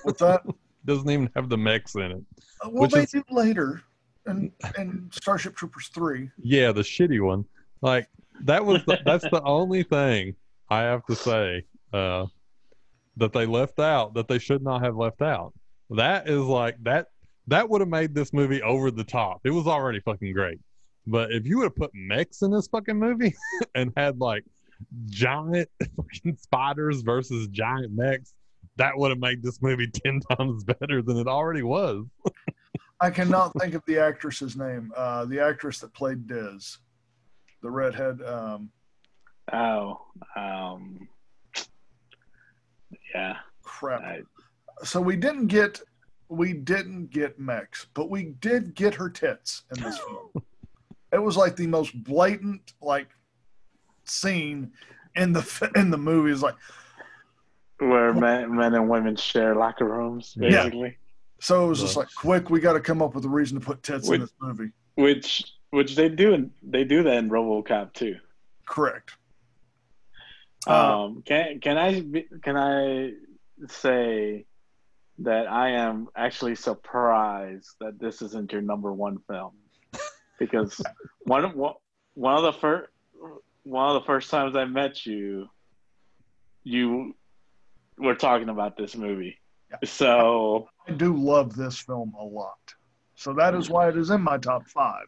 [0.03, 0.43] What's that?
[0.85, 2.25] Doesn't even have the mechs in it.
[2.65, 3.83] Uh, Well, Which they is- do later,
[4.27, 6.31] in, in Starship Troopers three.
[6.39, 7.45] Yeah, the shitty one.
[7.83, 8.09] Like
[8.45, 10.35] that was the, that's the only thing
[10.69, 12.27] I have to say uh,
[13.17, 15.53] that they left out that they should not have left out.
[15.91, 17.09] That is like that
[17.47, 19.41] that would have made this movie over the top.
[19.45, 20.59] It was already fucking great.
[21.07, 23.35] But if you would have put mechs in this fucking movie
[23.75, 24.45] and had like
[25.07, 28.35] giant fucking spiders versus giant mechs,
[28.77, 32.05] that would have made this movie ten times better than it already was.
[33.01, 34.93] I cannot think of the actress's name.
[34.97, 36.79] Uh, the actress that played Diz,
[37.63, 38.23] the redhead.
[38.23, 38.71] Um,
[39.53, 40.01] Oh,
[40.35, 41.09] um,
[43.15, 43.37] yeah.
[43.63, 44.01] crap.
[44.03, 44.23] I,
[44.83, 45.81] so we didn't get
[46.29, 50.31] we didn't get mechs, but we did get her tits in this film.
[51.13, 53.09] It was like the most blatant like
[54.05, 54.73] scene
[55.15, 56.33] in the in the movie.
[56.33, 56.57] It's like
[57.79, 60.69] where men, men and women share locker rooms, Yeah.
[61.39, 61.57] Basically.
[61.57, 62.51] so it was just like quick.
[62.51, 64.73] We got to come up with a reason to put tits in this movie.
[64.95, 68.17] Which which they do and they do that in RoboCop too.
[68.67, 69.13] Correct.
[70.67, 72.03] Um, can can I
[72.43, 73.13] can I
[73.69, 74.47] say
[75.19, 79.53] that I am actually surprised that this isn't your number one film
[80.39, 80.81] because
[81.25, 81.75] one of one
[82.15, 82.91] one of the first
[83.63, 85.49] one of the first times I met you,
[86.65, 87.15] you
[87.99, 89.39] were talking about this movie.
[89.71, 89.79] Yeah.
[89.85, 92.75] So I do love this film a lot.
[93.15, 95.07] So that is why it is in my top five.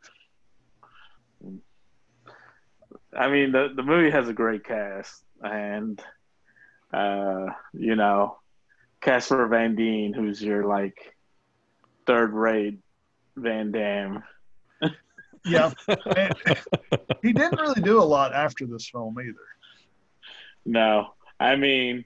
[3.17, 6.03] I mean the the movie has a great cast and
[6.93, 8.39] uh you know
[9.01, 11.17] Casper Van Dien who's your like
[12.07, 12.79] third rate
[13.37, 14.23] Van Damme.
[15.45, 15.71] Yeah.
[15.87, 16.35] And
[17.23, 19.39] he didn't really do a lot after this film either.
[20.67, 21.15] No.
[21.41, 22.05] I mean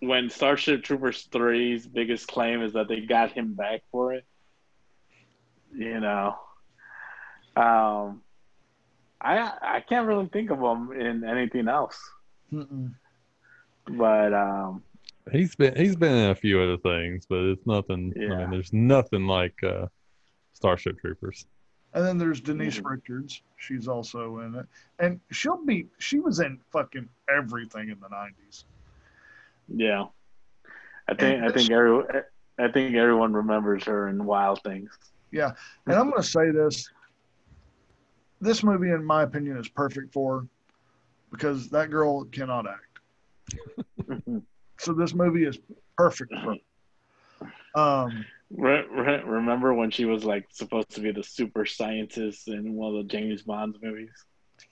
[0.00, 4.24] when Starship Troopers 3's biggest claim is that they got him back for it.
[5.74, 6.36] You know.
[7.56, 8.22] Um
[9.20, 11.98] I I can't really think of him in anything else.
[12.52, 12.94] Mm-mm.
[13.86, 14.82] But um
[15.32, 18.12] He's been he's been in a few other things, but it's nothing.
[18.16, 18.36] I Yeah.
[18.36, 19.86] mean, there's nothing like uh,
[20.54, 21.44] Starship Troopers.
[21.92, 22.80] And then there's Denise.
[22.80, 23.42] Richards.
[23.56, 24.66] She's also in it.
[24.98, 28.64] And she'll be, she was in fucking everything in the 90s.
[29.68, 30.06] Yeah,
[31.08, 32.02] I think I think every
[32.58, 34.90] I think everyone remembers her in Wild Things.
[35.30, 35.52] Yeah,
[35.86, 36.90] and I'm going to say this
[38.40, 40.46] this movie, in my opinion, is perfect for
[41.30, 42.82] because that girl cannot act.
[44.80, 45.58] So this movie is
[45.96, 46.54] perfect for.
[47.74, 52.74] Um, Re- re- remember when she was like supposed to be the super scientist in
[52.74, 54.12] one of the James Bond movies?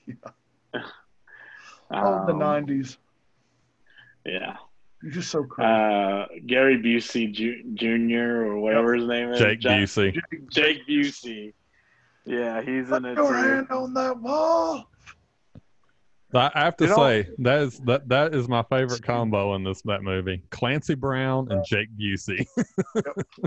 [0.06, 0.14] Yeah.
[1.90, 2.97] All the Um, 90s.
[4.24, 4.56] Yeah.
[5.02, 5.68] He's just so crazy.
[5.70, 8.47] Uh, Gary Busey Ju- Jr.
[8.47, 9.39] or whatever his name is.
[9.39, 10.12] Jake Jack- Busey.
[10.14, 11.52] Jake, Jake Busey.
[12.24, 13.35] Yeah, he's in put it your too.
[13.35, 14.90] hand on that wall.
[16.35, 19.55] I I have to You know- say that is that that is my favorite combo
[19.55, 20.43] in this that movie.
[20.51, 22.44] Clancy Brown and Jake Busey.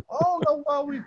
[0.10, 1.02] Oh no, well we.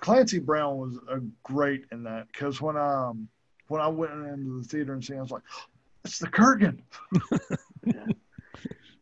[0.00, 3.26] Clancy Brown was a great in that because when um
[3.68, 5.42] when I went into the theater and seen, it, I was like,
[6.04, 6.78] it's the Kurgan.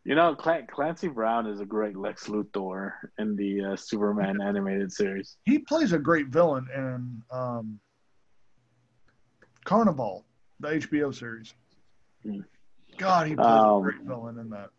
[0.05, 4.93] You know, Clan- Clancy Brown is a great Lex Luthor in the uh, Superman animated
[4.93, 5.37] series.
[5.45, 7.79] He plays a great villain in um,
[9.65, 10.25] Carnivàle,
[10.61, 11.55] the HBO series.
[12.25, 12.41] Hmm.
[12.99, 14.71] God, he plays Um, a great villain in that.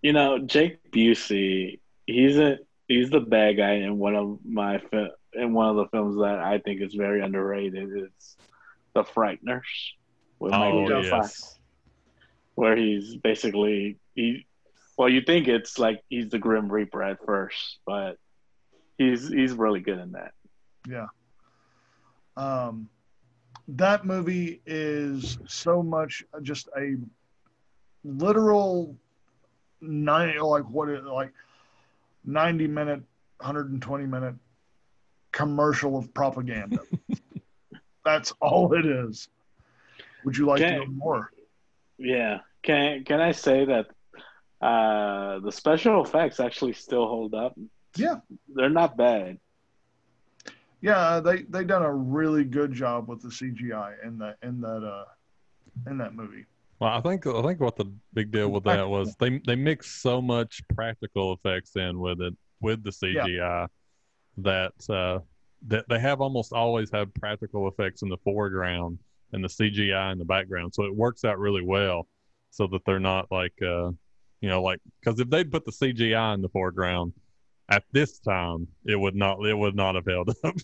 [0.00, 2.58] You know, Jake Busey, he's a
[2.88, 6.38] he's the bad guy in one of my fi- in one of the films that
[6.40, 7.88] I think is very underrated.
[7.94, 8.36] It's
[8.94, 9.60] The Frighteners
[10.40, 11.00] with Oh, Michael J.
[11.02, 11.10] yes.
[11.10, 11.58] Fox,
[12.54, 14.46] where he's basically he.
[14.98, 18.16] Well, you think it's like he's the Grim Reaper at first, but
[18.98, 20.32] he's he's really good in that.
[20.88, 21.06] Yeah.
[22.36, 22.88] Um,
[23.68, 26.96] that movie is so much just a
[28.04, 28.96] literal
[29.80, 31.32] nine like what it like
[32.24, 33.02] 90 minute
[33.38, 34.34] 120 minute
[35.32, 36.78] commercial of propaganda
[38.04, 39.28] that's all it is
[40.24, 40.70] would you like Okay.
[40.70, 41.31] to know more
[42.02, 42.38] Yeah.
[42.62, 43.86] Can can I say that
[44.60, 47.54] uh, the special effects actually still hold up?
[47.96, 48.16] Yeah.
[48.54, 49.38] They're not bad.
[50.80, 54.82] yeah they they done a really good job with the cgi in that in that
[54.84, 55.04] uh
[55.90, 56.44] in that movie
[56.80, 60.02] Well, I think I think what the big deal with that was they they mixed
[60.02, 63.68] so much practical effects in with it with the CGI
[64.38, 65.18] that uh,
[65.68, 68.98] that they have almost always have practical effects in the foreground
[69.32, 72.06] and the CGI in the background, so it works out really well,
[72.50, 73.90] so that they're not like uh,
[74.40, 77.12] you know like because if they'd put the CGI in the foreground
[77.68, 80.54] at this time, it would not it would not have held up,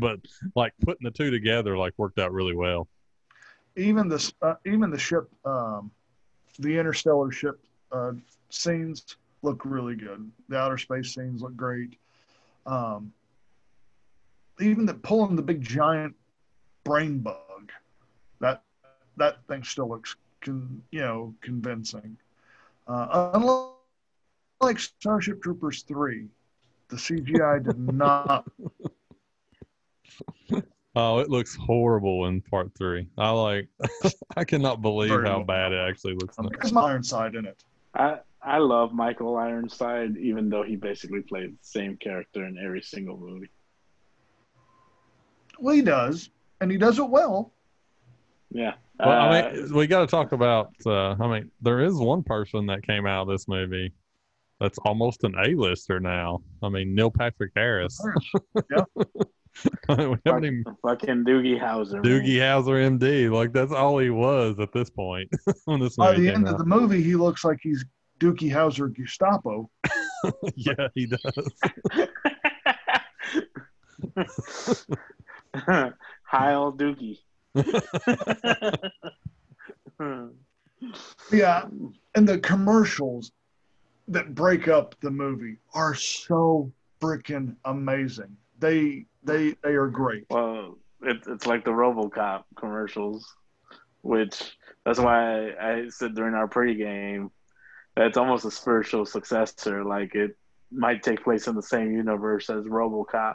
[0.00, 0.18] but
[0.54, 2.88] like putting the two together like worked out really well.
[3.76, 5.90] even the uh, even the ship um,
[6.58, 7.60] the interstellar ship
[7.92, 8.12] uh,
[8.50, 10.30] scenes look really good.
[10.48, 11.96] The outer space scenes look great.
[12.66, 13.12] Um,
[14.60, 16.14] even the pulling the big giant
[16.84, 17.36] brain bug
[19.18, 22.16] that thing still looks con, you know convincing
[22.86, 23.30] uh,
[24.60, 26.26] unlike starship troopers 3
[26.88, 28.46] the cgi did not
[30.96, 33.06] Oh, it looks horrible in part three.
[33.16, 33.68] I like,
[34.36, 35.44] I cannot believe Very how well.
[35.44, 36.36] bad it actually looks.
[36.38, 36.52] in it.
[36.60, 37.62] there's my ironside in it
[37.94, 42.82] I I love Michael Ironside, even though he basically played the same character in every
[42.82, 43.50] single movie.
[45.60, 46.30] well he does
[46.60, 47.52] and he does it well
[48.50, 48.74] Yeah.
[48.98, 50.70] Well, I Uh, mean, we got to talk about.
[50.84, 53.92] Uh, I mean, there is one person that came out of this movie
[54.60, 56.40] that's almost an A-lister now.
[56.62, 58.00] I mean, Neil Patrick Harris.
[59.88, 61.94] we haven't even fucking Doogie Howser.
[61.94, 62.02] man.
[62.02, 63.30] Doogie Howser, MD.
[63.30, 65.28] Like that's all he was at this point
[65.66, 66.54] when this By the came end out.
[66.54, 67.84] of the movie, he looks like he's
[68.20, 69.70] Doogie Howser Gestapo.
[70.56, 71.52] yeah, he does.
[76.24, 77.18] Hi, old Doogie.
[81.32, 81.66] Yeah,
[82.14, 83.32] and the commercials
[84.08, 88.36] that break up the movie are so freaking amazing.
[88.58, 90.26] They they they are great.
[90.30, 93.26] Well, it, it's like the RoboCop commercials,
[94.02, 97.30] which that's why I said during our pregame
[97.96, 99.84] that it's almost a spiritual successor.
[99.84, 100.36] Like it
[100.70, 103.34] might take place in the same universe as RoboCop.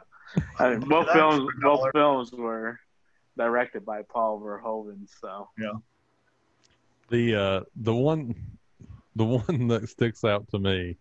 [0.57, 2.79] I mean, both films, both films were
[3.37, 5.07] directed by Paul Verhoeven.
[5.21, 5.73] So yeah,
[7.09, 8.35] The uh, the one,
[9.15, 10.97] the one that sticks out to me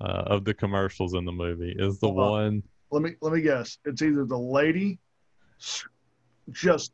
[0.00, 2.30] uh, of the commercials in the movie is the Hold on.
[2.30, 2.62] one.
[2.90, 3.78] Let me let me guess.
[3.84, 4.98] It's either the lady
[5.60, 5.84] s-
[6.50, 6.92] just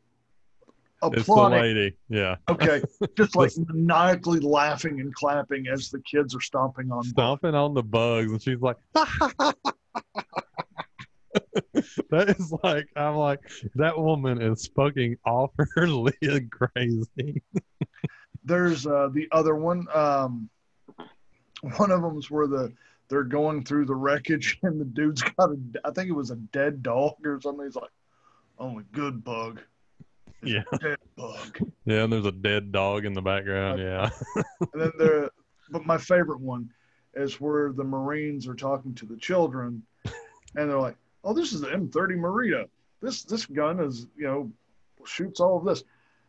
[1.03, 1.95] It's the lady.
[2.09, 2.81] Yeah, Okay,
[3.17, 7.03] just like maniacally laughing and clapping as the kids are stomping on.
[7.03, 8.77] stomping on the bugs, and she's like,
[12.09, 13.39] that is like, I'm like,
[13.75, 17.41] that woman is fucking off her lid crazy.
[18.43, 19.87] There's uh, the other one.
[19.93, 20.49] Um,
[21.77, 22.73] one of them's where the
[23.09, 26.35] they're going through the wreckage and the dude's got a I think it was a
[26.35, 27.65] dead dog or something.
[27.65, 27.91] He's like,
[28.59, 29.61] "Only good bug."
[30.41, 30.63] Yeah.
[30.81, 31.57] dead bug.
[31.85, 33.79] Yeah, and there's a dead dog in the background.
[33.79, 35.29] Yeah, And then the
[35.69, 36.69] but my favorite one
[37.13, 41.61] is where the Marines are talking to the children, and they're like, "Oh, this is
[41.61, 42.67] the M30 Morita.
[43.01, 44.51] This this gun is you know
[45.05, 45.83] shoots all of this."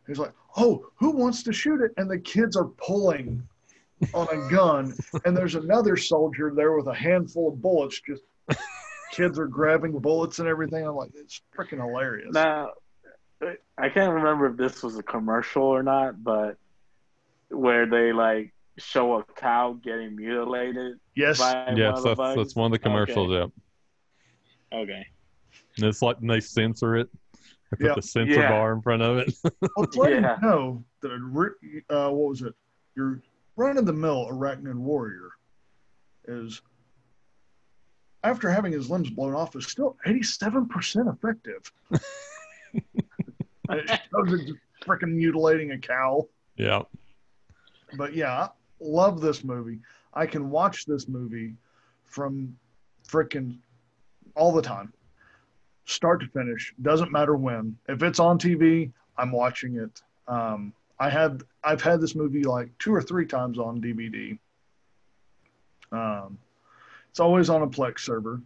[0.07, 3.47] He's like, "Oh, who wants to shoot it?" And the kids are pulling
[4.13, 4.93] on a gun,
[5.25, 8.01] and there's another soldier there with a handful of bullets.
[8.01, 8.23] Just
[9.11, 10.85] kids are grabbing bullets and everything.
[10.85, 12.33] I'm like, it's freaking hilarious.
[12.33, 12.71] Now,
[13.77, 16.57] I can't remember if this was a commercial or not, but
[17.49, 20.99] where they like show a cow getting mutilated.
[21.15, 21.39] Yes.
[21.39, 22.35] By yes, one of the that's, bugs.
[22.37, 23.31] that's one of the commercials.
[23.31, 23.51] Yep.
[24.75, 25.05] Okay.
[25.77, 27.09] And it's like and they censor it.
[27.71, 27.95] They put Yeah.
[27.95, 28.49] the censor Yeah.
[28.49, 29.33] bar in front of it.
[29.75, 30.35] Well, to let Yeah.
[30.41, 32.53] you know that a uh, what was it?
[32.95, 33.21] Your
[33.55, 35.29] run-of-the-mill arachnid warrior
[36.27, 36.61] is
[38.23, 41.71] after having his limbs blown off is still 87% effective.
[43.67, 46.27] And it shows it just freaking mutilating a cow.
[46.55, 46.83] yeah.
[47.97, 48.49] But yeah, I
[48.79, 49.79] love this movie.
[50.13, 51.55] I can watch this movie
[52.03, 52.55] from
[53.07, 53.57] freaking
[54.35, 54.93] all the time,
[55.85, 56.73] start to finish.
[56.81, 57.77] Doesn't matter when.
[57.87, 60.01] If it's on TV, I'm watching it.
[60.27, 64.37] Um, I had I've had this movie like two or three times on DVD.
[65.91, 66.37] Um,
[67.09, 68.41] it's always on a Plex server.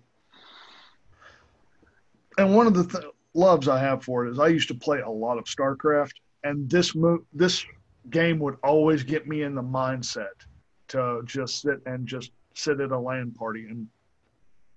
[2.37, 4.99] And one of the th- loves I have for it is I used to play
[4.99, 6.13] a lot of StarCraft,
[6.43, 7.65] and this mo- this
[8.09, 10.45] game would always get me in the mindset
[10.89, 13.87] to just sit and just sit at a LAN party and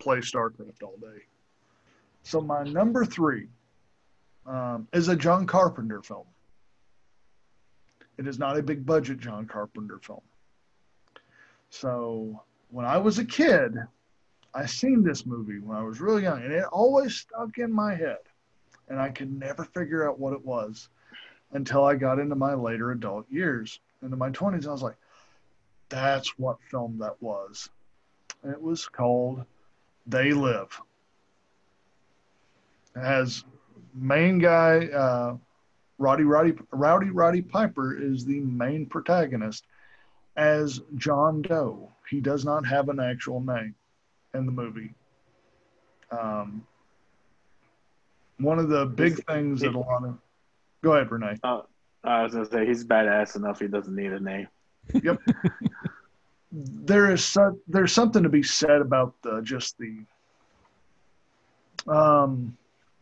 [0.02, 1.22] play StarCraft all day.
[2.24, 3.48] So my number three
[4.46, 6.26] um, is a John Carpenter film.
[8.18, 10.20] It is not a big budget John Carpenter film.
[11.70, 13.76] So when I was a kid,
[14.54, 17.94] I seen this movie when I was really young, and it always stuck in my
[17.94, 18.18] head,
[18.88, 20.88] and I could never figure out what it was
[21.52, 24.66] until I got into my later adult years, into my 20s.
[24.66, 24.96] I was like,
[25.88, 27.70] that's what film that was.
[28.42, 29.44] And it was called
[30.06, 30.80] They Live.
[32.96, 33.44] It has
[33.94, 35.36] main guy, uh,
[35.98, 39.64] Roddy Roddy Rowdy Roddy Piper is the main protagonist
[40.36, 41.92] as John Doe.
[42.10, 43.74] He does not have an actual name
[44.34, 44.94] in the movie.
[46.10, 46.66] Um,
[48.38, 50.18] one of the big things that a lot of
[50.82, 51.38] go ahead, Renee.
[51.42, 51.62] Uh,
[52.04, 53.60] I was gonna say he's badass enough.
[53.60, 54.48] He doesn't need a name.
[56.52, 60.04] there is so, there's something to be said about the just the
[61.90, 62.56] um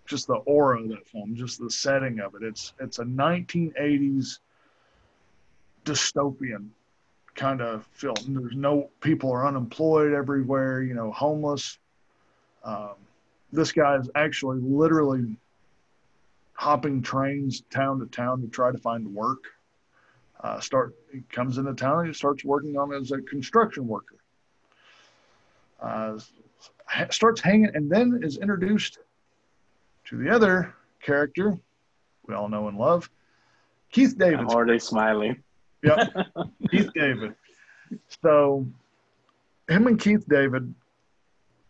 [0.06, 2.42] just the aura of that film, just the setting of it.
[2.42, 4.38] It's it's a 1980s
[5.84, 6.68] dystopian
[7.34, 8.16] kind of film.
[8.28, 11.78] There's no people are unemployed everywhere, you know, homeless.
[12.64, 12.94] Um,
[13.52, 15.36] this guy is actually literally
[16.52, 19.44] hopping trains town to town to try to find work
[20.42, 24.16] uh, start he comes into town and he starts working on as a construction worker.
[25.80, 26.18] Uh,
[27.10, 28.98] starts hanging and then is introduced
[30.04, 31.56] to the other character
[32.26, 33.08] we all know and love
[33.92, 34.46] keith david.
[34.52, 35.42] Or they smiling.
[35.82, 36.10] yep.
[36.70, 37.34] Keith david.
[38.22, 38.66] So
[39.68, 40.74] him and keith david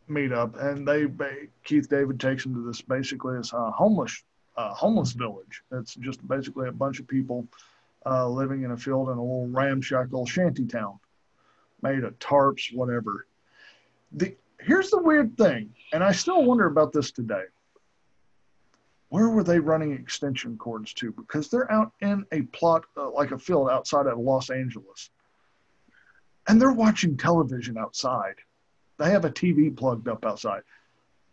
[0.09, 1.07] meet up and they
[1.65, 4.23] keith david takes him to this basically this uh, homeless
[4.57, 5.63] uh, homeless village.
[5.73, 7.47] It's just basically a bunch of people
[8.07, 10.99] uh, living in a field in a little ramshackle shanty town
[11.83, 13.27] made of tarps, whatever.
[14.13, 17.45] The, here's the weird thing, and I still wonder about this today.
[19.09, 21.13] Where were they running extension cords to?
[21.13, 25.11] Because they're out in a plot, uh, like a field outside of Los Angeles,
[26.49, 28.37] and they're watching television outside.
[28.99, 30.63] They have a TV plugged up outside.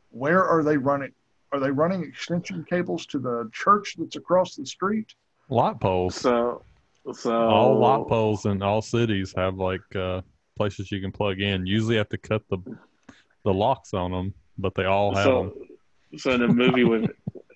[0.09, 1.11] Where are they running?
[1.51, 5.13] Are they running extension cables to the church that's across the street?
[5.49, 6.15] Lot poles.
[6.15, 6.63] So,
[7.13, 10.21] so all lot poles in all cities have like uh,
[10.57, 11.65] places you can plug in.
[11.65, 12.57] Usually have to cut the
[13.43, 15.53] the locks on them, but they all have So,
[16.11, 16.19] them.
[16.19, 17.09] so in a movie with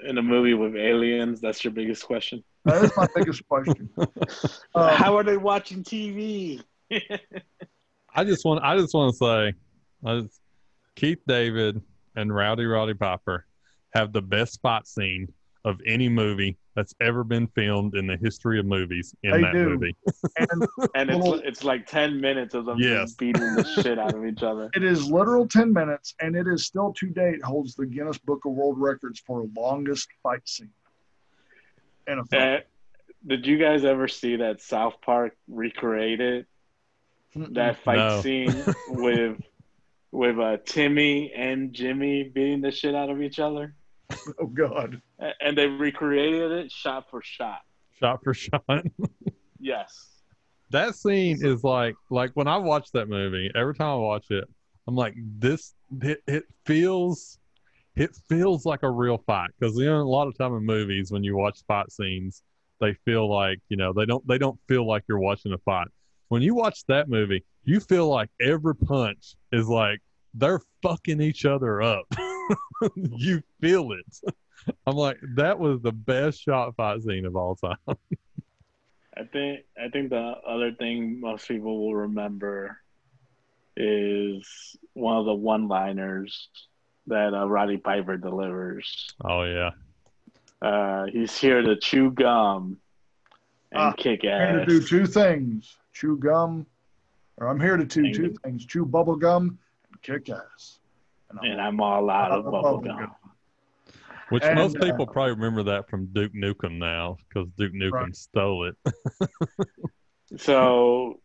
[0.07, 2.43] in a movie with aliens, that's your biggest question.
[2.65, 3.89] That is my biggest question.
[4.73, 6.61] Um, How are they watching TV?
[8.15, 9.53] I just want I just want to say,
[10.05, 10.23] I
[10.95, 11.81] Keith David
[12.15, 13.45] and Rowdy Roddy Piper
[13.93, 15.27] have the best fight scene
[15.65, 19.53] of any movie that's ever been filmed in the history of movies in They that
[19.53, 19.69] do.
[19.69, 19.95] movie.
[20.37, 20.63] and
[20.95, 23.13] And it's it's like ten minutes of them Yes.
[23.13, 24.69] beating the shit out of each other.
[24.75, 28.45] it is literal 10 minutes, and it is still to date holds the Guinness Book
[28.45, 30.71] of World Records for longest fight scene
[32.07, 32.41] in a film.
[32.43, 32.57] Uh,
[33.27, 36.47] did you guys ever see that South Park recreated
[37.35, 38.21] that fight No.
[38.21, 39.37] scene with
[40.11, 43.75] with uh, Timmy and Jimmy beating the shit out of each other?
[44.39, 45.01] oh God,
[45.39, 47.61] And they recreated it shot for shot.
[47.99, 48.63] Shot for shot.
[49.63, 50.09] Yes.
[50.71, 54.45] that scene is like like when I watch that movie, every time I watch it,
[54.87, 57.37] I'm like this it, it feels
[57.95, 61.11] it feels like a real fight because you know a lot of time in movies
[61.11, 62.41] when you watch fight scenes,
[62.79, 65.87] they feel like you know they don't they don't feel like you're watching a fight.
[66.29, 69.99] when you watch that movie, you feel like every punch is like
[70.33, 72.05] they're fucking each other up.
[72.95, 74.33] you feel it.
[74.85, 77.77] I'm like, that was the best shot fight scene of all time.
[79.17, 82.77] I think I think the other thing most people will remember
[83.77, 86.49] is one of the one-liners
[87.07, 89.07] that uh, Roddy Piper delivers.
[89.23, 89.71] Oh yeah,
[90.61, 92.77] Uh, he's here to chew gum
[93.71, 94.49] and Ah, kick I'm ass.
[94.55, 96.65] here to do two things: chew gum,
[97.37, 99.57] or I'm here to do two things: chew bubble gum
[99.91, 100.79] and kick ass.
[101.41, 102.97] And I'm all out of out of bubble bubble gum.
[102.97, 103.15] gum.
[104.29, 107.91] which And, most uh, people probably remember that from Duke Nukem now because Duke Nukem
[107.91, 108.15] Right.
[108.15, 108.75] stole it.
[110.37, 111.19] So,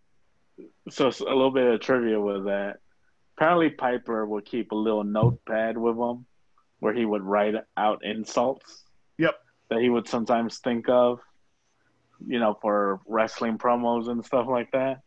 [0.91, 2.79] so a little bit of trivia with that.
[3.37, 6.27] Apparently, Piper would keep a little notepad with him
[6.81, 8.83] where he would write out insults.
[9.19, 9.35] Yep.
[9.71, 11.21] That he would sometimes think of,
[12.27, 15.03] you know, for wrestling promos and stuff like that.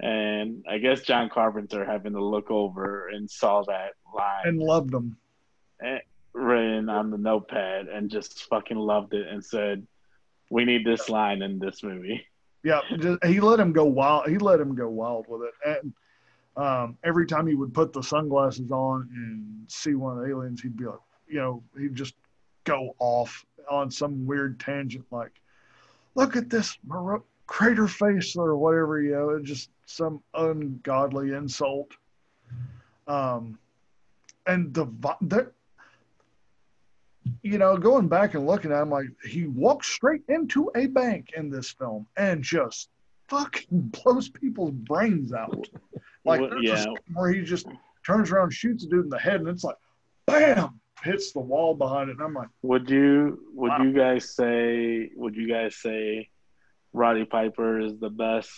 [0.00, 4.90] And I guess John Carpenter happened to look over and saw that line and loved
[4.90, 5.16] them.
[6.32, 9.86] written on the notepad and just fucking loved it and said,
[10.50, 12.26] "We need this line in this movie."
[12.64, 14.28] Yeah, just, he let him go wild.
[14.28, 15.54] He let him go wild with it.
[15.66, 15.92] And
[16.56, 20.62] um, every time he would put the sunglasses on and see one of the aliens,
[20.62, 22.14] he'd be like, you know, he'd just
[22.64, 25.32] go off on some weird tangent, like,
[26.14, 26.78] "Look at this
[27.46, 29.00] crater face" or whatever.
[29.00, 31.90] You know, just some ungodly insult.
[33.06, 33.58] Um,
[34.46, 34.86] and the
[35.22, 35.52] the
[37.42, 41.30] you know, going back and looking at him, like he walks straight into a bank
[41.36, 42.88] in this film and just
[43.28, 43.66] fucking
[44.04, 45.68] blows people's brains out.
[46.24, 46.84] Like Well, yeah.
[47.14, 47.66] where he just
[48.06, 49.76] turns around, shoots a dude in the head, and it's like,
[50.26, 53.82] bam, hits the wall behind it, and I'm like, Would you would Wow.
[53.82, 56.28] you guys say would you guys say
[56.92, 58.50] Roddy Piper is the best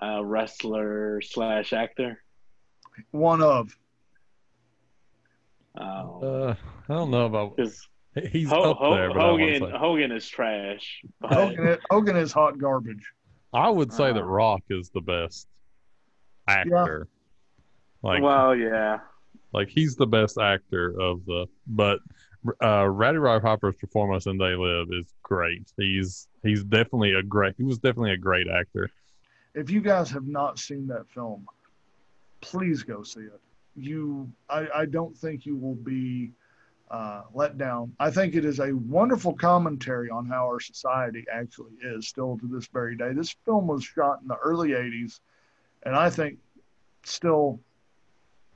[0.00, 2.22] uh, wrestler slash actor?
[3.10, 3.74] one of.
[5.78, 6.54] Um, Uh,
[6.88, 7.88] I don't know about because
[8.30, 9.72] he's Ho- up Ho- there, but I, Hogan wouldn't.
[9.72, 11.02] Hogan is trash.
[11.20, 13.10] But Hogan, Hogan is hot garbage.
[13.54, 15.48] I would say that Uh, Rock is the best
[16.46, 17.08] actor.
[18.02, 18.98] Like, well, yeah,
[19.52, 21.46] like he's the best actor of the.
[21.66, 22.00] But
[22.62, 25.72] uh, Ratty Rock Piper's performance in They Live is great.
[25.76, 27.54] He's he's definitely a great.
[27.56, 28.90] He was definitely a great actor.
[29.54, 31.46] If you guys have not seen that film,
[32.40, 33.40] please go see it.
[33.76, 36.32] You, I, I don't think you will be
[36.90, 37.94] uh, let down.
[37.98, 42.46] I think it is a wonderful commentary on how our society actually is still to
[42.46, 43.12] this very day.
[43.12, 45.20] This film was shot in the early 80s,
[45.84, 46.38] and I think
[47.04, 47.60] still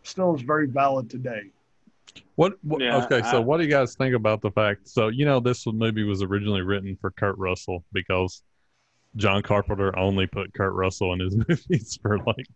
[0.02, 1.50] still is very valid today.
[2.36, 2.55] What?
[2.62, 4.88] what Yeah, okay, so I- what do you guys think about the fact?
[4.88, 8.43] So you know, this movie was originally written for Kurt Russell because
[9.16, 12.47] John Carpenter only put Kurt Russell in his movies for like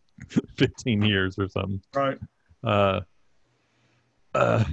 [0.57, 1.81] 15 years or something.
[1.95, 2.19] Right.
[2.63, 3.01] Uh,
[4.35, 4.65] uh,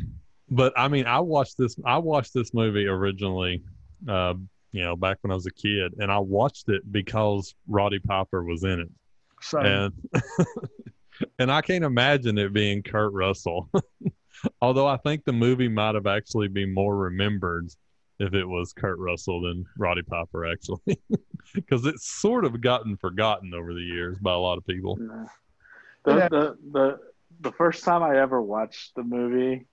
[0.50, 1.76] but I mean, I watched this.
[1.86, 3.64] I watched this movie originally,
[4.08, 4.36] uh,
[4.72, 8.44] you know, back when I was a kid, and I watched it because Roddy Piper
[8.44, 8.90] was in it,
[9.42, 9.94] So and
[11.40, 13.70] and I can't imagine it being Kurt Russell.
[14.62, 17.70] Although I think the movie might have actually been more remembered
[18.20, 21.00] if it was Kurt Russell than Roddy Piper, actually,
[21.54, 24.98] because it's sort of gotten forgotten over the years by a lot of people.
[24.98, 25.28] No.
[26.04, 26.28] The, Yeah.
[26.30, 27.00] the the
[27.42, 29.68] the first time I ever watched the movie,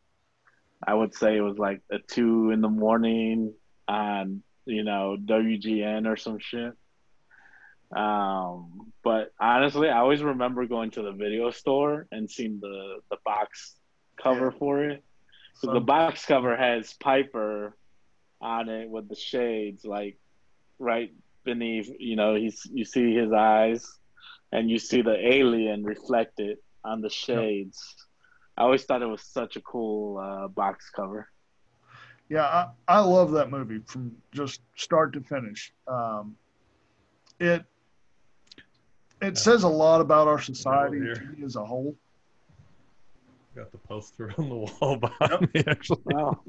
[0.87, 3.55] I would say it was like at two in the morning
[3.89, 6.73] on you know WGN or some shit.
[7.97, 13.17] Um, but honestly, I always remember going to the video store and seeing the the
[13.25, 13.77] box
[14.17, 14.59] cover Yeah.
[14.59, 15.05] for it.
[15.57, 17.77] so- the box cover has Piper
[18.41, 20.19] on it with the shades, like
[20.79, 21.13] right
[21.45, 21.91] beneath.
[21.99, 23.99] You know, he's you see his eyes,
[24.53, 27.97] and you see the alien reflected on the shades.
[28.57, 31.29] I always thought it was such a cool uh, box cover.
[32.29, 35.73] Yeah, I, I love that movie from just start to finish.
[35.87, 36.37] Um,
[37.39, 37.65] it
[39.23, 41.11] it says a lot about our society
[41.45, 41.97] as a whole.
[43.55, 46.03] Got the poster on the wall behind me, actually.
[46.07, 46.41] Wow.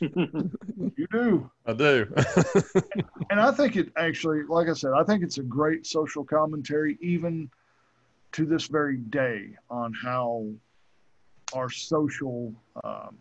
[0.00, 2.12] You do, I do.
[3.30, 6.98] and I think it actually, like I said, I think it's a great social commentary,
[7.00, 7.50] even
[8.32, 10.46] to this very day, on how
[11.54, 12.52] our social,
[12.84, 13.16] um,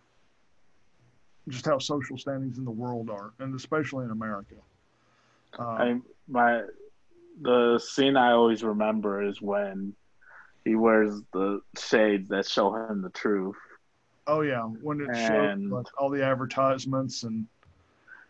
[1.48, 4.56] just how social standings in the world are, and especially in America.
[5.58, 6.64] Um, I my
[7.42, 9.94] the scene I always remember is when
[10.66, 13.56] he wears the shades that show him the truth.
[14.28, 15.18] Oh yeah, when it And-
[15.70, 17.48] showed like all the advertisements and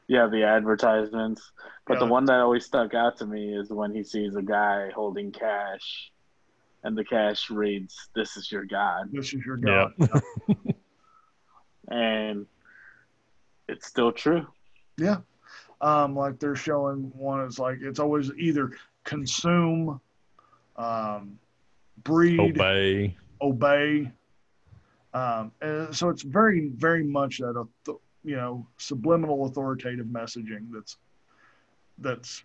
[0.08, 1.52] Yeah, the advertisements.
[1.88, 4.92] But the one that always stuck out to me is when he sees a guy
[4.94, 6.12] holding cash,
[6.84, 9.88] and the cash reads, "This is your God," This is your Yeah.
[10.00, 10.22] God.
[11.88, 12.46] and
[13.68, 14.46] it's still true.
[14.98, 15.18] Yeah.
[15.82, 18.72] Um, like they're showing one is like it's always either
[19.06, 20.00] consume,
[20.76, 21.40] um,
[22.04, 23.16] breed, Obey.
[23.42, 24.12] obey.
[25.14, 30.98] Um, and so it's very, very much that auth- you know subliminal authoritative messaging that's
[32.00, 32.44] that's.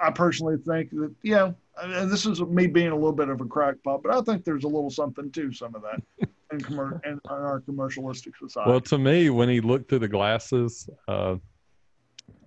[0.00, 1.52] I- personally think that yeah,
[1.82, 4.64] and this is me being a little bit of a crackpot, but I think there's
[4.64, 6.02] a little something to some of that
[6.52, 8.70] in, commer- in our commercialistic society.
[8.70, 11.36] Well, to me, when he looked through the glasses, uh,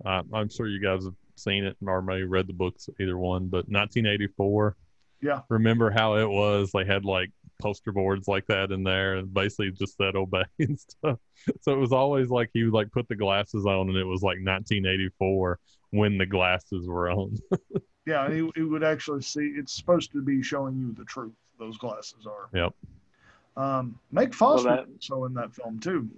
[0.04, 3.46] I, I'm sure you guys have seen it or maybe read the books, either one.
[3.46, 4.76] But 1984.
[5.20, 5.40] Yeah.
[5.48, 6.70] Remember how it was?
[6.72, 7.30] They had like
[7.60, 11.18] poster boards like that in there, and basically just said obey and stuff.
[11.60, 14.22] So it was always like he would like put the glasses on, and it was
[14.22, 15.58] like 1984
[15.90, 17.36] when the glasses were on.
[18.06, 19.52] Yeah, and he, he would actually see.
[19.54, 21.34] It's supposed to be showing you the truth.
[21.58, 22.48] Those glasses are.
[22.58, 22.74] Yep.
[23.54, 26.08] Um, Meg Foster that- so in that film too.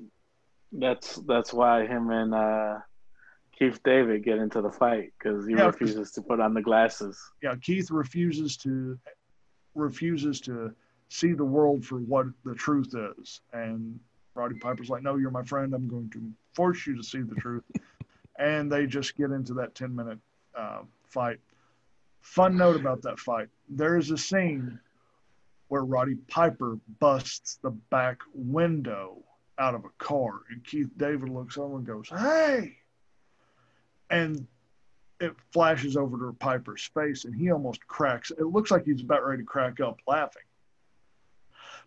[0.70, 2.78] That's that's why him and uh,
[3.60, 7.20] Keith David get into the fight because he Yeah, refuses to put on the glasses.
[7.42, 8.98] Yeah, Keith refuses to
[9.74, 10.74] refuses to
[11.10, 14.00] see the world for what the truth is, and
[14.34, 15.74] Roddy Piper's like, "No, you're my friend.
[15.74, 17.64] I'm going to force you to see the truth."
[18.38, 20.18] and they just get into that ten minute
[20.56, 21.38] uh, fight.
[22.22, 24.80] Fun note about that fight: there is a scene
[25.68, 29.22] where Roddy Piper busts the back window
[29.58, 32.79] out of a car, and Keith David looks over and goes, "Hey!"
[34.10, 34.46] And
[35.20, 38.30] it flashes over to Piper's face, and he almost cracks.
[38.30, 40.42] It looks like he's about ready to crack up laughing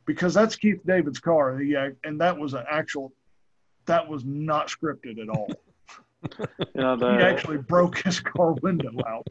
[0.06, 1.60] because that's Keith David's car.
[1.78, 3.14] Act- and that was an actual.
[3.86, 5.50] That was not scripted at all.
[6.74, 9.28] You know he actually broke his car window out.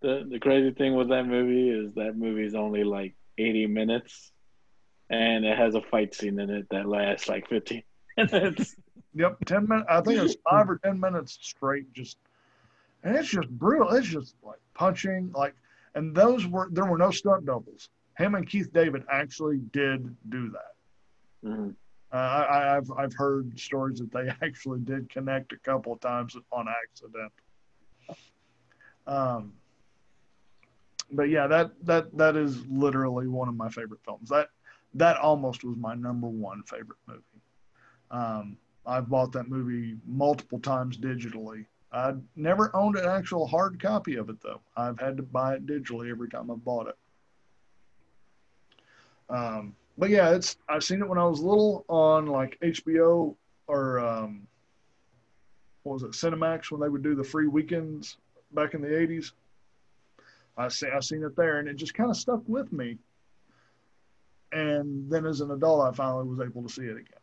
[0.00, 4.32] the the crazy thing with that movie is that movie's only like 80 minutes,
[5.10, 7.82] and it has a fight scene in it that lasts like 15
[8.16, 8.74] minutes.
[9.16, 9.86] Yep, ten minutes.
[9.88, 11.90] I think it's five or ten minutes straight.
[11.92, 12.18] Just
[13.02, 13.90] and it's just brutal.
[13.94, 15.54] It's just like punching, like,
[15.94, 17.88] and those were there were no stunt doubles.
[18.18, 21.48] Him and Keith David actually did do that.
[21.48, 21.74] Mhm.
[22.12, 26.36] Uh, I, I've I've heard stories that they actually did connect a couple of times
[26.52, 27.32] on accident.
[29.06, 29.52] Um,
[31.10, 34.28] but yeah, that that that is literally one of my favorite films.
[34.28, 34.48] That
[34.94, 37.22] that almost was my number one favorite movie.
[38.10, 38.56] Um,
[38.86, 41.66] I've bought that movie multiple times digitally.
[41.92, 44.60] I never owned an actual hard copy of it though.
[44.76, 46.96] I've had to buy it digitally every time I've bought it.
[49.28, 53.34] Um, but yeah, it's I've seen it when I was little on like HBO
[53.66, 54.46] or um,
[55.82, 58.18] what was it, Cinemax when they would do the free weekends
[58.52, 59.32] back in the '80s.
[60.56, 62.98] I see I seen it there, and it just kind of stuck with me.
[64.52, 67.20] And then as an adult, I finally was able to see it again,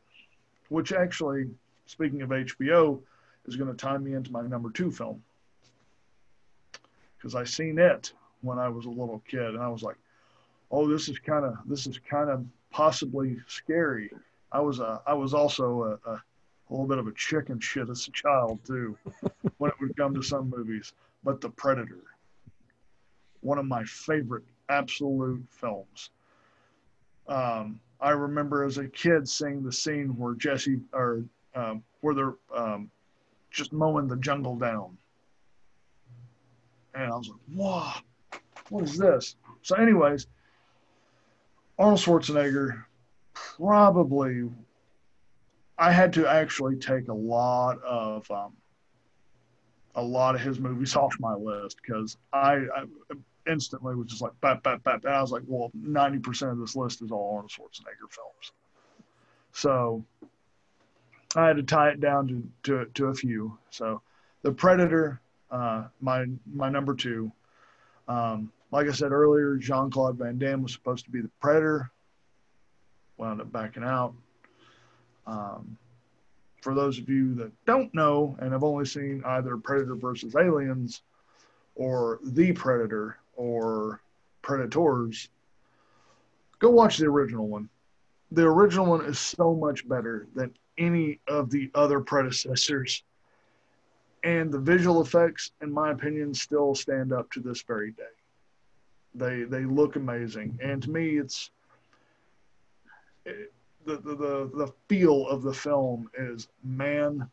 [0.73, 1.45] which actually,
[1.85, 2.99] speaking of HBO,
[3.45, 5.21] is going to tie me into my number two film
[7.15, 9.97] because I seen it when I was a little kid, and I was like,
[10.71, 14.09] "Oh, this is kind of this is kind of possibly scary."
[14.51, 17.87] I was a I was also a, a, a little bit of a chicken shit
[17.91, 18.97] as a child too,
[19.59, 20.93] when it would come to some movies.
[21.23, 22.01] But The Predator,
[23.41, 26.09] one of my favorite absolute films.
[27.27, 31.23] Um, I remember as a kid seeing the scene where Jesse or
[31.55, 32.91] um, where they're um,
[33.49, 34.97] just mowing the jungle down,
[36.93, 37.93] and I was like, "Wow,
[38.69, 40.27] what is this?" So, anyways,
[41.79, 42.83] Arnold Schwarzenegger
[43.33, 44.49] probably
[45.77, 48.51] I had to actually take a lot of um,
[49.95, 52.83] a lot of his movies off my list because I, I
[53.47, 55.01] instantly was just like bat bat bat.
[55.03, 58.51] And I was like, well, ninety percent of this list is all Arnold Schwarzenegger films.
[59.51, 60.03] So
[61.35, 62.27] I had to tie it down
[62.63, 63.57] to to, to a few.
[63.69, 64.01] So
[64.41, 65.21] The Predator,
[65.51, 67.31] uh, my my number two.
[68.07, 71.89] Um, like I said earlier, Jean Claude Van Damme was supposed to be the Predator.
[73.17, 74.15] Wound up backing out.
[75.27, 75.77] Um,
[76.61, 81.01] for those of you that don't know and have only seen either Predator versus Aliens
[81.75, 84.01] or The Predator or
[84.41, 85.29] Predators,
[86.59, 87.69] go watch the original one.
[88.31, 93.03] The original one is so much better than any of the other predecessors.
[94.23, 98.03] And the visual effects, in my opinion, still stand up to this very day.
[99.15, 101.51] They they look amazing, and to me, it's
[103.25, 103.53] it,
[103.85, 107.29] the, the the the feel of the film is man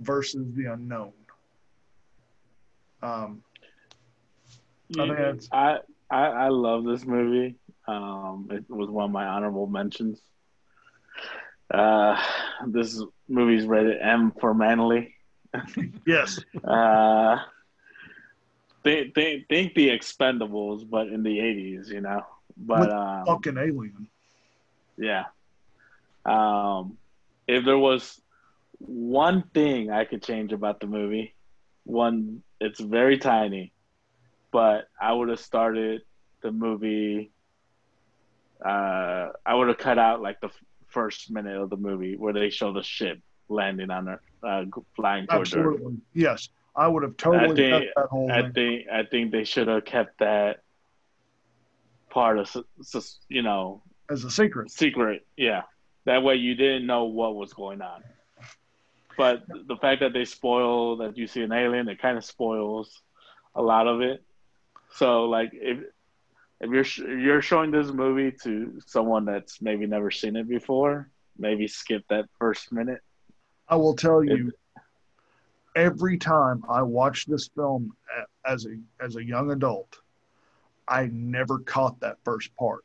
[0.00, 1.12] versus the unknown.
[3.02, 3.42] Um,
[4.98, 5.78] I think Yeah, I,
[6.10, 7.56] I I love this movie.
[7.86, 10.20] Um, it was one of my honorable mentions.
[11.72, 12.16] Uh,
[12.66, 15.14] this movie's rated M for manly.
[16.06, 17.36] yes, Uh,
[18.84, 22.22] they they think the Expendables, but in the '80s, you know.
[22.56, 24.08] But um, fucking alien.
[24.96, 25.24] yeah,
[26.24, 26.98] um,
[27.46, 28.20] if there was
[28.78, 31.34] one thing I could change about the movie,
[31.84, 33.72] one it's very tiny,
[34.52, 36.02] but I would have started
[36.42, 37.30] the movie.
[38.64, 42.32] Uh, I would have cut out like the f- first minute of the movie where
[42.32, 44.64] they show the ship landing on her, uh,
[44.96, 45.66] flying towards Earth.
[45.74, 45.96] Absolutely.
[46.14, 46.48] Yes.
[46.76, 48.52] I would have totally think- cut that whole I thing.
[48.52, 50.60] think I think they should have kept that
[52.10, 52.54] part of
[53.28, 54.70] you know as a secret.
[54.70, 55.26] secret.
[55.36, 55.62] Yeah,
[56.04, 58.02] that way you didn't know what was going on.
[59.16, 63.02] But the fact that they spoil that you see an alien, it kind of spoils
[63.54, 64.22] a lot of it.
[64.92, 65.78] So like if
[66.60, 70.48] if you're sh- if you're showing this movie to someone that's maybe never seen it
[70.48, 73.00] before, maybe skip that first minute.
[73.68, 74.52] I will tell It- you,
[75.76, 77.96] every time I watch this film
[78.44, 80.00] as a as a young adult,
[80.88, 82.84] I never caught that first part.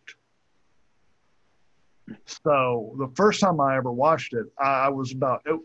[2.25, 5.41] So the first time I ever watched it, I, I was about.
[5.45, 5.59] It,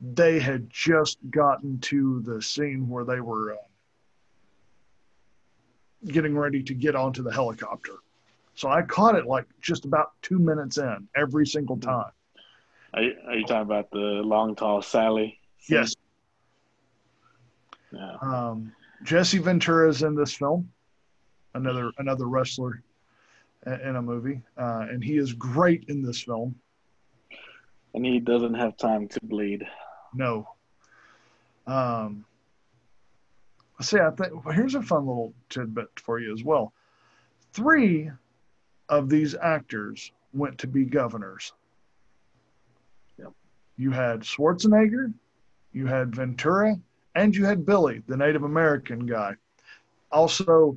[0.00, 3.56] they had just gotten to the scene where they were uh,
[6.06, 7.94] getting ready to get onto the helicopter.
[8.54, 12.10] So I caught it like just about two minutes in every single time.
[12.94, 15.38] Are you, are you talking about the long tall Sally?
[15.68, 15.94] Yes.
[17.92, 18.16] Yeah.
[18.20, 18.72] Um,
[19.04, 20.70] Jesse Ventura is in this film,
[21.54, 22.82] another another wrestler
[23.66, 26.54] in a movie, uh, and he is great in this film.
[27.94, 29.66] And he doesn't have time to bleed.
[30.14, 30.48] No.
[31.66, 32.24] Um,
[33.82, 33.98] see.
[33.98, 36.72] I think well, here's a fun little tidbit for you as well.
[37.52, 38.10] Three
[38.88, 41.52] of these actors went to be governors.
[43.18, 43.32] Yep.
[43.76, 45.12] You had Schwarzenegger,
[45.72, 46.76] you had Ventura,
[47.14, 49.34] and you had Billy, the Native American guy.
[50.10, 50.76] Also,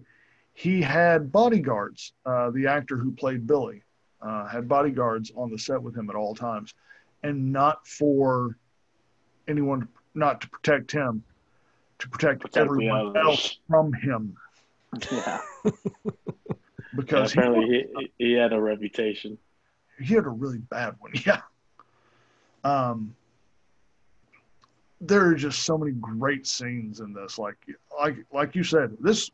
[0.53, 2.13] he had bodyguards.
[2.25, 3.83] Uh, the actor who played Billy
[4.21, 6.73] uh, had bodyguards on the set with him at all times,
[7.23, 8.57] and not for
[9.47, 11.23] anyone, not to protect him,
[11.99, 14.35] to protect, Protect everyone else from him,
[15.11, 15.39] Yeah.
[16.95, 19.37] because he, apparently he, he had a reputation.
[19.99, 21.11] he had a really bad one.
[21.25, 21.41] Yeah.
[22.63, 23.15] Um,
[25.01, 27.37] there are just so many great scenes in this.
[27.37, 27.57] Like,
[27.99, 29.29] like, like you said, this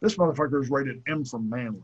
[0.00, 1.80] this motherfucker is rated M for manly,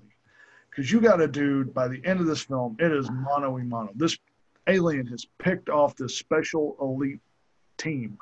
[0.70, 2.76] because you got a dude by the end of this film.
[2.80, 3.90] It is mono y mono.
[3.94, 4.18] This
[4.66, 7.20] alien has picked off this special elite
[7.78, 8.18] team.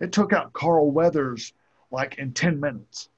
[0.00, 1.52] It took out Carl Weathers
[1.90, 3.08] like in ten minutes.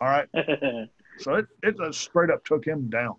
[0.00, 0.28] All right,
[1.18, 3.16] so it it just straight up took him down.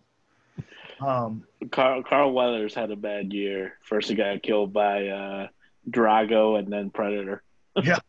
[1.00, 3.78] Um, Carl, Carl Weathers had a bad year.
[3.84, 5.48] First, he got killed by uh,
[5.90, 7.44] Drago and then Predator.
[7.84, 8.00] Yeah.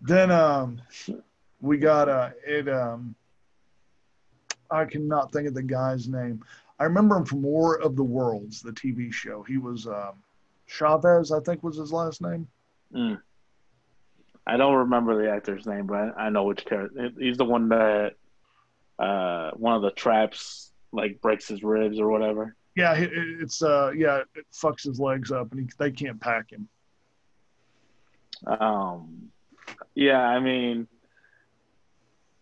[0.00, 0.80] Then um,
[1.60, 2.68] we got uh, it.
[2.68, 3.16] Um,
[4.70, 6.44] I cannot think of the guy's name.
[6.78, 9.42] I remember him from War of the Worlds, the TV show.
[9.42, 10.22] He was um,
[10.70, 12.46] Chaves, I think was his last name.
[12.94, 13.20] Mm.
[14.46, 17.10] I don't remember the actor's name, but I know which character.
[17.18, 18.14] He's the one that
[18.98, 22.56] uh, one of the traps like breaks his ribs or whatever.
[22.74, 26.50] Yeah, it, it's uh, yeah, it fucks his legs up, and he, they can't pack
[26.50, 26.68] him.
[28.46, 29.30] Um,
[29.94, 30.86] yeah, I mean,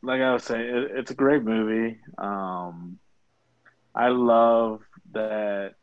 [0.02, 1.98] like I was saying, it, it's a great movie.
[2.18, 2.98] Um,
[3.94, 4.82] I love
[5.12, 5.74] that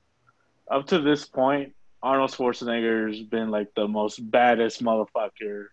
[0.70, 1.74] up to this point,
[2.04, 5.68] Arnold Schwarzenegger's been like the most baddest motherfucker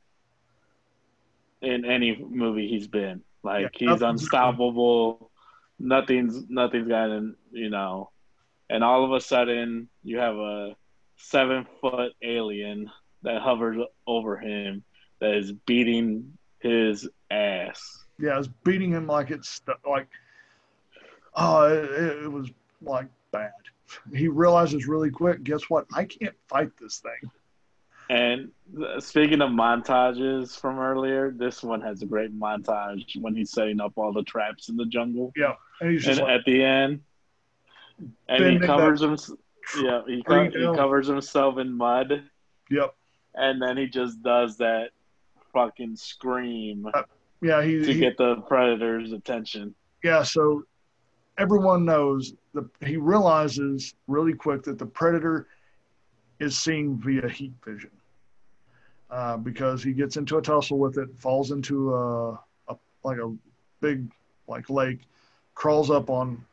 [1.61, 3.23] in any movie he's been.
[3.43, 5.33] Like Yeah, he's unstoppable.
[5.81, 8.11] Nothing's nothing's gotten you know,
[8.71, 10.77] and all of a sudden you have a
[11.17, 12.91] seven foot alien
[13.23, 14.85] that hovers over him
[15.21, 18.05] that is beating his ass.
[18.21, 20.09] Yeah, it's beating him like it's like,
[21.35, 22.51] oh, it, it was
[22.83, 23.51] like bad.
[24.15, 25.43] He realizes really quick.
[25.43, 25.87] Guess what?
[25.95, 27.31] I can't fight this thing.
[28.09, 28.51] And
[29.01, 33.93] speaking of montages from earlier, this one has a great montage when he's setting up
[33.97, 35.33] all the traps in the jungle.
[35.81, 37.01] And he's And like, at the end,
[38.29, 39.17] and he covers him.
[39.81, 42.25] Yeah, he, co- he covers himself in mud,
[42.69, 42.95] yep,
[43.35, 44.91] and then he just does that
[45.53, 47.03] fucking scream uh,
[47.41, 47.63] yeah.
[47.63, 49.75] He, to he get the predator's attention.
[50.03, 50.23] yeah.
[50.25, 50.65] So
[51.39, 55.47] everyone knows the he realizes really quick that the predator
[56.39, 57.91] is seeing via heat vision.
[59.11, 62.33] Uh, because he gets into a tussle with it, falls into a,
[62.69, 63.35] a like a
[63.81, 64.09] big
[64.47, 65.01] like lake,
[65.55, 66.45] crawls up on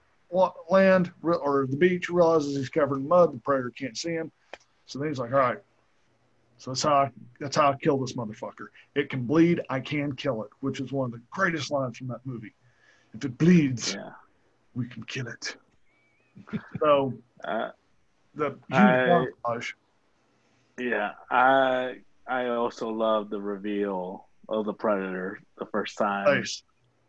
[0.70, 3.32] land or the beach, realizes he's covered in mud.
[3.34, 4.32] The predator can't see him,
[4.88, 5.60] so then he's like, "All right,
[6.58, 8.68] so that's how I, that's how I kill this motherfucker.
[8.96, 9.62] It can bleed.
[9.70, 12.54] I can kill it," which is one of the greatest lines from that movie.
[13.14, 14.10] If it bleeds, Yeah.
[14.74, 15.56] we can kill it.
[16.80, 17.70] So Uh,
[18.36, 19.74] the huge I- montage.
[20.80, 21.14] yeah.
[21.30, 26.26] I I also love the reveal of the predator the first time.
[26.26, 26.64] Nice.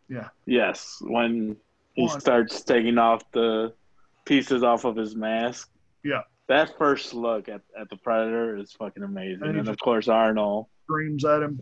[0.09, 0.29] Yeah.
[0.47, 1.57] Yes, when
[1.95, 2.21] he One.
[2.21, 3.75] starts taking off the
[4.25, 5.71] pieces off of his mask.
[6.05, 6.23] Yeah.
[6.47, 9.43] That first look at, at the predator is fucking amazing.
[9.49, 10.67] And And, of course Arnold.
[10.85, 11.61] Screams at him.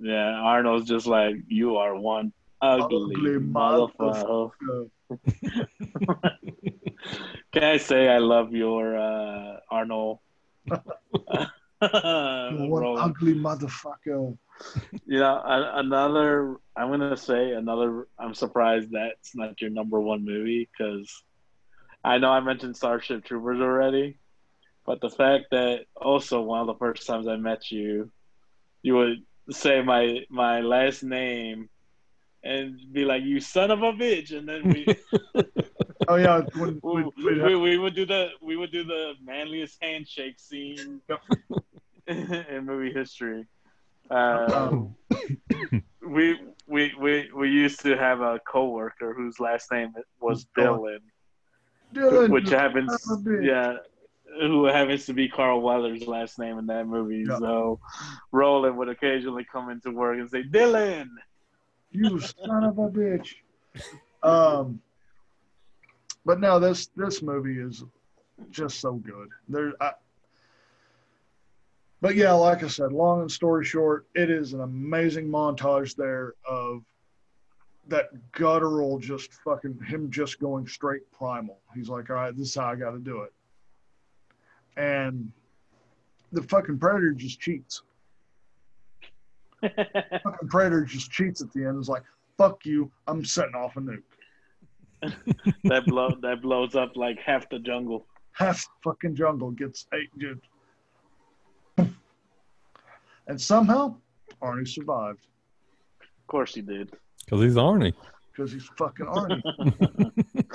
[0.00, 2.32] Yeah, Arnold's just like, You are one
[2.62, 4.52] ugly, Ugly motherfucker.
[7.52, 10.18] Can I say I love your uh, Arnold?
[11.82, 12.98] role?
[12.98, 14.36] ugly motherfucker.
[15.06, 16.56] You know, another.
[16.76, 18.06] I'm gonna say another.
[18.18, 21.22] I'm surprised that's not your number one movie because
[22.04, 24.18] I know I mentioned Starship Troopers already,
[24.86, 28.10] but the fact that also one of the first times I met you,
[28.82, 31.68] you would say my my last name
[32.44, 34.86] and be like, "You son of a bitch," and then we
[36.08, 37.12] Oh yeah, when, we, when,
[37.42, 41.00] we'd we, would do the we would do the manliest handshake scene
[42.06, 43.46] in movie history.
[44.10, 44.94] Uh, um,
[46.06, 50.98] we, we we we used to have a coworker whose last name was Dylan,
[51.94, 53.46] Dylan, which happens son of a bitch.
[53.46, 53.76] yeah,
[54.40, 57.24] who happens to be Carl Weathers' last name in that movie.
[57.28, 57.38] Yeah.
[57.38, 57.80] So
[58.32, 61.08] Roland would occasionally come into work and say, "Dylan."
[61.92, 63.34] You son of a bitch.
[64.22, 64.80] Um,
[66.24, 67.84] but no, this this movie is
[68.50, 69.28] just so good.
[69.48, 69.92] There, I,
[72.00, 76.34] but yeah, like I said, long and story short, it is an amazing montage there
[76.48, 76.82] of
[77.88, 81.58] that guttural, just fucking him just going straight primal.
[81.74, 83.32] He's like, all right, this is how I got to do it,
[84.76, 85.30] and
[86.32, 87.82] the fucking predator just cheats.
[89.62, 91.78] Fucking predator just cheats at the end.
[91.78, 92.02] It's like,
[92.38, 94.02] fuck you, I'm setting off a nuke.
[95.64, 98.06] that blow that blows up like half the jungle.
[98.32, 100.40] half the fucking jungle gets ate, dude.
[103.26, 103.96] And somehow
[104.42, 105.26] Arnie survived
[106.00, 106.92] Of course he did.
[107.24, 107.94] Because he's Arnie.
[108.32, 109.42] because he's fucking Arnie.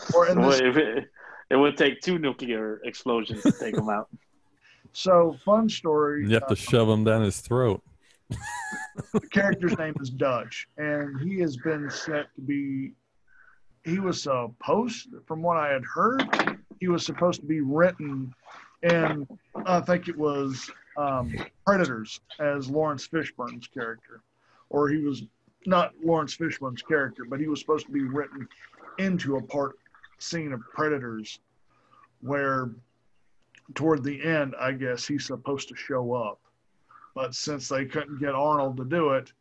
[0.16, 1.10] or in this, if it,
[1.50, 4.10] it would take two nuclear explosions to take him out.
[4.94, 6.26] so fun story.
[6.28, 7.82] You have to uh, shove him down his throat.
[8.30, 12.94] The character's name is Dutch, and he has been set to be.
[13.84, 16.24] He was supposed, from what I had heard,
[16.80, 18.34] he was supposed to be written
[18.84, 19.28] in,
[19.66, 21.34] I think it was um,
[21.66, 24.22] Predators as Laurence Fishburne's character,
[24.70, 25.24] or he was
[25.66, 28.48] not Laurence Fishburne's character, but he was supposed to be written
[28.98, 29.78] into a part
[30.20, 31.40] scene of Predators,
[32.22, 32.72] where
[33.76, 36.40] toward the end, I guess he's supposed to show up.
[37.18, 39.34] But since they couldn't get Arnold to do it,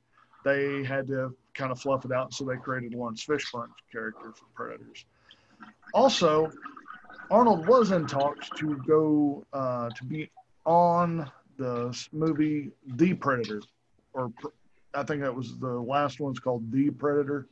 [0.46, 2.32] they had to kind of fluff it out.
[2.32, 5.04] So they created Laurence Fishburne's character for Predators.
[5.92, 6.50] Also,
[7.30, 10.30] Arnold was in talks to go uh, to be
[10.64, 13.60] on the movie The Predator,
[14.14, 14.32] or
[14.94, 17.46] I think that was the last one's called The Predator.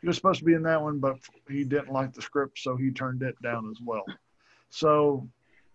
[0.00, 1.18] He was supposed to be in that one, but
[1.48, 4.04] he didn't like the script, so he turned it down as well.
[4.70, 5.28] So,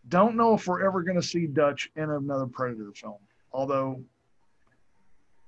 [0.09, 3.19] don't know if we're ever going to see Dutch in another Predator film
[3.57, 3.99] although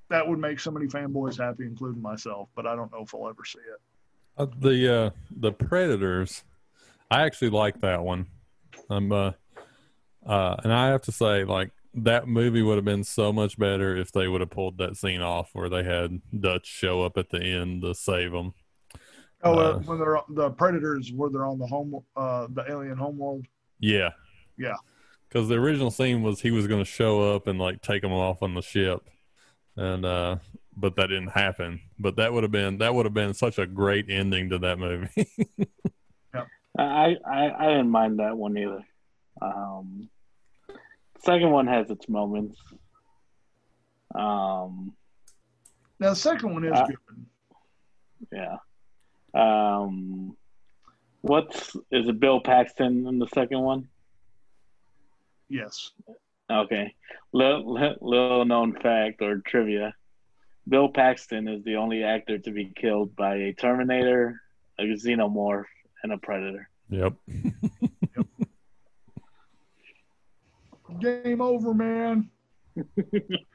[0.09, 2.49] that would make so many fanboys happy, including myself.
[2.55, 3.79] But I don't know if I'll ever see it.
[4.35, 6.43] Uh, the uh, the Predators,
[7.11, 8.25] I actually like that one.
[8.89, 9.33] I'm uh,
[10.25, 13.95] uh, and I have to say, like that movie would have been so much better
[13.95, 17.29] if they would have pulled that scene off where they had Dutch show up at
[17.29, 18.53] the end to save them.
[19.43, 22.97] Oh, uh, Uh, when they're the Predators, where they're on the home, uh, the alien
[22.97, 23.45] homeworld.
[23.79, 24.09] Yeah,
[24.57, 24.75] Yeah.
[25.29, 28.11] Because the original scene was he was going to show up and like take them
[28.11, 29.07] off on the ship,
[29.77, 30.37] and uh,
[30.75, 31.81] but that didn't happen.
[31.99, 34.79] But that would have been that would have been such a great ending to that
[34.79, 35.09] movie.
[36.77, 38.83] I, I I didn't mind that one either.
[39.41, 40.09] Um,
[41.23, 42.57] second one has its moments.
[44.15, 44.95] Um,
[45.99, 46.97] Now the second one is Uh, good.
[48.31, 48.57] yeah.
[49.35, 50.35] Um,
[51.21, 52.19] what's is it?
[52.19, 53.87] Bill Paxton in the second one?
[55.49, 55.91] Yes.
[56.49, 56.93] Okay.
[57.33, 59.93] Little, little known fact or trivia:
[60.67, 64.41] Bill Paxton is the only actor to be killed by a Terminator,
[64.79, 65.65] a Xenomorph,
[66.03, 66.69] and a Predator.
[66.89, 67.13] yep.
[70.99, 72.29] game over, man.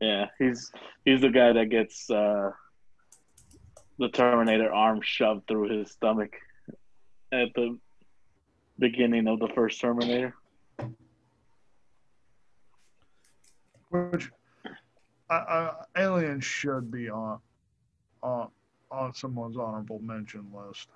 [0.00, 0.70] Yeah, he's
[1.04, 2.50] he's the guy that gets uh,
[3.98, 6.32] the Terminator arm shoved through his stomach
[7.30, 7.78] at the
[8.78, 10.34] beginning of the first Terminator.
[13.92, 14.30] Which
[15.28, 17.38] I, I, Alien should be on
[18.22, 18.48] on
[18.90, 20.88] on someone's honorable mention list.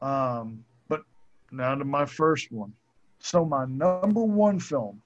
[0.00, 1.02] Um, but
[1.50, 2.72] now to my first one.
[3.18, 5.02] So my number one film.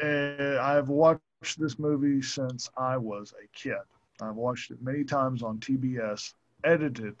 [0.00, 3.78] And I've watched this movie since I was a kid.
[4.20, 6.34] I've watched it many times on TBS,
[6.64, 7.16] edited,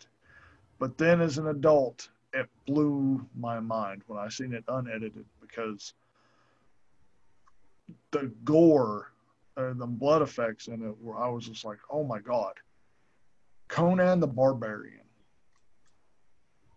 [0.78, 5.94] but then as an adult, it blew my mind when I seen it unedited because
[8.10, 9.12] the gore
[9.56, 12.54] and the blood effects in it where I was just like, oh my god,
[13.68, 15.00] Conan the Barbarian.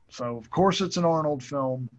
[0.10, 1.90] So of course it's an Arnold film,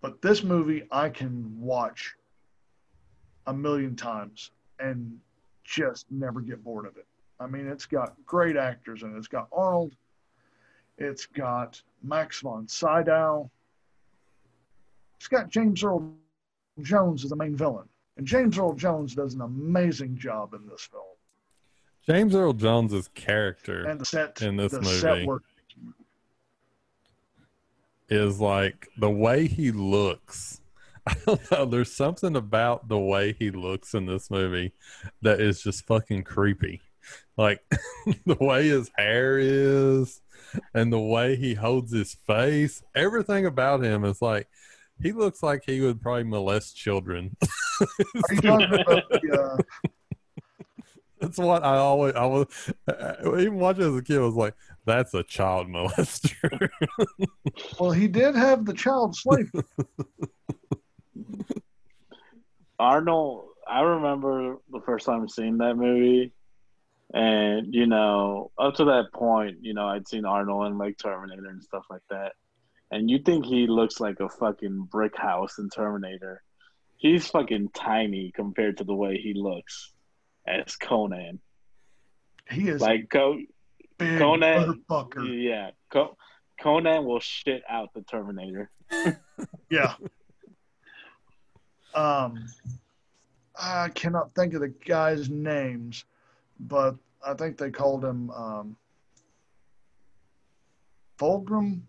[0.00, 2.14] but this movie I can watch
[3.46, 5.18] a million times and
[5.64, 7.06] just never get bored of it.
[7.38, 9.18] I mean, it's got great actors and it.
[9.18, 9.94] It's got Arnold.
[10.98, 13.50] It's got Max von Sydow.
[15.16, 16.12] It's got James Earl
[16.82, 17.88] Jones is the main villain.
[18.16, 21.04] And James Earl Jones does an amazing job in this film.
[22.06, 25.28] James Earl Jones's character And the set in this movie
[28.08, 30.60] is like the way he looks.
[31.06, 31.64] I don't know.
[31.64, 34.72] There's something about the way he looks in this movie
[35.22, 36.82] that is just fucking creepy.
[37.36, 37.62] Like
[38.26, 40.20] the way his hair is
[40.74, 44.48] and the way he holds his face, everything about him is like
[45.02, 47.36] he looks like he would probably molest children.
[47.80, 49.92] Are you talking about the, uh,
[51.20, 52.46] That's what I always I was
[52.88, 54.54] even watching as a kid I was like,
[54.86, 56.70] that's a child molester.
[57.78, 59.50] well, he did have the child slave.
[62.78, 66.32] Arnold, I remember the first time seeing that movie,
[67.12, 71.48] and you know, up to that point, you know, I'd seen Arnold and like Terminator
[71.48, 72.32] and stuff like that,
[72.90, 76.42] and you think he looks like a fucking brick house in Terminator.
[76.96, 79.92] He's fucking tiny compared to the way he looks
[80.46, 81.40] as Conan.
[82.50, 83.38] He is Like Co-
[83.98, 85.42] Conan- motherfucker.
[85.42, 86.16] yeah, Co-
[86.60, 88.70] Conan will shit out the Terminator.
[89.70, 89.94] Yeah.
[91.94, 92.44] Um,
[93.58, 96.04] I cannot think of the guys' names,
[96.58, 98.76] but I think they called him um,
[101.18, 101.80] Fulgrim,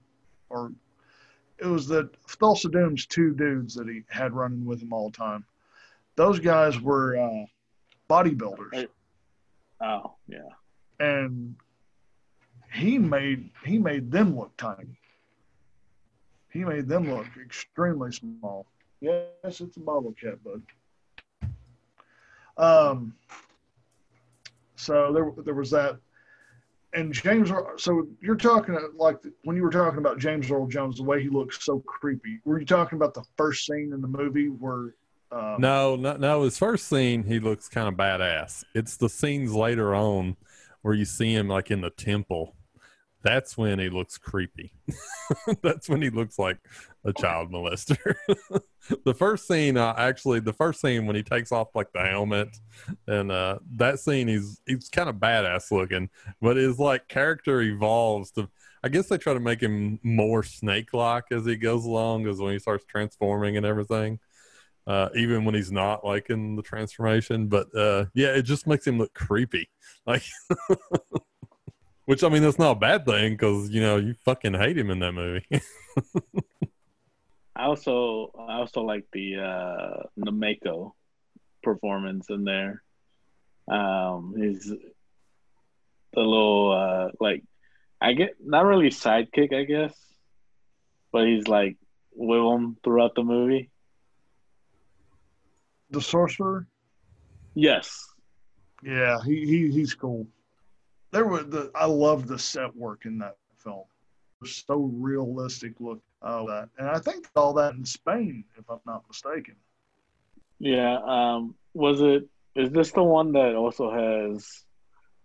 [0.49, 0.71] or
[1.61, 5.17] it was the Thulsa Doom's two dudes that he had running with him all the
[5.17, 5.45] time.
[6.15, 7.45] Those guys were uh,
[8.09, 8.87] bodybuilders.
[9.81, 10.49] Oh yeah,
[10.99, 11.55] and
[12.73, 14.97] he made he made them look tiny.
[16.51, 18.65] He made them look extremely small.
[18.99, 20.61] Yes, it's a bottle cap, bud.
[22.57, 23.15] Um.
[24.75, 25.97] So there, there was that,
[26.93, 27.51] and James.
[27.77, 31.29] So you're talking like when you were talking about James Earl Jones, the way he
[31.29, 32.39] looks so creepy.
[32.45, 34.95] Were you talking about the first scene in the movie where?
[35.31, 36.43] Um, no, no, no.
[36.43, 38.63] His first scene, he looks kind of badass.
[38.75, 40.35] It's the scenes later on
[40.81, 42.55] where you see him like in the temple.
[43.23, 44.73] That's when he looks creepy.
[45.61, 46.57] That's when he looks like
[47.05, 48.15] a child molester.
[49.05, 52.49] the first scene, uh, actually, the first scene when he takes off like the helmet,
[53.07, 56.09] and uh, that scene, he's he's kind of badass looking,
[56.41, 58.49] but his like character evolves to.
[58.83, 62.53] I guess they try to make him more snake-like as he goes along, as when
[62.53, 64.19] he starts transforming and everything
[64.87, 67.47] uh, even when he's not like in the transformation.
[67.47, 69.69] But uh, yeah, it just makes him look creepy.
[70.05, 70.23] Like,
[72.11, 74.89] which I mean, that's not a bad thing because you know you fucking hate him
[74.89, 75.45] in that movie.
[77.55, 80.93] I also I also like the uh the Mako
[81.63, 82.83] performance in there.
[83.69, 87.45] Um he's the little uh like
[88.01, 89.97] I get not really sidekick, I guess.
[91.13, 91.77] But he's like
[92.13, 93.71] with him throughout the movie.
[95.91, 96.67] the sorcerer.
[97.53, 98.05] Yes.
[98.83, 100.27] Yeah, he, he he's cool.
[101.11, 103.81] There were the I love the set work in that film.
[104.39, 108.69] It was so realistic look all that, and I think all that in Spain, if
[108.69, 109.55] I'm not mistaken.
[110.59, 110.99] Yeah.
[111.05, 114.63] Um was it is this the one that also has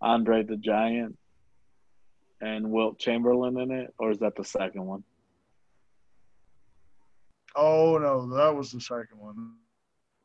[0.00, 1.16] Andre the Giant
[2.40, 5.02] and Wilt Chamberlain in it, or is that the second one?
[7.54, 9.54] Oh no, that was the second one.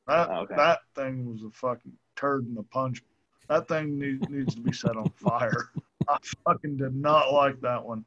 [0.08, 0.56] That Okay.
[0.56, 3.04] that thing was a fucking turd in the punch.
[3.52, 5.72] That thing need, needs to be set on fire.
[6.08, 8.06] I fucking did not like that one,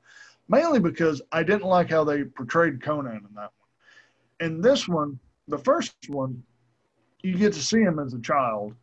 [0.48, 4.48] mainly because I didn't like how they portrayed Conan in that one.
[4.48, 5.18] in this one,
[5.48, 6.42] the first one,
[7.22, 8.74] you get to see him as a child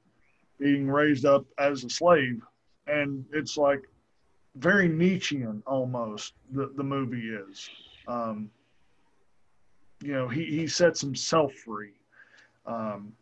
[0.60, 2.44] being raised up as a slave.
[2.86, 3.82] And it's like
[4.56, 7.72] very Nietzschean almost, the, the movie is.
[8.08, 8.52] Um,
[10.04, 11.94] you know, he, he sets himself free.
[12.68, 13.14] Um,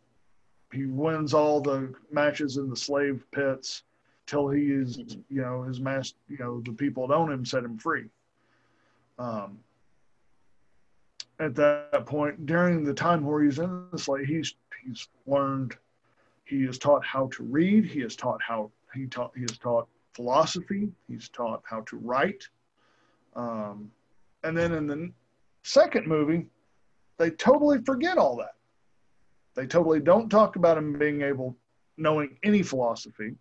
[0.72, 3.82] he wins all the matches in the slave pits
[4.26, 4.98] till he is,
[5.28, 8.04] you know, his master, you know, the people that own him set him free.
[9.18, 9.58] Um,
[11.40, 15.76] at that point, during the time where he's in the slave, he's he's learned,
[16.44, 17.84] he is taught how to read.
[17.84, 20.90] He is taught how he taught he is taught philosophy.
[21.08, 22.46] He's taught how to write.
[23.34, 23.90] Um,
[24.44, 25.10] and then in the
[25.62, 26.46] second movie,
[27.18, 28.54] they totally forget all that.
[29.60, 31.54] They totally don't talk about him being able,
[31.98, 33.34] knowing any philosophy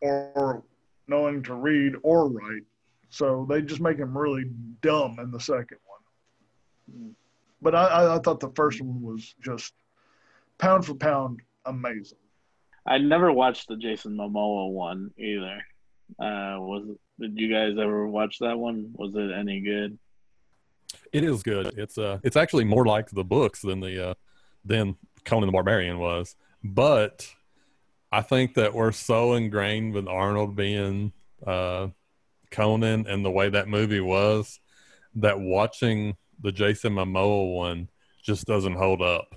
[0.00, 0.62] or
[1.08, 2.62] knowing to read or write.
[3.10, 4.44] So they just make him really
[4.80, 7.14] dumb in the second one.
[7.60, 9.74] But I, I thought the first one was just
[10.56, 12.16] pound for pound amazing.
[12.86, 15.58] I never watched the Jason Momoa one either.
[16.18, 18.90] Uh, was did you guys ever watch that one?
[18.94, 19.98] Was it any good?
[21.12, 21.74] It is good.
[21.76, 24.14] It's uh, it's actually more like the books than the uh,
[24.64, 26.36] than Conan the Barbarian was.
[26.62, 27.28] But
[28.12, 31.12] I think that we're so ingrained with Arnold being
[31.46, 31.88] uh,
[32.50, 34.60] Conan and the way that movie was
[35.16, 37.88] that watching the Jason Momoa one
[38.22, 39.34] just doesn't hold up.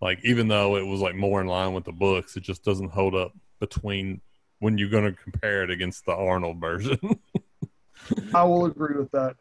[0.00, 2.90] Like even though it was like more in line with the books, it just doesn't
[2.90, 4.20] hold up between
[4.58, 6.98] when you're going to compare it against the Arnold version.
[8.34, 9.36] I will agree with that.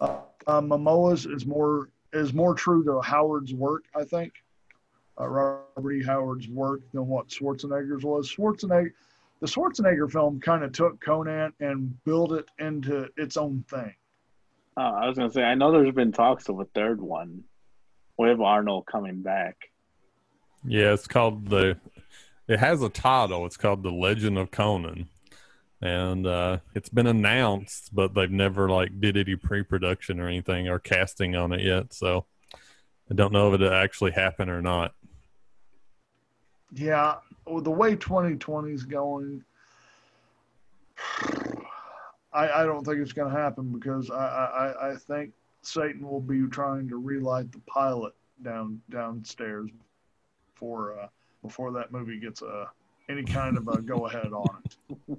[0.00, 4.32] Uh, uh, Momoa's is more is more true to Howard's work, I think.
[5.20, 6.02] Uh, Robert E.
[6.02, 8.30] Howard's work than what Schwarzenegger's was.
[8.30, 8.92] Schwarzenegger,
[9.40, 13.94] the Schwarzenegger film kind of took Conan and built it into its own thing.
[14.76, 17.44] Oh, I was gonna say I know there's been talks of a third one
[18.16, 19.56] with Arnold coming back.
[20.64, 21.76] Yeah, it's called the.
[22.48, 23.46] It has a title.
[23.46, 25.08] It's called The Legend of Conan,
[25.80, 30.78] and uh, it's been announced, but they've never like did any pre-production or anything or
[30.78, 31.92] casting on it yet.
[31.92, 32.26] So
[33.10, 34.94] I don't know if it actually happened or not.
[36.74, 37.16] Yeah,
[37.46, 39.44] with the way 2020 is going,
[42.32, 45.32] I, I don't think it's going to happen because I, I, I think
[45.62, 49.70] Satan will be trying to relight the pilot down downstairs
[50.52, 51.06] before uh,
[51.42, 52.68] before that movie gets a
[53.08, 55.18] any kind of a go ahead on it.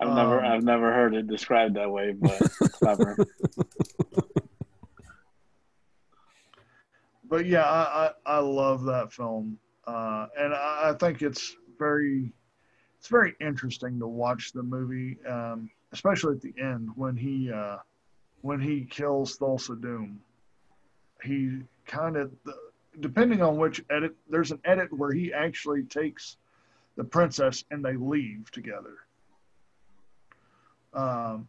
[0.00, 2.40] I've never Um, I've never heard it described that way, but
[2.72, 3.16] clever.
[7.30, 12.32] but yeah, I, I, I love that film, uh, and I, I think it's very
[12.98, 17.78] it's very interesting to watch the movie, um, especially at the end when he uh,
[18.42, 20.20] when he kills Thulsa Doom.
[21.22, 22.32] He kind of
[22.98, 26.36] depending on which edit, there's an edit where he actually takes
[26.96, 28.96] the princess and they leave together.
[30.92, 31.46] Um,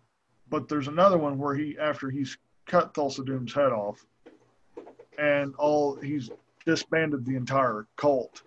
[0.49, 2.37] but there's another one where he after he's
[2.67, 4.05] cut Thulsa Doom's head off
[5.21, 6.29] and all he's
[6.65, 8.41] disbanded the entire cult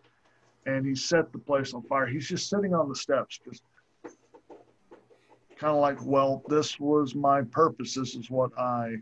[0.67, 2.07] and he set the place on fire.
[2.07, 3.63] He's just sitting on the steps, just
[5.57, 7.95] kind of like, well, this was my purpose.
[7.95, 8.97] This is what I,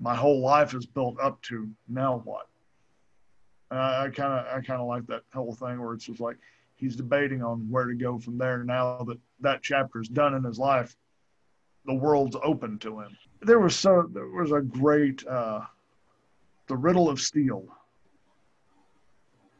[0.00, 1.68] my whole life is built up to.
[1.88, 2.46] Now what?
[3.70, 6.36] And I kind of, I kind of like that whole thing where it's just like
[6.76, 8.64] he's debating on where to go from there.
[8.64, 10.96] Now that that chapter is done in his life,
[11.84, 13.16] the world's open to him.
[13.42, 15.62] There was so there was a great, uh,
[16.66, 17.64] the riddle of steel.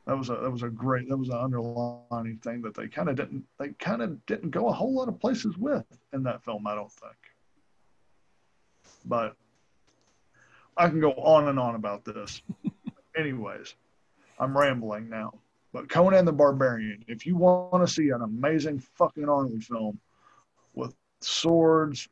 [0.06, 3.08] That was a that was a great that was an underlining thing that they kind
[3.08, 6.44] of didn't they kind of didn't go a whole lot of places with in that
[6.44, 7.16] film i don't think.
[9.06, 9.34] But
[10.76, 12.42] i can go on and on about this.
[13.16, 13.74] Anyways
[14.38, 15.32] i'm rambling now.
[15.72, 19.98] But conan the barbarian if you want to see an amazing fucking arnold film
[20.74, 22.10] with swords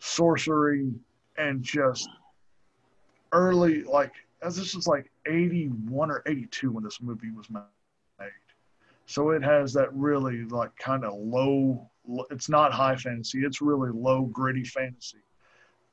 [0.00, 0.90] sorcery
[1.38, 2.08] and just
[3.32, 7.62] early like as this is like 81 or 82 when this movie was made.
[9.06, 11.88] So it has that really like kind of low
[12.30, 15.18] it's not high fantasy it's really low gritty fantasy.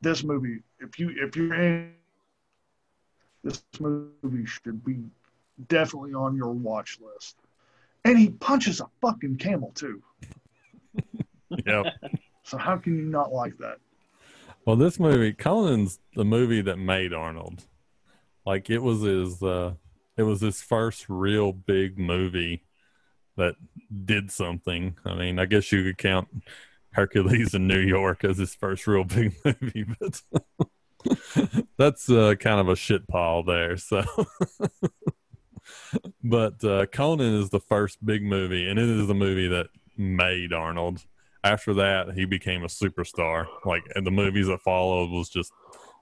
[0.01, 1.93] This movie if you if you're in
[3.43, 4.99] this movie should be
[5.67, 7.37] definitely on your watch list.
[8.05, 10.01] And he punches a fucking camel too.
[11.65, 11.81] Yeah.
[12.43, 13.79] so how can you not like that
[14.65, 17.65] Well, this movie, Conan's the movie that made Arnold.
[18.45, 19.73] Like it was his, uh,
[20.17, 22.63] it was his first real big movie
[23.37, 23.55] that
[24.05, 24.97] did something.
[25.05, 26.27] I mean, I guess you could count
[26.91, 30.21] Hercules in New York as his first real big movie, but
[31.77, 33.77] That's uh, kind of a shit pile there.
[33.77, 34.03] So,
[36.23, 39.67] but uh, Conan is the first big movie, and it is the movie that
[39.97, 41.05] made Arnold.
[41.43, 43.47] After that, he became a superstar.
[43.65, 45.51] Like, and the movies that followed was just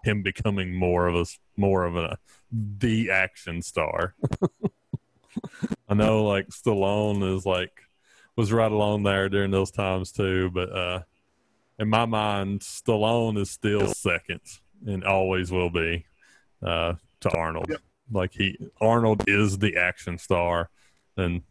[0.04, 2.18] him becoming more of a more of a
[2.52, 4.16] the action star.
[5.90, 7.82] I know, like Stallone is like
[8.36, 11.02] was right along there during those times too, but uh,
[11.80, 14.42] in my mind, Stallone is still second
[14.86, 16.06] and always will be
[16.64, 17.68] uh, to Arnold.
[17.70, 17.82] Yep.
[18.12, 20.70] Like he, Arnold is the action star,
[21.18, 21.42] and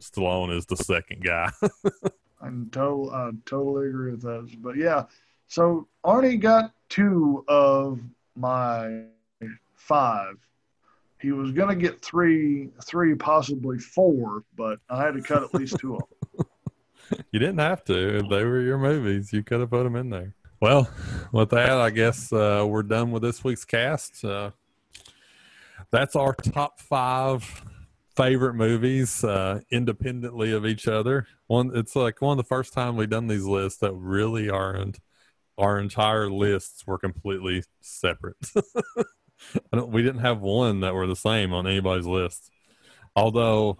[0.00, 1.50] Stallone is the second guy.
[2.46, 4.54] I'm total, I totally agree with those.
[4.54, 5.04] But yeah,
[5.48, 8.00] so Arnie got two of
[8.36, 9.02] my
[9.74, 10.36] five.
[11.20, 15.54] He was going to get three, three, possibly four, but I had to cut at
[15.54, 16.02] least two of
[16.38, 16.46] them.
[17.32, 18.22] you didn't have to.
[18.22, 19.32] They were your movies.
[19.32, 20.34] You could have put them in there.
[20.60, 20.88] Well,
[21.32, 24.24] with that, I guess uh, we're done with this week's cast.
[24.24, 24.50] Uh,
[25.90, 27.64] that's our top five
[28.16, 31.26] favorite movies uh, independently of each other.
[31.46, 34.98] One, it's like one of the first time we've done these lists that really aren't.
[35.58, 38.36] Our entire lists were completely separate.
[39.72, 42.50] we didn't have one that were the same on anybody's list.
[43.14, 43.78] Although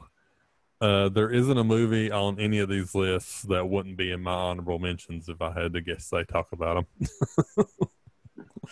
[0.80, 4.32] uh, there isn't a movie on any of these lists that wouldn't be in my
[4.32, 6.08] honorable mentions if I had to guess.
[6.10, 7.66] They talk about them.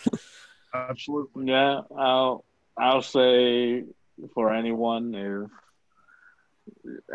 [0.73, 1.47] Absolutely.
[1.47, 2.43] Yeah, I'll
[2.77, 3.85] I'll say
[4.33, 5.49] for anyone if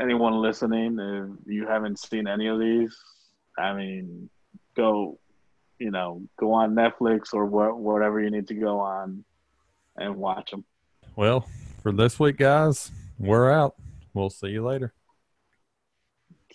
[0.01, 2.97] anyone listening, if you haven't seen any of these,
[3.59, 4.31] I mean,
[4.77, 5.19] go,
[5.79, 9.25] you know, go on Netflix or wh- whatever you need to go on
[9.97, 10.65] and watch them.
[11.17, 11.47] Well,
[11.83, 13.75] for this week, guys, we're out.
[14.15, 14.93] We'll see you later.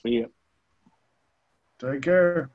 [0.01, 0.31] See you.
[1.79, 2.49] Take care.